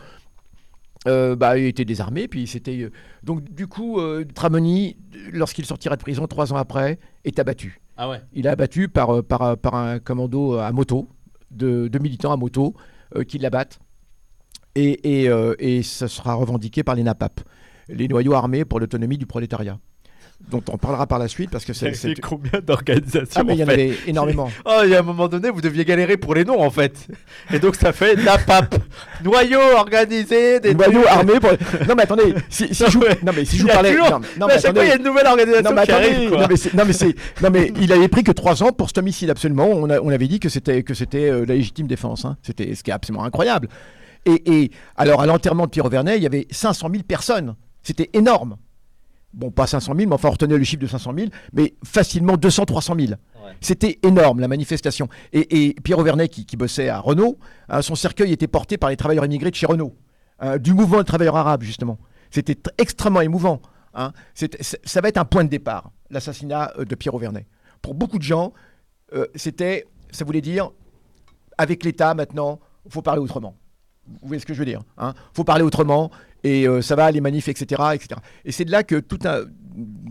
bah, 1.05 1.57
il 1.57 1.65
était 1.65 1.85
désarmé. 1.85 2.27
Puis 2.27 2.47
c'était 2.47 2.89
donc 3.23 3.43
du 3.43 3.67
coup 3.67 3.99
Tramoni, 4.33 4.97
lorsqu'il 5.31 5.65
sortira 5.65 5.95
de 5.97 6.01
prison 6.01 6.27
trois 6.27 6.53
ans 6.53 6.57
après, 6.57 6.99
est 7.25 7.39
abattu. 7.39 7.81
Ah 7.97 8.09
ouais. 8.09 8.21
Il 8.33 8.45
est 8.45 8.49
abattu 8.49 8.87
par, 8.87 9.23
par, 9.23 9.57
par 9.57 9.75
un 9.75 9.99
commando 9.99 10.55
à 10.57 10.71
moto, 10.71 11.09
de, 11.51 11.87
de 11.87 11.99
militants 11.99 12.31
à 12.31 12.37
moto, 12.37 12.73
qui 13.27 13.37
l'abattent. 13.37 13.79
Et, 14.75 15.25
et, 15.25 15.29
et 15.59 15.83
ça 15.83 16.07
sera 16.07 16.33
revendiqué 16.33 16.83
par 16.83 16.95
les 16.95 17.03
NAPAP, 17.03 17.41
les 17.93 18.07
noyaux 18.07 18.33
armés 18.33 18.65
pour 18.65 18.79
l'autonomie 18.79 19.17
du 19.17 19.25
prolétariat, 19.25 19.77
dont 20.49 20.63
on 20.69 20.77
parlera 20.77 21.07
par 21.07 21.19
la 21.19 21.27
suite 21.27 21.49
parce 21.51 21.63
que 21.63 21.71
c'est. 21.73 21.93
combien 22.21 22.59
d'organisations 22.65 23.29
Ah, 23.35 23.43
mais 23.43 23.53
il 23.53 23.59
y 23.59 23.63
en 23.63 23.67
avait 23.67 23.93
énormément. 24.07 24.49
Oh, 24.65 24.81
il 24.83 24.89
y 24.89 24.95
a 24.95 24.99
un 24.99 25.03
moment 25.03 25.27
donné, 25.27 25.49
vous 25.49 25.61
deviez 25.61 25.85
galérer 25.85 26.17
pour 26.17 26.33
les 26.35 26.43
noms 26.43 26.61
en 26.61 26.69
fait. 26.69 27.07
Et 27.53 27.59
donc 27.59 27.75
ça 27.75 27.93
fait 27.93 28.15
NAPAP. 28.15 28.75
Noyau 29.23 29.59
organisé, 29.77 30.59
des 30.59 30.73
noyaux 30.73 31.01
trucs. 31.03 31.07
armés 31.07 31.39
pour. 31.39 31.51
Non, 31.87 31.95
mais 31.95 32.03
attendez, 32.03 32.33
si, 32.49 32.73
si 32.73 32.83
je 32.89 32.97
vous, 32.97 33.03
Ouais. 33.05 33.17
non, 33.23 33.31
mais 33.35 33.45
si 33.45 33.57
je 33.57 33.61
vous 33.63 33.69
parlais. 33.69 33.91
toujours- 33.91 34.09
Non, 34.09 34.19
non, 34.19 34.21
mais 34.39 34.45
mais 34.47 34.53
à 34.53 34.59
chaque 34.59 34.73
fois, 34.75 34.83
il 34.83 34.89
y 34.89 34.91
a 34.91 34.95
une 34.97 35.03
nouvelle 35.03 35.27
organisation 35.27 35.69
Non 35.69 35.75
mais, 35.75 35.85
qui 35.85 35.91
attendez, 35.91 36.07
arrive. 36.15 36.29
Quoi. 36.29 36.41
non, 36.41 36.47
mais 36.49 36.57
c'est- 36.57 36.73
non, 36.73 36.83
mais 36.85 36.93
c'est- 36.93 37.15
non, 37.41 37.49
mais 37.51 37.71
il 37.81 37.91
avait 37.93 38.07
pris 38.09 38.23
que 38.23 38.31
3 38.31 38.63
ans 38.63 38.71
pour 38.71 38.87
cet 38.87 38.97
homicide 38.97 39.29
absolument. 39.29 39.67
On, 39.69 39.89
a- 39.89 39.99
on 40.01 40.09
avait 40.09 40.27
dit 40.27 40.39
que 40.39 40.49
c'était 40.49 40.83
que 40.83 40.93
c'était 40.93 41.29
euh, 41.29 41.45
la 41.45 41.55
légitime 41.55 41.87
défense. 41.87 42.25
hein. 42.25 42.37
C'était 42.41 42.73
ce 42.75 42.83
qui 42.83 42.91
est 42.91 42.93
absolument 42.93 43.23
incroyable. 43.23 43.69
Et, 44.25 44.41
et 44.63 44.71
alors 44.97 45.21
à 45.21 45.25
l'enterrement 45.25 45.65
de 45.65 45.69
Pierre 45.71 45.85
Auvernet, 45.85 46.17
il 46.17 46.23
y 46.23 46.25
avait 46.25 46.47
500 46.49 46.87
000 46.91 47.03
personnes. 47.03 47.55
C'était 47.83 48.09
énorme. 48.13 48.57
Bon, 49.33 49.49
pas 49.49 49.65
500 49.65 49.93
000, 49.95 50.07
mais 50.09 50.13
enfin 50.15 50.29
retenez 50.29 50.57
le 50.57 50.63
chiffre 50.63 50.81
de 50.81 50.87
500 50.87 51.11
000, 51.17 51.27
mais 51.53 51.73
facilement 51.83 52.37
200, 52.37 52.65
300 52.65 52.95
000. 52.99 53.07
Ouais. 53.11 53.17
C'était 53.61 53.99
énorme 54.03 54.39
la 54.39 54.47
manifestation. 54.47 55.07
Et, 55.31 55.69
et 55.69 55.73
Pierre 55.73 55.97
Auvernet, 55.97 56.27
qui, 56.29 56.45
qui 56.45 56.55
bossait 56.55 56.87
à 56.89 56.99
Renault, 56.99 57.39
hein, 57.67 57.81
son 57.81 57.95
cercueil 57.95 58.31
était 58.31 58.47
porté 58.47 58.77
par 58.77 58.91
les 58.91 58.95
travailleurs 58.95 59.25
immigrés 59.25 59.49
de 59.49 59.55
chez 59.55 59.65
Renault, 59.65 59.95
hein, 60.39 60.57
du 60.59 60.73
mouvement 60.73 60.99
des 60.99 61.03
travailleurs 61.05 61.35
arabes 61.35 61.63
justement. 61.63 61.97
C'était 62.29 62.53
tr- 62.53 62.69
extrêmement 62.77 63.21
émouvant. 63.21 63.59
hein. 63.95 64.13
Ça 64.83 65.01
va 65.01 65.07
être 65.09 65.17
un 65.17 65.25
point 65.25 65.43
de 65.43 65.49
départ, 65.49 65.91
l'assassinat 66.11 66.71
euh, 66.77 66.85
de 66.85 66.93
Pierre 66.93 67.15
Auvernet. 67.15 67.47
Pour 67.81 67.95
beaucoup 67.95 68.19
de 68.19 68.23
gens, 68.23 68.53
euh, 69.13 69.25
c'était, 69.33 69.87
ça 70.11 70.25
voulait 70.25 70.41
dire, 70.41 70.69
avec 71.57 71.83
l'État 71.83 72.13
maintenant, 72.13 72.59
il 72.85 72.91
faut 72.91 73.01
parler 73.01 73.19
autrement. 73.21 73.55
Vous 74.07 74.27
voyez 74.27 74.39
ce 74.39 74.45
que 74.45 74.53
je 74.53 74.59
veux 74.59 74.65
dire 74.65 74.81
Il 75.01 75.11
faut 75.33 75.43
parler 75.43 75.63
autrement 75.63 76.11
et 76.43 76.67
euh, 76.67 76.81
ça 76.81 76.95
va, 76.95 77.09
les 77.11 77.21
manifs, 77.21 77.47
etc. 77.47 77.81
etc. 77.93 78.19
Et 78.45 78.51
c'est 78.51 78.65
de 78.65 78.71
là 78.71 78.83
que 78.83 78.99
tout 78.99 79.19
un 79.23 79.45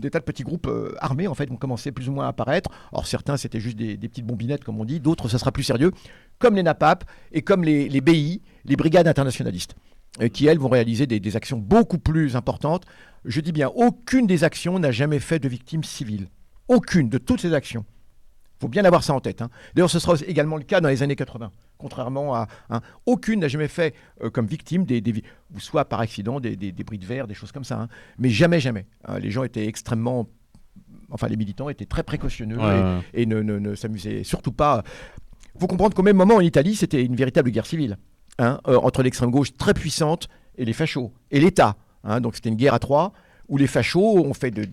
tas 0.09 0.19
de 0.19 0.23
petits 0.25 0.43
groupes 0.43 0.67
euh, 0.67 0.93
armés 0.99 1.27
en 1.27 1.35
fait 1.35 1.49
vont 1.49 1.55
commencer 1.55 1.91
plus 1.91 2.09
ou 2.09 2.11
moins 2.11 2.25
à 2.25 2.29
apparaître. 2.29 2.69
Or 2.91 3.07
certains 3.07 3.37
c'était 3.37 3.59
juste 3.59 3.77
des, 3.77 3.97
petites 3.97 4.25
bombinettes 4.25 4.63
comme 4.63 4.79
on 4.79 4.85
dit, 4.85 4.99
d'autres 4.99 5.29
ça 5.29 5.37
sera 5.37 5.51
plus 5.51 5.63
sérieux, 5.63 5.91
comme 6.39 6.55
les 6.55 6.63
NAPAP 6.63 7.05
et 7.31 7.41
comme 7.41 7.63
les, 7.63 8.01
BI, 8.01 8.41
les 8.65 8.75
brigades 8.75 9.07
internationalistes, 9.07 9.75
euh, 10.21 10.27
qui 10.27 10.47
elles 10.47 10.59
vont 10.59 10.69
réaliser 10.69 11.07
des, 11.07 11.35
actions 11.35 11.57
beaucoup 11.57 11.99
plus 11.99 12.35
importantes. 12.35 12.85
Je 13.25 13.39
dis 13.39 13.51
bien, 13.51 13.69
aucune 13.69 14.27
des 14.27 14.43
actions 14.43 14.79
n'a 14.79 14.91
jamais 14.91 15.19
fait 15.19 15.39
de 15.39 15.47
victimes 15.47 15.83
civiles. 15.83 16.27
Aucune 16.67 17.09
de 17.09 17.17
toutes 17.17 17.41
ces 17.41 17.53
actions. 17.53 17.85
faut 18.59 18.67
bien 18.67 18.83
avoir 18.85 19.03
ça 19.03 19.13
en 19.13 19.19
tête. 19.21 19.41
hein. 19.41 19.49
D'ailleurs, 19.75 19.89
ce 19.89 19.99
sera 19.99 20.15
également 20.27 20.57
le 20.57 20.63
cas 20.63 20.81
dans 20.81 20.89
les 20.89 21.03
années 21.03 21.15
80. 21.15 21.51
Contrairement 21.83 22.33
à. 22.33 22.47
hein, 22.69 22.79
aucune 23.05 23.41
n'a 23.41 23.49
jamais 23.49 23.67
fait 23.67 23.93
euh, 24.23 24.29
comme 24.29 24.45
victime 24.45 24.85
des, 24.85 25.03
ou 25.53 25.59
soit 25.59 25.83
par 25.83 25.99
accident 25.99 26.39
des, 26.39 26.55
des, 26.55 26.71
des 26.71 26.83
bris 26.85 26.97
de 26.97 27.05
verre, 27.05 27.27
des 27.27 27.33
choses 27.33 27.51
comme 27.51 27.65
ça. 27.65 27.77
hein. 27.81 27.87
Mais 28.17 28.29
jamais, 28.29 28.61
jamais. 28.61 28.85
hein. 29.05 29.19
les 29.19 29.29
gens 29.31 29.43
étaient 29.43 29.67
extrêmement. 29.67 30.29
Enfin, 31.11 31.27
les 31.27 31.35
militants 31.35 31.67
étaient 31.67 31.85
très 31.85 32.03
précautionneux 32.03 32.57
Ouais, 32.57 32.63
et- 32.79 32.81
ouais. 32.81 32.99
et, 33.13 33.25
ne, 33.25 33.41
ne- 33.41 33.59
ne 33.59 33.75
s'amusaient 33.75 34.23
surtout 34.23 34.53
pas. 34.53 34.81
Il 35.55 35.59
faut 35.59 35.67
comprendre 35.67 35.93
qu'au 35.93 36.03
même 36.03 36.15
moment, 36.15 36.35
en 36.35 36.39
Italie, 36.39 36.75
c'était 36.75 37.03
une 37.03 37.15
véritable 37.17 37.51
guerre 37.51 37.65
civile. 37.65 37.97
hein, 38.39 38.59
euh, 38.67 38.77
entre 38.77 39.03
l'extrême 39.03 39.29
gauche 39.29 39.55
très 39.57 39.73
puissante 39.73 40.29
et 40.57 40.63
les 40.65 40.73
fachos. 40.73 41.11
Et 41.31 41.39
l'État. 41.41 41.75
donc 42.21 42.35
c'était 42.35 42.49
une 42.49 42.55
guerre 42.55 42.73
à 42.73 42.79
trois 42.79 43.11
où 43.49 43.57
les 43.57 43.67
fachos 43.67 44.17
ont 44.25 44.33
fait 44.33 44.51
de- 44.51 44.63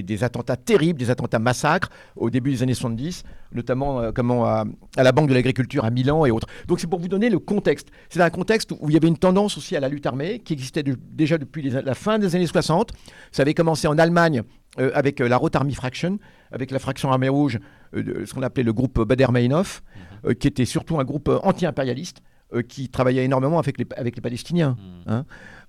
des, 0.00 0.24
attentats 0.24 0.56
terribles, 0.56 0.98
des 0.98 1.10
attentats 1.10 1.38
massacres 1.38 1.88
au 2.16 2.28
début 2.30 2.50
des 2.52 2.62
années 2.62 2.74
70, 2.74 3.22
notamment 3.52 4.00
euh, 4.00 4.12
comment, 4.12 4.44
à, 4.44 4.64
à 4.96 5.02
la 5.02 5.12
Banque 5.12 5.28
de 5.30 5.34
l'Agriculture 5.34 5.84
à 5.84 5.90
Milan 5.90 6.24
et 6.26 6.30
autres. 6.30 6.46
Donc 6.68 6.80
c'est 6.80 6.86
pour 6.86 7.00
vous 7.00 7.08
donner 7.08 7.30
le 7.30 7.38
contexte. 7.38 7.88
C'est 8.10 8.20
un 8.20 8.30
contexte 8.30 8.72
où 8.72 8.88
il 8.90 8.92
y 8.94 8.96
avait 8.96 9.08
une 9.08 9.16
tendance 9.18 9.56
aussi 9.56 9.74
à 9.74 9.80
la 9.80 9.88
lutte 9.88 10.04
armée 10.06 10.38
qui 10.40 10.52
existait 10.52 10.82
déjà 10.82 11.38
depuis 11.38 11.62
les- 11.62 11.82
la 11.82 11.94
fin 11.94 12.18
des 12.18 12.36
années 12.36 12.46
60. 12.46 12.92
Ça 13.32 13.42
avait 13.42 13.54
commencé 13.54 13.86
en 13.88 13.96
Allemagne 13.98 14.42
euh, 14.78 14.90
avec 14.94 15.20
euh, 15.20 15.28
la 15.28 15.36
Rote 15.36 15.56
Army 15.56 15.74
Fraction, 15.74 16.18
avec 16.52 16.70
la 16.70 16.78
fraction 16.78 17.10
armée 17.10 17.28
rouge, 17.30 17.58
euh, 17.96 18.26
ce 18.26 18.34
qu'on 18.34 18.42
appelait 18.42 18.64
le 18.64 18.72
groupe 18.72 19.00
Bader-Meinhof, 19.00 19.82
euh, 20.26 20.34
qui 20.34 20.46
était 20.48 20.64
surtout 20.66 20.98
un 21.00 21.04
groupe 21.04 21.30
anti-impérialiste 21.42 22.20
qui 22.68 22.88
travaillait 22.88 23.24
énormément 23.24 23.58
avec 23.58 23.78
les, 23.78 23.86
avec 23.96 24.14
les 24.14 24.20
Palestiniens, 24.22 24.76
Mm. 24.78 25.10
hein, 25.10 25.24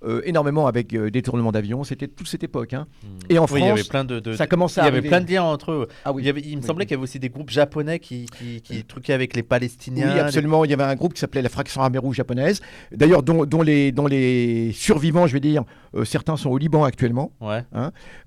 euh, 0.06 0.22
énormément 0.26 0.68
avec 0.68 0.94
euh, 0.94 1.10
détournement 1.10 1.52
d'avions. 1.52 1.84
C'était 1.84 2.08
toute 2.08 2.28
cette 2.28 2.44
époque. 2.44 2.74
hein. 2.74 2.88
Et 3.30 3.38
en. 3.40 3.46
Oui, 3.46 3.60
il 3.62 3.66
y 3.66 3.70
avait 3.70 3.78
France, 3.78 3.88
plein 3.90 4.04
de, 4.06 4.20
de- 4.20 4.34
ça 4.34 4.48
commençait 4.48 4.82
il 4.82 4.86
y 4.86 4.88
avait 4.88 4.98
arriver. 4.98 5.10
plein 5.10 5.22
de 5.22 5.30
liens 5.32 5.44
entre 5.44 5.72
eux. 5.72 5.88
Ah 6.04 6.12
oui. 6.12 6.24
Il, 6.24 6.26
y 6.26 6.30
avait- 6.30 6.42
il 6.42 6.56
me 6.58 6.62
Oui. 6.62 6.68
semblait 6.68 6.86
qu'il 6.86 6.94
y 6.94 6.98
avait 6.98 7.04
aussi 7.04 7.20
des 7.20 7.30
groupes 7.30 7.50
japonais 7.50 8.00
qui, 8.00 8.26
qui, 8.38 8.62
qui 8.62 8.84
truquaient 8.84 9.14
avec 9.14 9.36
les 9.36 9.44
Palestiniens. 9.44 10.14
Oui, 10.14 10.20
absolument. 10.20 10.66
Il 10.66 10.72
y 10.72 10.74
avait 10.74 10.84
un 10.84 10.96
groupe 10.96 11.14
qui 11.14 11.20
s'appelait 11.20 11.42
la 11.42 11.50
fraction 11.50 11.82
armée 11.82 11.98
rouge 11.98 12.16
japonaise. 12.18 12.62
D'ailleurs, 12.92 13.24
dont, 13.24 13.46
dont 13.46 13.62
les, 13.62 13.92
dont 13.92 14.08
les 14.08 14.72
survivants, 14.74 15.28
je 15.28 15.34
vais 15.34 15.40
dire, 15.40 15.64
euh, 15.96 16.06
certains 16.06 16.36
sont 16.38 16.50
au 16.50 16.58
Liban 16.58 16.84
actuellement, 16.84 17.32
Ouais. 17.42 17.64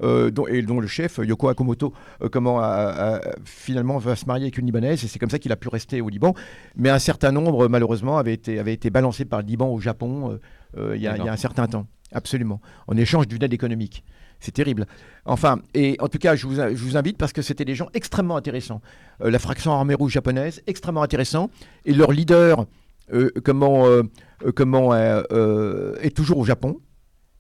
euh, 0.03 0.31
dont, 0.31 0.47
et 0.47 0.62
dont 0.62 0.81
le 0.81 0.87
chef, 0.87 1.19
Yoko 1.23 1.49
Akamoto, 1.49 1.93
euh, 2.23 2.29
comment, 2.31 2.61
a- 2.61 2.64
a- 3.17 3.21
finalement 3.45 3.99
va 3.99 4.17
se 4.17 4.27
marier 4.27 4.45
avec 4.45 4.59
une 4.59 4.67
Libanaise, 4.67 5.05
et 5.05 5.09
c'est 5.09 5.19
comme 5.19 5.31
ça 5.31 5.38
qu'il 5.38 5.53
a 5.53 5.57
pu 5.57 5.69
rester 5.69 6.01
au 6.01 6.09
Liban. 6.09 6.35
Mais 6.77 6.91
un 6.91 6.99
certain 6.99 7.33
nombre, 7.33 7.69
malheureusement, 7.69 8.19
avaient 8.19 8.35
été, 8.35 8.59
avaient 8.59 8.73
été 8.75 8.91
balancés 8.91 9.25
par 9.25 9.41
le 9.41 9.47
Liban 9.47 9.69
au 9.69 9.81
Japon 9.81 10.38
euh, 10.76 10.96
il 10.96 11.02
y, 11.02 11.07
a- 11.07 11.11
il 11.12 11.14
y 11.14 11.18
D'accord. 11.18 11.28
a 11.31 11.33
un 11.33 11.37
certain 11.37 11.66
temps. 11.66 11.87
Absolument. 12.12 12.61
En 12.87 12.96
échange 12.96 13.28
d'une 13.28 13.42
aide 13.42 13.52
économique. 13.52 14.04
C'est 14.40 14.52
terrible. 14.52 14.87
Enfin, 15.24 15.61
et 15.74 15.96
en 16.00 16.09
tout 16.09 16.18
cas, 16.18 16.37
je 16.37 16.46
vous, 16.46 16.54
je 16.54 16.83
vous 16.85 16.96
invite 16.96 17.18
parce 17.18 17.33
que 17.33 17.42
c'était 17.42 17.64
des 17.64 17.74
gens 17.74 17.88
extrêmement 17.92 18.37
intéressants. 18.37 18.81
Euh, 19.22 19.31
la 19.31 19.38
fraction 19.38 19.72
armée 19.72 19.94
rouge 19.94 20.12
japonaise, 20.12 20.62
extrêmement 20.66 21.02
intéressant. 21.02 21.50
Et 21.85 21.92
leur 21.92 22.12
leader, 22.12 22.66
euh, 23.12 23.31
comment, 23.44 23.85
comment 24.54 24.94
est 24.94 26.14
toujours 26.14 26.38
au 26.38 26.44
Japon. 26.44 26.81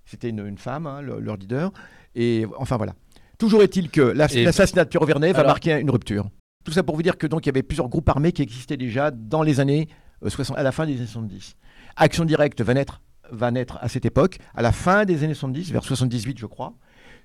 C'était 0.04 0.30
une, 0.30 0.44
une 0.46 0.58
femme, 0.58 0.86
hein, 0.86 1.00
le- 1.02 1.20
leur 1.20 1.36
leader. 1.36 1.70
Et 2.14 2.46
enfin 2.56 2.76
voilà. 2.76 2.94
Toujours 3.38 3.62
est-il 3.62 3.90
que 3.90 4.00
l'assassinat 4.00 4.84
de 4.84 4.88
Pierre 4.88 5.04
Vernet 5.04 5.32
va 5.32 5.40
Alors- 5.40 5.50
marquer 5.52 5.78
une 5.78 5.90
rupture. 5.90 6.28
Tout 6.64 6.72
ça 6.72 6.82
pour 6.82 6.96
vous 6.96 7.02
dire 7.02 7.16
que 7.16 7.26
donc 7.26 7.46
il 7.46 7.48
y 7.48 7.50
avait 7.50 7.62
plusieurs 7.62 7.88
groupes 7.88 8.08
armés 8.08 8.32
qui 8.32 8.42
existaient 8.42 8.76
déjà 8.76 9.10
dans 9.10 9.42
les 9.42 9.60
années 9.60 9.88
euh, 10.24 10.28
60, 10.28 10.58
à 10.58 10.62
la 10.62 10.72
fin 10.72 10.84
des 10.86 10.96
années 10.96 11.06
70. 11.06 11.54
Action 11.96 12.24
directe 12.24 12.60
va 12.62 12.74
naître, 12.74 13.00
va 13.30 13.50
naître 13.50 13.78
à 13.80 13.88
cette 13.88 14.04
époque, 14.04 14.38
à 14.54 14.62
la 14.62 14.72
fin 14.72 15.04
des 15.04 15.24
années 15.24 15.34
70, 15.34 15.70
vers 15.72 15.82
78 15.84 16.38
je 16.38 16.46
crois. 16.46 16.74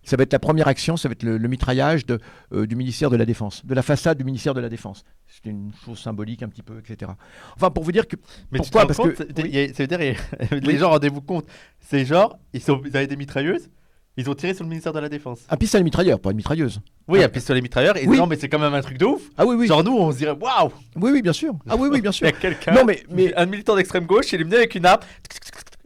Ça 0.06 0.18
va 0.18 0.24
être 0.24 0.34
la 0.34 0.40
première 0.40 0.68
action, 0.68 0.98
ça 0.98 1.08
va 1.08 1.14
être 1.14 1.24
le, 1.24 1.38
le 1.38 1.48
mitraillage 1.48 2.06
de, 2.06 2.20
euh, 2.52 2.68
du 2.68 2.76
ministère 2.76 3.10
de 3.10 3.16
la 3.16 3.26
Défense, 3.26 3.66
de 3.66 3.74
la 3.74 3.82
façade 3.82 4.18
du 4.18 4.26
ministère 4.26 4.54
de 4.54 4.60
la 4.60 4.68
Défense. 4.68 5.06
C'était 5.28 5.52
une 5.52 5.72
chose 5.86 5.98
symbolique 5.98 6.44
un 6.44 6.50
petit 6.50 6.62
peu, 6.62 6.78
etc. 6.80 7.10
Enfin, 7.56 7.70
pour 7.72 7.86
vous 7.86 7.94
dire 7.94 8.06
que 8.06 8.18
Mais 8.52 8.58
Pourquoi 8.60 8.82
tu 8.82 8.88
te 8.88 8.88
Parce 8.88 8.98
rends 9.00 9.04
que- 9.06 9.24
compte, 9.24 9.28
c'est- 9.34 9.44
oui. 9.44 9.50
il 9.54 9.56
y 9.56 9.64
a- 9.64 9.74
ça 9.74 9.84
veut 9.84 9.88
dire, 9.88 10.00
a- 10.02 10.56
les 10.56 10.68
Oui. 10.74 10.78
gens, 10.78 10.90
rendez-vous 10.90 11.22
compte, 11.22 11.46
c'est 11.80 12.04
genre, 12.04 12.38
ils, 12.52 12.62
sont, 12.62 12.82
ils 12.86 12.98
avaient 12.98 13.08
des 13.08 13.16
mitrailleuses, 13.16 13.70
ils 14.18 14.30
ont 14.30 14.36
tiré 14.36 14.54
sur 14.54 14.66
le 14.66 14.70
ministère 14.72 14.92
de 14.92 15.00
la 15.00 15.08
Défense. 15.08 15.40
un 15.50 15.56
pistolet 15.56 15.86
mitrailleur, 15.86 16.20
pas 16.20 16.32
une 16.32 16.38
mitrailleuse. 16.38 16.82
Oui, 17.08 17.20
Ah. 17.22 17.26
un 17.28 17.30
pistolet 17.30 17.62
mitrailleur, 17.62 17.96
et 17.96 18.06
Oui. 18.06 18.18
non, 18.18 18.28
mais 18.28 18.36
c'est 18.36 18.50
quand 18.50 18.60
même 18.60 18.74
un 18.74 18.82
truc 18.82 18.98
de 18.98 19.06
ouf. 19.06 19.22
Ah 19.38 19.46
oui, 19.46 19.56
oui, 19.56 19.68
Genre, 19.68 19.86
nous, 19.86 19.96
on 19.98 20.12
se 20.12 20.18
dirait, 20.18 20.32
waouh, 20.38 20.70
oui, 20.98 21.12
oui, 21.14 21.22
bien 21.22 21.32
sûr. 21.34 21.54
Ah 21.70 21.78
oui, 21.78 21.88
oui, 21.90 22.02
bien 22.02 22.12
il 22.12 22.14
y 22.14 22.18
sûr. 22.18 22.28
a 22.28 22.32
quelqu'un, 22.34 22.74
Non, 22.74 22.84
mais, 22.84 23.04
mais 23.10 23.34
un 23.36 23.46
militant 23.46 23.78
d'extrême 23.78 24.06
gauche, 24.06 24.34
il 24.34 24.42
est 24.42 24.44
venu 24.44 24.56
avec 24.58 24.76
une 24.76 24.86
arme, 24.86 25.00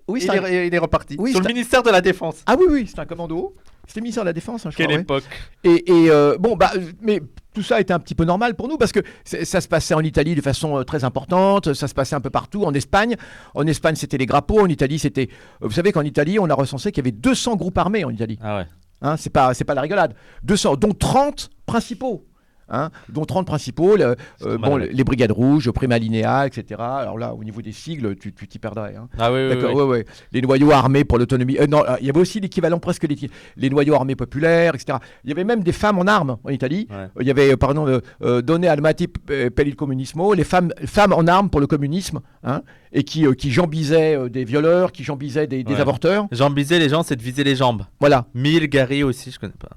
oui, 0.08 0.22
il, 0.24 0.30
un- 0.32 0.44
est, 0.46 0.68
il 0.68 0.74
est 0.74 0.78
reparti. 0.80 1.16
Oui, 1.20 1.32
sur 1.32 1.40
le 1.42 1.46
un- 1.46 1.50
ministère 1.50 1.84
de 1.84 1.90
la 1.90 2.02
Défense. 2.02 2.38
ah 2.46 2.56
oui, 2.58 2.66
oui, 2.70 2.86
c'est 2.88 3.00
un 3.00 3.06
commando. 3.06 3.56
C'était 3.88 4.00
le 4.02 4.04
ministère 4.04 4.24
de 4.24 4.30
la 4.30 4.34
Défense, 4.34 4.66
hein, 4.66 4.70
je 4.72 4.76
Quelle 4.78 4.88
crois. 4.88 4.96
ouais. 4.98 5.02
époque. 5.02 5.24
Et, 5.64 5.92
et, 6.06 6.10
euh, 6.12 6.38
bon, 6.38 6.56
bah, 6.58 6.72
mais 7.02 7.22
tout 7.54 7.64
ça 7.64 7.80
était 7.80 7.94
un 7.94 8.00
petit 8.00 8.16
peu 8.16 8.26
normal 8.26 8.56
pour 8.56 8.68
nous 8.68 8.78
parce 8.78 8.92
que 8.92 9.00
ça 9.24 9.62
se 9.62 9.68
passait 9.68 9.94
en 9.94 10.02
Italie 10.02 10.36
de 10.36 10.42
façon 10.42 10.78
euh, 10.78 10.84
très 10.84 11.04
importante, 11.06 11.74
ça 11.74 11.88
se 11.88 11.94
passait 11.94 12.16
un 12.16 12.20
peu 12.22 12.30
partout, 12.30 12.64
en 12.66 12.74
Espagne. 12.74 13.16
En 13.56 13.66
Espagne, 13.66 13.96
c'était 13.96 14.18
les 14.18 14.26
grappots, 14.26 14.60
en 14.60 14.68
Italie, 14.68 15.00
c'était. 15.00 15.30
euh, 15.64 15.68
Vous 15.68 15.72
savez 15.72 15.92
qu'en 15.94 16.02
Italie, 16.04 16.38
on 16.40 16.50
a 16.50 16.54
recensé 16.54 16.92
qu'il 16.92 17.04
y 17.04 17.08
avait 17.08 17.12
200 17.18 17.56
groupes 17.56 17.78
armés 17.78 18.04
en 18.04 18.10
Italie. 18.10 18.38
Ah 18.42 18.58
ouais. 18.58 18.66
Hein, 19.02 19.16
c'est 19.16 19.30
pas, 19.30 19.54
c'est 19.54 19.64
pas 19.64 19.74
la 19.76 19.82
rigolade. 19.82 20.16
200, 20.44 20.76
dont 20.76 20.94
30 20.94 21.50
principaux. 21.66 22.26
Hein, 22.70 22.90
dont 23.08 23.24
30 23.24 23.48
principaux, 23.48 23.96
le- 23.96 24.16
euh, 24.46 24.58
bon, 24.58 24.76
les 24.76 25.04
brigades 25.06 25.32
rouges, 25.32 25.72
Prima 25.72 25.98
Linea, 25.98 26.46
etc. 26.48 26.66
Alors 26.82 27.18
là, 27.18 27.34
au 27.34 27.44
niveau 27.44 27.62
des 27.62 27.72
sigles, 27.72 28.16
tu 28.18 28.34
tu 28.34 28.46
t'y 28.48 28.60
perdrais. 28.60 28.96
hein. 28.98 29.08
Ah 29.18 29.32
oui, 29.32 29.40
oui, 29.44 29.50
D'accord, 29.56 29.74
oui. 29.74 29.82
ouais, 29.84 29.88
ouais. 30.00 30.06
Les 30.34 30.42
noyaux 30.42 30.72
armés 30.72 31.06
pour 31.06 31.18
l'autonomie. 31.18 31.58
euh, 31.60 31.68
non, 31.68 31.84
il 32.02 32.08
y 32.08 32.10
avait 32.10 32.20
aussi 32.20 32.42
l'équivalent 32.42 32.80
presque 32.80 33.04
les, 33.08 33.16
les 33.56 33.70
noyaux 33.70 33.94
armés 33.96 34.16
populaires, 34.18 34.76
etc. 34.76 34.98
Il 35.24 35.30
y 35.30 35.34
avait 35.34 35.46
même 35.46 35.64
des 35.64 35.72
femmes 35.72 35.98
en 35.98 36.08
armes 36.08 36.38
en 36.44 36.50
Italie. 36.50 36.88
Ouais. 36.90 36.96
Euh, 36.98 37.08
Il 37.22 37.28
y 37.28 37.32
avait, 37.32 37.56
pardon, 37.56 38.02
Donne 38.22 38.66
Almati 38.66 39.08
per 39.08 39.50
il 39.66 39.76
comunismo, 39.78 40.34
les 40.34 40.44
femmes, 40.44 40.72
femmes 40.86 41.14
en 41.14 41.26
armes 41.28 41.50
pour 41.50 41.62
le 41.62 41.68
communisme, 41.68 42.20
hein, 42.44 42.62
et 42.94 43.04
qui, 43.04 43.26
euh, 43.26 43.34
qui 43.34 43.52
jambisaient 43.52 44.16
euh, 44.16 44.30
des 44.30 44.44
violeurs, 44.46 44.92
qui 44.92 45.04
jambisaient 45.04 45.48
des, 45.48 45.64
des 45.64 45.74
Ouais. 45.74 45.80
avorteurs. 45.82 46.28
Jean 46.32 46.50
Bizet, 46.50 46.80
les 46.80 46.90
gens, 46.90 47.04
c'est 47.04 47.16
de 47.16 47.22
viser 47.24 47.44
les 47.44 47.56
jambes. 47.56 47.84
Voilà. 48.00 48.28
Mille, 48.34 48.68
Gary 48.68 49.04
aussi, 49.04 49.32
je 49.32 49.40
connais 49.40 49.54
pas. 49.60 49.70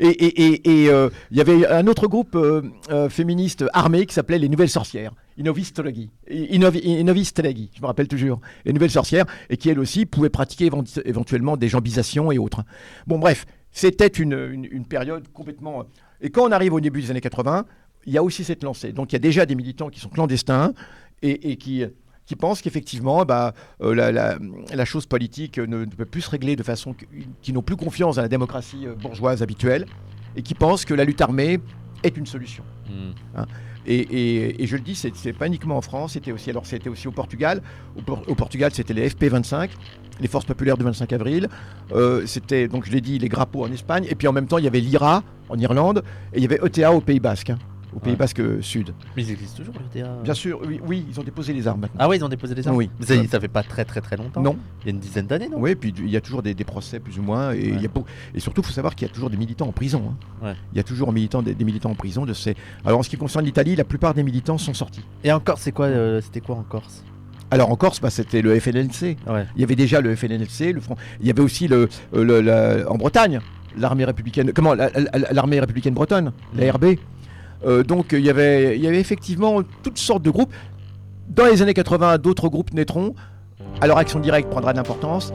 Et 0.00 0.08
et- 0.08 0.42
et- 0.46 0.84
et, 0.84 0.90
euh, 0.90 1.08
il 1.30 1.36
y 1.36 1.40
avait 1.40 1.66
un 1.68 1.86
autre 1.86 2.08
groupe 2.08 2.34
euh, 2.34 2.62
euh, 2.90 3.08
féministe 3.08 3.64
armé 3.72 4.04
qui 4.04 4.12
s'appelait 4.14 4.38
les 4.38 4.48
Nouvelles 4.48 4.68
Sorcières, 4.68 5.12
Inovi- 6.28 6.80
Inovistelegi, 6.84 7.70
je 7.74 7.80
me 7.80 7.86
rappelle 7.86 8.08
toujours, 8.08 8.40
les 8.64 8.72
Nouvelles 8.72 8.90
Sorcières, 8.90 9.26
et 9.48 9.56
qui 9.56 9.68
elles 9.70 9.78
aussi 9.78 10.06
pouvaient 10.06 10.28
pratiquer 10.30 10.66
évent- 10.66 10.82
éventuellement 11.04 11.56
des 11.56 11.68
jambisations 11.68 12.32
et 12.32 12.38
autres. 12.38 12.62
Bon, 13.06 13.18
bref, 13.18 13.46
c'était 13.70 14.08
une, 14.08 14.32
une- 14.52 14.68
une 14.70 14.84
période 14.86 15.28
complètement. 15.32 15.84
Et 16.20 16.30
quand 16.30 16.48
on 16.48 16.52
arrive 16.52 16.74
au 16.74 16.80
début 16.80 17.00
des 17.02 17.10
années 17.12 17.20
80, 17.20 17.64
il 18.06 18.12
y 18.12 18.18
a 18.18 18.22
aussi 18.24 18.42
cette 18.42 18.64
lancée. 18.64 18.92
Donc 18.92 19.12
il 19.12 19.14
y 19.14 19.16
a 19.16 19.20
déjà 19.20 19.46
des 19.46 19.54
militants 19.54 19.88
qui 19.88 20.00
sont 20.00 20.08
clandestins 20.08 20.72
et, 21.22 21.52
et 21.52 21.56
qui 21.56 21.84
qui 22.28 22.36
pensent 22.36 22.60
qu'effectivement, 22.60 23.24
bah, 23.24 23.54
euh, 23.82 23.94
la, 23.94 24.12
la- 24.12 24.38
la 24.74 24.84
chose 24.84 25.06
politique 25.06 25.56
ne, 25.58 25.78
ne 25.78 25.84
peut 25.86 26.04
plus 26.04 26.20
se 26.20 26.30
régler 26.30 26.56
de 26.56 26.62
façon 26.62 26.94
qui 27.40 27.52
n'ont 27.54 27.62
plus 27.62 27.76
confiance 27.76 28.16
dans 28.16 28.22
la 28.22 28.28
démocratie 28.28 28.86
euh, 28.86 28.94
bourgeoise 28.94 29.42
habituelle 29.42 29.86
et 30.36 30.42
qui 30.42 30.52
pensent 30.54 30.84
que 30.84 30.92
la 30.92 31.04
lutte 31.04 31.22
armée 31.22 31.58
est 32.04 32.16
une 32.18 32.26
solution. 32.26 32.62
Hmm. 32.86 33.40
Et, 33.86 33.96
et- 34.00 34.62
et 34.62 34.66
je 34.66 34.76
le 34.76 34.82
dis, 34.82 34.94
c'est 34.94 35.32
pas 35.32 35.46
uniquement 35.46 35.78
en 35.78 35.80
France, 35.80 36.12
c'était 36.12 36.30
aussi, 36.32 36.50
alors 36.50 36.66
c'était 36.66 36.90
aussi 36.90 37.08
au 37.08 37.12
Portugal. 37.12 37.62
Au, 37.96 38.02
Por- 38.02 38.22
au 38.28 38.34
Portugal, 38.34 38.70
c'était 38.74 38.92
les 38.92 39.08
FP25, 39.08 39.70
les 40.20 40.28
Forces 40.28 40.44
populaires 40.44 40.76
du 40.76 40.84
25 40.84 41.10
avril. 41.14 41.48
Euh, 41.92 42.26
c'était, 42.26 42.68
donc 42.68 42.84
je 42.84 42.92
l'ai 42.92 43.00
dit, 43.00 43.18
les 43.18 43.30
Grappo 43.30 43.64
en 43.64 43.72
Espagne. 43.72 44.06
Et 44.10 44.14
puis 44.14 44.28
en 44.28 44.32
même 44.34 44.46
temps, 44.46 44.58
il 44.58 44.64
y 44.64 44.68
avait 44.68 44.80
l'IRA 44.80 45.22
en 45.48 45.58
Irlande 45.58 46.02
et 46.34 46.36
il 46.36 46.42
y 46.42 46.44
avait 46.44 46.60
ETA 46.62 46.92
au 46.92 47.00
Pays 47.00 47.20
Basque, 47.20 47.48
hein, 47.50 47.58
au 47.94 47.98
Pays 47.98 48.12
Ouais. 48.12 48.16
Basque 48.18 48.40
euh, 48.40 48.60
Sud. 48.62 48.92
Mais 49.16 49.22
ils 49.24 49.30
existent 49.32 49.56
toujours. 49.58 49.74
Bien 50.22 50.34
sûr, 50.34 50.60
oui, 50.66 50.80
oui, 50.86 51.06
ils 51.10 51.18
ont 51.18 51.22
déposé 51.22 51.52
les 51.52 51.66
armes 51.66 51.80
maintenant. 51.80 51.98
Ah 52.00 52.08
oui, 52.08 52.16
ils 52.16 52.24
ont 52.24 52.28
déposé 52.28 52.54
des 52.54 52.66
armes 52.66 52.76
Oui. 52.76 52.90
Mais 53.00 53.06
ça, 53.06 53.14
ça 53.26 53.40
fait 53.40 53.48
pas 53.48 53.62
très 53.62 53.84
très 53.84 54.00
très 54.00 54.16
longtemps. 54.16 54.40
non, 54.42 54.56
Il 54.82 54.86
y 54.86 54.88
a 54.88 54.90
une 54.92 54.98
dizaine 55.00 55.26
d'années, 55.26 55.48
non? 55.48 55.58
Oui, 55.58 55.74
puis 55.74 55.94
il 55.98 56.10
y 56.10 56.16
a 56.16 56.20
toujours 56.20 56.42
des, 56.42 56.54
des 56.54 56.64
procès 56.64 57.00
plus 57.00 57.18
ou 57.18 57.22
moins. 57.22 57.52
Et, 57.52 57.68
il 57.68 58.40
surtout, 58.40 58.60
il 58.62 58.66
faut 58.66 58.72
savoir 58.72 58.94
qu'il 58.94 59.06
y 59.06 59.10
a 59.10 59.14
toujours 59.14 59.30
des 59.30 59.36
militants 59.36 59.68
en 59.68 59.72
prison. 59.72 60.02
hein. 60.42 60.46
Ouais. 60.46 60.54
Il 60.72 60.76
y 60.76 60.80
a 60.80 60.84
toujours 60.84 61.12
militants, 61.12 61.42
des, 61.42 61.54
des 61.54 61.64
militants 61.64 61.90
en 61.90 61.94
prison. 61.94 62.24
De 62.26 62.32
ces... 62.34 62.54
Alors 62.84 62.98
en 63.00 63.02
ce 63.02 63.08
qui 63.10 63.16
concerne 63.16 63.44
l'Italie, 63.44 63.74
la 63.76 63.84
plupart 63.84 64.14
des 64.14 64.22
militants 64.22 64.58
sont 64.58 64.74
sortis. 64.74 65.04
Et 65.24 65.32
encore, 65.32 65.58
c'est 65.58 65.72
quoi 65.72 65.86
euh, 65.86 66.20
C'était 66.20 66.40
quoi 66.40 66.56
en 66.56 66.62
Corse? 66.62 67.04
Alors 67.50 67.70
en 67.70 67.76
Corse, 67.76 68.00
bah, 68.00 68.10
c'était 68.10 68.42
le 68.42 68.58
FLNC. 68.60 69.16
Ouais. 69.26 69.46
Il 69.56 69.60
y 69.60 69.64
avait 69.64 69.76
déjà 69.76 70.00
le 70.02 70.14
FLNC, 70.14 70.72
le 70.74 70.80
front. 70.80 70.96
Il 71.20 71.26
y 71.26 71.30
avait 71.30 71.40
aussi 71.40 71.66
le, 71.68 71.88
euh, 72.14 72.22
le- 72.24 72.40
la- 72.42 72.90
en 72.90 72.96
Bretagne 72.96 73.40
l'armée 73.76 74.04
républicaine. 74.04 74.52
Comment 74.52 74.74
la- 74.74 74.90
la- 74.90 75.32
l'armée 75.32 75.60
républicaine 75.60 75.94
bretonne, 75.94 76.32
la 76.54 76.64
Mhm. 76.66 76.70
RB. 76.72 76.84
Euh, 77.66 77.82
donc 77.82 78.08
il 78.12 78.20
y 78.20 78.30
avait 78.30 78.78
effectivement 78.78 79.62
toutes 79.82 79.98
sortes 79.98 80.22
de 80.22 80.30
groupes. 80.30 80.52
Dans 81.28 81.46
les 81.46 81.62
années 81.62 81.74
80, 81.74 82.18
d'autres 82.18 82.48
groupes 82.48 82.72
naîtront. 82.72 83.14
Alors 83.80 83.98
Action 83.98 84.20
Directe 84.20 84.48
prendra 84.48 84.72
de 84.72 84.78
l'importance. 84.78 85.32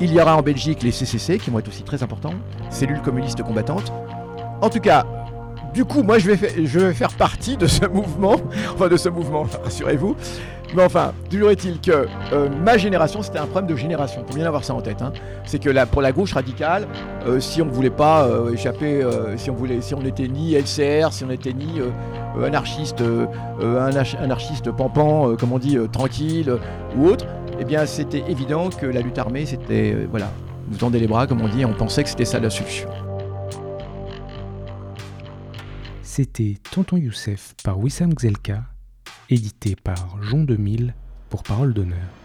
Il 0.00 0.12
y 0.12 0.20
aura 0.20 0.36
en 0.36 0.42
Belgique 0.42 0.82
les 0.82 0.92
CCC 0.92 1.38
qui 1.38 1.50
vont 1.50 1.58
être 1.58 1.68
aussi 1.68 1.82
très 1.82 2.02
importants, 2.02 2.34
cellules 2.70 3.00
communistes 3.02 3.42
combattantes. 3.42 3.92
En 4.60 4.70
tout 4.70 4.80
cas, 4.80 5.06
du 5.74 5.84
coup, 5.84 6.02
moi 6.02 6.18
je 6.18 6.30
vais, 6.30 6.66
je 6.66 6.78
vais 6.78 6.94
faire 6.94 7.12
partie 7.12 7.56
de 7.56 7.66
ce 7.66 7.86
mouvement, 7.86 8.36
enfin 8.74 8.88
de 8.88 8.96
ce 8.96 9.08
mouvement, 9.08 9.46
rassurez-vous, 9.62 10.16
Mais 10.74 10.84
enfin, 10.84 11.12
toujours 11.28 11.50
est-il 11.50 11.80
que 11.80 12.06
euh, 12.32 12.48
ma 12.64 12.78
génération, 12.78 13.22
c'était 13.22 13.40
un 13.40 13.46
problème 13.46 13.66
de 13.70 13.76
génération. 13.76 14.24
Faut 14.28 14.34
bien 14.36 14.46
avoir 14.46 14.62
ça 14.62 14.72
en 14.74 14.80
tête. 14.80 15.02
hein. 15.02 15.12
C'est 15.44 15.58
que 15.58 15.84
pour 15.86 16.00
la 16.00 16.12
gauche 16.12 16.32
radicale, 16.32 16.86
euh, 17.26 17.40
si 17.40 17.60
on 17.60 17.66
ne 17.66 17.72
voulait 17.72 17.90
pas 17.90 18.24
euh, 18.26 18.52
échapper, 18.52 19.04
si 19.36 19.50
on 19.50 19.54
voulait, 19.54 19.80
si 19.80 19.94
on 19.94 20.00
n'était 20.02 20.28
ni 20.28 20.54
LCR, 20.54 21.12
si 21.12 21.24
on 21.24 21.28
n'était 21.28 21.52
ni 21.52 21.80
anarchiste, 22.44 23.02
anarch- 23.60 24.16
anarchiste 24.22 24.70
pampant, 24.70 25.30
euh, 25.30 25.36
comme 25.36 25.52
on 25.52 25.58
dit, 25.58 25.76
tranquille 25.92 26.56
ou 26.96 27.06
autre, 27.08 27.26
eh 27.58 27.64
bien, 27.64 27.84
c'était 27.84 28.22
évident 28.28 28.68
que 28.70 28.86
la 28.86 29.00
lutte 29.00 29.18
armée, 29.18 29.46
c'était 29.46 29.96
voilà, 30.08 30.30
nous 30.70 30.76
tendait 30.76 31.00
les 31.00 31.08
bras, 31.08 31.26
comme 31.26 31.40
on 31.40 31.48
dit, 31.48 31.62
et 31.62 31.64
on 31.64 31.74
pensait 31.74 32.04
que 32.04 32.08
c'était 32.10 32.24
ça 32.24 32.38
la 32.38 32.48
solution. 32.50 32.88
C'était 36.02 36.54
Tonton 36.70 36.96
Youssef 36.96 37.54
par 37.64 37.78
Wissam 37.78 38.12
Gzelka, 38.18 38.62
édité 39.30 39.76
par 39.76 40.22
Jean 40.22 40.42
2000 40.44 40.94
pour 41.28 41.42
Parole 41.42 41.72
d'honneur. 41.72 42.19